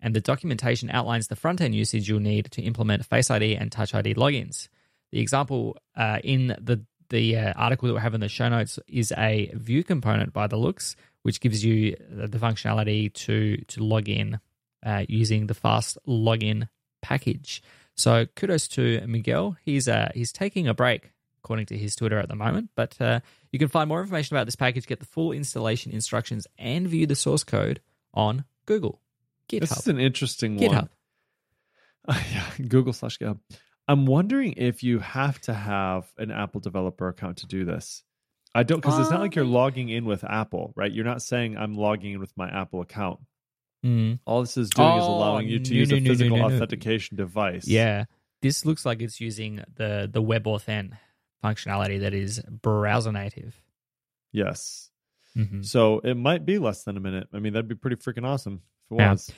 And 0.00 0.14
the 0.14 0.20
documentation 0.20 0.90
outlines 0.90 1.28
the 1.28 1.36
front 1.36 1.60
end 1.60 1.74
usage 1.74 2.08
you'll 2.08 2.20
need 2.20 2.50
to 2.52 2.62
implement 2.62 3.04
Face 3.04 3.30
ID 3.30 3.56
and 3.56 3.70
Touch 3.70 3.94
ID 3.94 4.14
logins. 4.14 4.68
The 5.12 5.20
example 5.20 5.76
uh, 5.96 6.18
in 6.24 6.48
the 6.60 6.84
the 7.08 7.36
uh, 7.36 7.52
article 7.56 7.88
that 7.88 7.94
we 7.94 8.00
have 8.00 8.14
in 8.14 8.20
the 8.20 8.28
show 8.28 8.48
notes 8.48 8.78
is 8.88 9.12
a 9.16 9.50
view 9.54 9.84
component 9.84 10.32
by 10.32 10.46
the 10.46 10.56
looks, 10.56 10.96
which 11.22 11.40
gives 11.40 11.64
you 11.64 11.96
the 12.08 12.38
functionality 12.38 13.12
to 13.12 13.56
to 13.68 13.82
log 13.82 14.08
in 14.08 14.40
uh, 14.84 15.04
using 15.08 15.46
the 15.46 15.54
fast 15.54 15.98
login 16.06 16.68
package. 17.02 17.62
So 17.96 18.26
kudos 18.26 18.68
to 18.68 19.06
Miguel. 19.06 19.56
He's 19.64 19.88
uh, 19.88 20.10
he's 20.14 20.32
taking 20.32 20.68
a 20.68 20.74
break 20.74 21.12
according 21.46 21.66
to 21.66 21.78
his 21.78 21.94
Twitter 21.94 22.18
at 22.18 22.28
the 22.28 22.34
moment. 22.34 22.70
But 22.74 23.00
uh, 23.00 23.20
you 23.52 23.58
can 23.60 23.68
find 23.68 23.88
more 23.88 24.00
information 24.00 24.36
about 24.36 24.46
this 24.46 24.56
package, 24.56 24.86
get 24.86 24.98
the 24.98 25.06
full 25.06 25.30
installation 25.30 25.92
instructions, 25.92 26.46
and 26.58 26.88
view 26.88 27.06
the 27.06 27.14
source 27.14 27.44
code 27.44 27.80
on 28.12 28.44
Google. 28.66 29.00
GitHub. 29.48 29.60
This 29.60 29.78
is 29.78 29.86
an 29.86 30.00
interesting 30.00 30.58
GitHub. 30.58 30.70
one. 30.70 30.88
Uh, 32.08 32.20
yeah, 32.32 32.66
Google 32.66 32.92
slash 32.92 33.18
GitHub. 33.18 33.38
I'm 33.88 34.06
wondering 34.06 34.54
if 34.56 34.82
you 34.82 34.98
have 34.98 35.40
to 35.42 35.54
have 35.54 36.06
an 36.18 36.30
Apple 36.30 36.60
developer 36.60 37.08
account 37.08 37.38
to 37.38 37.46
do 37.46 37.64
this. 37.64 38.02
I 38.54 38.62
don't 38.62 38.80
because 38.80 38.98
it's 39.00 39.10
not 39.10 39.20
like 39.20 39.34
you're 39.34 39.44
Um, 39.44 39.52
logging 39.52 39.90
in 39.90 40.04
with 40.06 40.24
Apple, 40.24 40.72
right? 40.76 40.90
You're 40.90 41.04
not 41.04 41.22
saying 41.22 41.56
I'm 41.56 41.74
logging 41.74 42.12
in 42.14 42.20
with 42.20 42.32
my 42.36 42.48
Apple 42.48 42.80
account. 42.80 43.20
Mm. 43.84 44.18
All 44.24 44.40
this 44.40 44.56
is 44.56 44.70
doing 44.70 44.96
is 44.96 45.04
Oh, 45.04 45.14
allowing 45.14 45.46
you 45.48 45.58
to 45.60 45.70
no, 45.72 45.76
use 45.78 45.90
no, 45.90 45.96
a 45.98 46.00
physical 46.00 46.36
no, 46.38 46.44
authentication 46.46 47.16
device. 47.16 47.68
Yeah, 47.68 48.06
this 48.42 48.64
looks 48.64 48.86
like 48.86 49.02
it's 49.02 49.20
using 49.20 49.62
the 49.74 50.08
the 50.10 50.22
WebAuthn 50.22 50.92
functionality 51.44 52.00
that 52.00 52.14
is 52.14 52.40
browser 52.40 53.12
native. 53.12 53.60
Yes. 54.32 54.90
Mm-hmm. 55.36 55.62
So 55.62 56.00
it 56.00 56.14
might 56.16 56.46
be 56.46 56.58
less 56.58 56.82
than 56.84 56.96
a 56.96 57.00
minute. 57.00 57.28
I 57.32 57.38
mean, 57.40 57.52
that'd 57.52 57.68
be 57.68 57.74
pretty 57.74 57.96
freaking 57.96 58.24
awesome 58.26 58.62
if 58.90 58.96
it 58.98 59.00
Yeah. 59.02 59.12
was. 59.12 59.30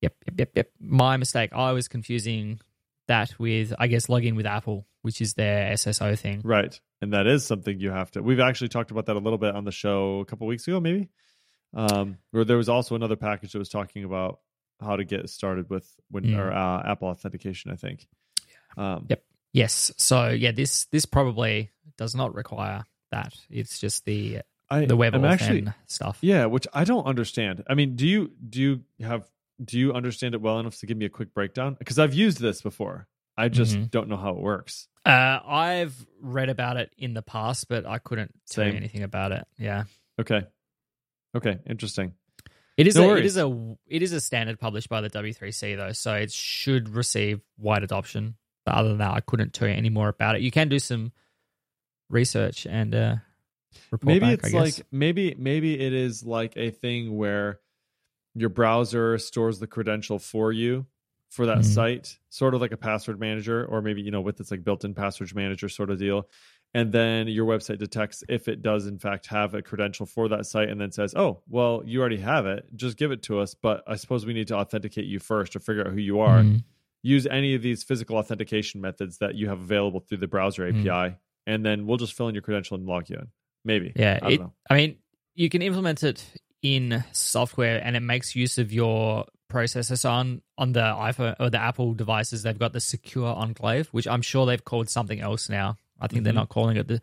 Yep, 0.00 0.14
yep, 0.26 0.34
yep, 0.38 0.50
yep. 0.54 0.70
My 0.80 1.18
mistake. 1.18 1.50
I 1.52 1.72
was 1.72 1.88
confusing 1.88 2.60
that 3.08 3.38
with, 3.38 3.72
I 3.78 3.86
guess, 3.86 4.06
login 4.06 4.36
with 4.36 4.46
Apple, 4.46 4.86
which 5.02 5.20
is 5.20 5.34
their 5.34 5.72
SSO 5.74 6.18
thing. 6.18 6.40
Right. 6.44 6.78
And 7.02 7.12
that 7.12 7.26
is 7.26 7.44
something 7.44 7.78
you 7.80 7.90
have 7.90 8.10
to. 8.12 8.22
We've 8.22 8.40
actually 8.40 8.68
talked 8.68 8.90
about 8.90 9.06
that 9.06 9.16
a 9.16 9.18
little 9.18 9.38
bit 9.38 9.54
on 9.54 9.64
the 9.64 9.72
show 9.72 10.20
a 10.20 10.24
couple 10.24 10.46
weeks 10.46 10.66
ago, 10.66 10.80
maybe. 10.80 11.08
Um, 11.74 12.18
where 12.30 12.44
there 12.44 12.56
was 12.56 12.68
also 12.68 12.94
another 12.94 13.16
package 13.16 13.52
that 13.52 13.58
was 13.58 13.68
talking 13.68 14.04
about 14.04 14.38
how 14.80 14.96
to 14.96 15.04
get 15.04 15.28
started 15.28 15.68
with 15.70 15.88
when 16.10 16.24
Mm. 16.24 16.38
or 16.38 16.52
uh, 16.52 16.90
Apple 16.90 17.08
authentication. 17.08 17.70
I 17.72 17.76
think. 17.76 18.06
Um, 18.76 19.06
Yep. 19.08 19.24
Yes. 19.52 19.92
So 19.96 20.28
yeah, 20.28 20.52
this 20.52 20.84
this 20.86 21.04
probably 21.06 21.70
does 21.98 22.14
not 22.14 22.34
require 22.34 22.84
that. 23.10 23.34
It's 23.50 23.78
just 23.78 24.04
the 24.04 24.40
I, 24.70 24.86
the 24.86 24.96
web 24.96 25.14
actually 25.24 25.66
stuff. 25.86 26.18
yeah, 26.22 26.46
which 26.46 26.66
I 26.72 26.84
don't 26.84 27.06
understand. 27.06 27.64
I 27.68 27.74
mean, 27.74 27.96
do 27.96 28.06
you 28.06 28.30
do 28.48 28.60
you 28.60 29.06
have 29.06 29.28
do 29.62 29.78
you 29.78 29.92
understand 29.92 30.34
it 30.34 30.40
well 30.40 30.58
enough 30.58 30.76
to 30.78 30.86
give 30.86 30.96
me 30.96 31.04
a 31.04 31.10
quick 31.10 31.34
breakdown? 31.34 31.76
Because 31.78 31.98
I've 31.98 32.14
used 32.14 32.40
this 32.40 32.62
before. 32.62 33.06
I 33.36 33.48
just 33.48 33.76
Mhm. 33.76 33.90
don't 33.90 34.08
know 34.08 34.16
how 34.16 34.30
it 34.30 34.38
works. 34.40 34.88
Uh, 35.04 35.40
I've 35.44 35.94
read 36.20 36.48
about 36.48 36.76
it 36.76 36.92
in 36.96 37.14
the 37.14 37.22
past, 37.22 37.68
but 37.68 37.84
I 37.84 37.98
couldn't 37.98 38.32
tell 38.48 38.64
you 38.66 38.72
anything 38.72 39.02
about 39.02 39.32
it. 39.32 39.46
Yeah. 39.58 39.84
Okay. 40.20 40.44
Okay. 41.36 41.58
Interesting. 41.66 42.14
It 42.76 42.86
is 42.86 42.96
No 42.96 43.14
a, 43.14 43.16
it 43.18 43.24
is 43.26 43.36
a 43.36 43.76
it 43.86 44.02
is 44.02 44.12
a 44.12 44.20
standard 44.20 44.58
published 44.58 44.88
by 44.88 45.00
the 45.00 45.10
W3C 45.10 45.76
though, 45.76 45.92
so 45.92 46.14
it 46.14 46.32
should 46.32 46.88
receive 46.88 47.40
wide 47.58 47.82
adoption. 47.84 48.36
But 48.64 48.74
other 48.76 48.88
than 48.90 48.98
that, 48.98 49.12
I 49.14 49.20
couldn't 49.20 49.52
tell 49.52 49.68
you 49.68 49.74
any 49.74 49.90
more 49.90 50.08
about 50.08 50.36
it. 50.36 50.42
You 50.42 50.50
can 50.50 50.68
do 50.68 50.78
some 50.78 51.12
research 52.10 52.66
and 52.66 52.94
uh, 52.94 53.16
report 53.90 54.06
maybe 54.06 54.36
back, 54.36 54.44
it's 54.44 54.52
like 54.52 54.86
maybe 54.90 55.34
maybe 55.38 55.78
it 55.78 55.92
is 55.92 56.24
like 56.24 56.56
a 56.56 56.70
thing 56.70 57.16
where 57.16 57.60
your 58.34 58.48
browser 58.48 59.18
stores 59.18 59.58
the 59.58 59.66
credential 59.66 60.18
for 60.18 60.52
you 60.52 60.86
for 61.30 61.46
that 61.46 61.58
Mhm. 61.58 61.64
site 61.64 62.18
sort 62.28 62.54
of 62.54 62.60
like 62.60 62.72
a 62.72 62.76
password 62.76 63.18
manager 63.18 63.64
or 63.66 63.82
maybe 63.82 64.00
you 64.02 64.10
know 64.10 64.20
with 64.20 64.38
its 64.40 64.50
like 64.50 64.62
built-in 64.64 64.94
password 64.94 65.34
manager 65.34 65.68
sort 65.68 65.90
of 65.90 65.98
deal 65.98 66.28
and 66.74 66.92
then 66.92 67.28
your 67.28 67.46
website 67.46 67.78
detects 67.78 68.22
if 68.28 68.46
it 68.48 68.62
does 68.62 68.86
in 68.86 68.98
fact 68.98 69.26
have 69.26 69.54
a 69.54 69.62
credential 69.62 70.06
for 70.06 70.28
that 70.28 70.46
site 70.46 70.68
and 70.68 70.80
then 70.80 70.90
says 70.92 71.14
oh 71.16 71.42
well 71.48 71.82
you 71.84 72.00
already 72.00 72.18
have 72.18 72.46
it 72.46 72.64
just 72.76 72.96
give 72.96 73.10
it 73.10 73.22
to 73.22 73.38
us 73.40 73.54
but 73.54 73.82
i 73.86 73.96
suppose 73.96 74.24
we 74.26 74.32
need 74.34 74.46
to 74.48 74.54
authenticate 74.54 75.06
you 75.06 75.18
first 75.18 75.52
to 75.52 75.60
figure 75.60 75.84
out 75.86 75.92
who 75.92 76.00
you 76.00 76.20
are 76.20 76.42
Mhm. 76.42 76.62
use 77.02 77.26
any 77.26 77.54
of 77.54 77.62
these 77.62 77.82
physical 77.82 78.16
authentication 78.16 78.80
methods 78.80 79.18
that 79.18 79.34
you 79.34 79.48
have 79.48 79.60
available 79.60 80.00
through 80.00 80.18
the 80.18 80.28
browser 80.28 80.66
api 80.68 81.16
and 81.46 81.64
then 81.64 81.86
we'll 81.86 81.98
just 81.98 82.12
fill 82.14 82.28
in 82.28 82.34
your 82.34 82.42
credential 82.42 82.76
and 82.76 82.86
log 82.86 83.08
you 83.10 83.16
in 83.16 83.28
maybe 83.64 83.92
Yeah, 83.96 84.18
I 84.22 84.24
don't 84.24 84.32
it, 84.32 84.40
know. 84.40 84.52
I 84.70 84.74
mean, 84.76 84.98
you 85.34 85.48
can 85.50 85.62
implement 85.62 86.02
it 86.04 86.24
in 86.64 87.04
software, 87.12 87.80
and 87.84 87.94
it 87.94 88.00
makes 88.00 88.34
use 88.34 88.56
of 88.58 88.72
your 88.72 89.26
processor. 89.50 89.96
So 89.98 90.10
on 90.10 90.42
on 90.58 90.72
the 90.72 90.80
iPhone 90.80 91.36
or 91.38 91.50
the 91.50 91.60
Apple 91.60 91.92
devices, 91.94 92.42
they've 92.42 92.58
got 92.58 92.72
the 92.72 92.80
Secure 92.80 93.26
Enclave, 93.34 93.88
which 93.88 94.08
I'm 94.08 94.22
sure 94.22 94.46
they've 94.46 94.64
called 94.64 94.88
something 94.88 95.20
else 95.20 95.48
now. 95.48 95.76
I 96.00 96.08
think 96.08 96.24
they're 96.24 96.32
Mhm. 96.32 96.36
not 96.36 96.48
calling 96.48 96.76
it 96.78 96.88
the 96.88 97.00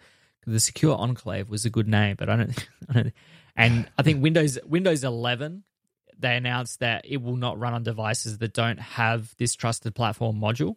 the 0.48 0.60
Secure 0.60 0.98
Enclave 0.98 1.48
was 1.50 1.64
a 1.66 1.70
good 1.70 1.88
name, 1.88 2.16
but 2.18 2.28
I 2.28 2.36
don't. 2.38 2.68
I 2.90 2.94
don't 2.94 3.14
and 3.56 3.90
I 3.98 4.02
think 4.04 4.24
Windows 4.24 4.58
Windows 4.66 5.04
11 5.04 5.64
they 6.18 6.36
announced 6.36 6.80
that 6.82 7.06
it 7.08 7.22
will 7.22 7.36
not 7.36 7.58
run 7.60 7.74
on 7.74 7.84
devices 7.84 8.38
that 8.40 8.54
don't 8.54 8.80
have 8.80 9.36
this 9.38 9.56
trusted 9.56 9.94
platform 9.96 10.40
module 10.40 10.76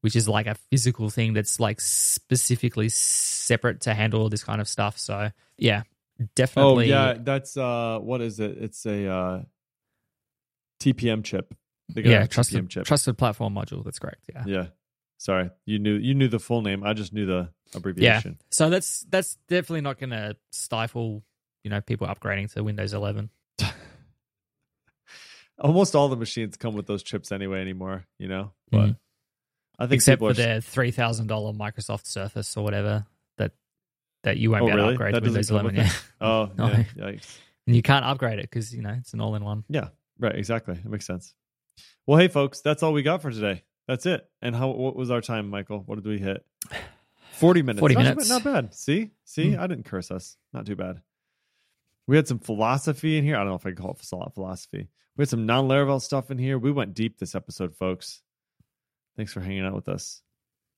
which 0.00 0.16
is 0.16 0.28
like 0.28 0.46
a 0.46 0.54
physical 0.70 1.08
thing 1.10 1.32
that's 1.32 1.58
like 1.60 1.80
specifically 1.80 2.88
separate 2.90 3.80
to 3.80 3.94
handle 3.94 4.20
all 4.20 4.28
this 4.28 4.44
kind 4.44 4.60
of 4.60 4.68
stuff. 4.68 4.98
So 4.98 5.30
yeah, 5.56 5.82
Oh 6.56 6.78
yeah, 6.78 7.14
that's 7.18 7.56
uh, 7.56 7.98
what 8.00 8.20
is 8.20 8.40
it? 8.40 8.56
It's 8.58 8.86
a 8.86 9.06
uh, 9.08 9.42
TPM 10.80 11.24
chip. 11.24 11.54
Yeah, 11.94 12.26
trusted 12.26 12.64
TPM 12.64 12.68
chip. 12.68 12.84
trusted 12.86 13.18
platform 13.18 13.54
module. 13.54 13.84
That's 13.84 13.98
correct. 13.98 14.24
Yeah. 14.32 14.44
Yeah. 14.46 14.66
Sorry, 15.18 15.50
you 15.64 15.78
knew 15.78 15.94
you 15.94 16.14
knew 16.14 16.28
the 16.28 16.38
full 16.38 16.62
name. 16.62 16.84
I 16.84 16.92
just 16.92 17.12
knew 17.12 17.24
the 17.26 17.48
abbreviation. 17.74 18.32
Yeah. 18.38 18.44
So 18.50 18.70
that's 18.70 19.06
that's 19.08 19.36
definitely 19.48 19.80
not 19.80 19.98
going 19.98 20.10
to 20.10 20.36
stifle 20.52 21.22
you 21.62 21.70
know 21.70 21.80
people 21.80 22.06
upgrading 22.06 22.52
to 22.54 22.62
Windows 22.62 22.92
11. 22.92 23.30
Almost 25.58 25.94
all 25.94 26.08
the 26.08 26.16
machines 26.16 26.56
come 26.56 26.74
with 26.74 26.86
those 26.86 27.02
chips 27.02 27.30
anyway 27.32 27.60
anymore. 27.60 28.04
You 28.18 28.28
know, 28.28 28.52
but 28.70 28.88
Mhm. 28.90 28.96
I 29.78 29.84
think 29.86 29.94
Except 30.00 30.18
for 30.20 30.30
are, 30.30 30.34
their 30.34 30.60
three 30.60 30.90
thousand 30.90 31.28
dollar 31.28 31.52
Microsoft 31.52 32.06
Surface 32.06 32.56
or 32.56 32.64
whatever 32.64 33.06
that 34.24 34.36
you 34.36 34.50
won't 34.50 34.64
Oh, 34.64 34.66
be 34.66 34.72
able 34.72 34.76
really? 34.82 34.88
to 34.88 34.94
upgrade 34.94 35.14
That 35.14 35.20
to 35.20 35.24
Windows 35.26 35.46
doesn't 35.48 35.56
come 35.56 35.74
11. 35.76 35.90
Yeah. 36.20 36.26
Oh 36.26 36.50
No. 36.58 36.66
yeah, 36.68 36.82
yikes. 36.96 37.38
and 37.66 37.76
you 37.76 37.82
can't 37.82 38.04
upgrade 38.04 38.38
it 38.40 38.42
because 38.50 38.74
you 38.74 38.82
know 38.82 38.94
it's 38.98 39.14
an 39.14 39.20
all 39.20 39.34
in 39.36 39.44
one. 39.44 39.64
Yeah, 39.68 39.88
right. 40.18 40.34
Exactly. 40.34 40.74
It 40.74 40.84
makes 40.86 41.06
sense. 41.06 41.32
Well, 42.06 42.18
hey, 42.18 42.28
folks, 42.28 42.60
that's 42.60 42.82
all 42.82 42.92
we 42.92 43.02
got 43.02 43.22
for 43.22 43.30
today. 43.30 43.62
That's 43.88 44.04
it. 44.06 44.28
And 44.42 44.54
how? 44.54 44.68
What 44.70 44.96
was 44.96 45.10
our 45.10 45.20
time, 45.20 45.48
Michael? 45.48 45.80
What 45.86 45.96
did 45.96 46.06
we 46.06 46.18
hit? 46.18 46.44
Forty 47.32 47.62
minutes. 47.62 47.80
40 47.80 47.94
Not 47.94 48.00
minutes. 48.04 48.28
bad- 48.28 48.44
Not 48.44 48.44
bad. 48.44 48.74
See, 48.74 49.10
see, 49.24 49.50
Mm. 49.52 49.58
I 49.58 49.66
didn't 49.66 49.84
curse 49.86 50.10
us. 50.10 50.36
Not 50.52 50.66
too 50.66 50.76
bad. 50.76 51.00
We 52.06 52.16
had 52.16 52.28
some 52.28 52.38
philosophy 52.38 53.16
in 53.18 53.24
here. 53.24 53.36
I 53.36 53.40
don't 53.40 53.48
know 53.48 53.54
if 53.54 53.66
I 53.66 53.70
can 53.70 53.76
call 53.82 53.92
it 53.92 53.98
philo- 53.98 54.30
philosophy. 54.34 54.88
We 55.16 55.22
had 55.22 55.28
some 55.30 55.46
non-Laravel 55.46 56.00
stuff 56.02 56.30
in 56.30 56.38
here. 56.38 56.58
We 56.58 56.70
went 56.70 56.94
deep 56.94 57.18
this 57.18 57.34
episode, 57.34 57.74
folks. 57.76 58.20
Thanks 59.16 59.32
for 59.32 59.40
hanging 59.40 59.64
out 59.64 59.74
with 59.74 59.88
us. 59.88 60.22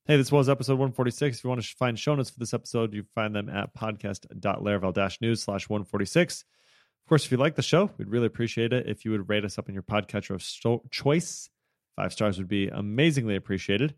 Hey, 0.07 0.17
this 0.17 0.31
was 0.31 0.49
episode 0.49 0.75
146. 0.75 1.39
If 1.39 1.45
you 1.45 1.51
want 1.51 1.61
to 1.63 1.69
find 1.77 1.99
show 1.99 2.15
notes 2.15 2.31
for 2.31 2.39
this 2.39 2.55
episode, 2.55 2.95
you 2.95 3.05
find 3.17 3.35
them 3.35 3.49
at 3.49 3.75
podcast.laravel-news 3.75 5.43
slash 5.43 5.69
146. 5.69 6.43
Of 6.43 7.09
course, 7.09 7.25
if 7.25 7.33
you 7.33 7.39
like 7.39 7.57
the 7.57 7.63
show, 7.63 7.91
we'd 7.99 8.09
really 8.09 8.27
appreciate 8.27 8.73
it 8.73 8.89
if 8.89 9.05
you 9.05 9.11
would 9.11 9.29
rate 9.29 9.45
us 9.45 9.59
up 9.59 9.69
in 9.69 9.75
your 9.75 9.83
podcatcher 9.83 10.31
of 10.31 10.45
sto- 10.45 10.85
choice. 10.93 11.51
Five 11.97 12.13
stars 12.13 12.39
would 12.39 12.47
be 12.47 12.69
amazingly 12.69 13.35
appreciated. 13.35 13.97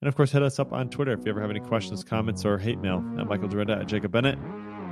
And 0.00 0.08
of 0.08 0.16
course, 0.16 0.32
hit 0.32 0.42
us 0.42 0.58
up 0.58 0.72
on 0.72 0.88
Twitter 0.88 1.12
if 1.12 1.20
you 1.26 1.30
ever 1.30 1.42
have 1.42 1.50
any 1.50 1.60
questions, 1.60 2.02
comments, 2.02 2.46
or 2.46 2.56
hate 2.56 2.78
mail 2.78 3.04
at 3.18 3.26
Michael 3.26 3.48
Dyrynda 3.48 3.78
at 3.78 3.86
Jacob 3.88 4.10
Bennett 4.10 4.38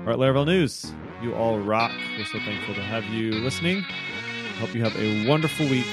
or 0.04 0.12
at 0.12 0.18
Laravel 0.18 0.44
News. 0.44 0.92
You 1.22 1.34
all 1.34 1.58
rock. 1.58 1.92
We're 2.18 2.26
so 2.26 2.38
thankful 2.40 2.74
to 2.74 2.82
have 2.82 3.04
you 3.06 3.32
listening. 3.32 3.82
Hope 4.58 4.74
you 4.74 4.84
have 4.84 4.96
a 4.96 5.26
wonderful 5.26 5.66
week. 5.68 5.86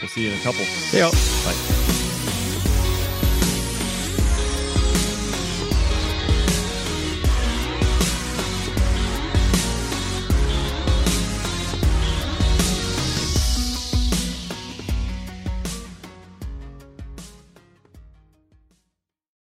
We'll 0.00 0.08
see 0.08 0.26
you 0.26 0.30
in 0.30 0.38
a 0.38 0.42
couple. 0.42 0.64
See 0.64 0.98
ya. 0.98 1.10
Bye. 1.10 2.11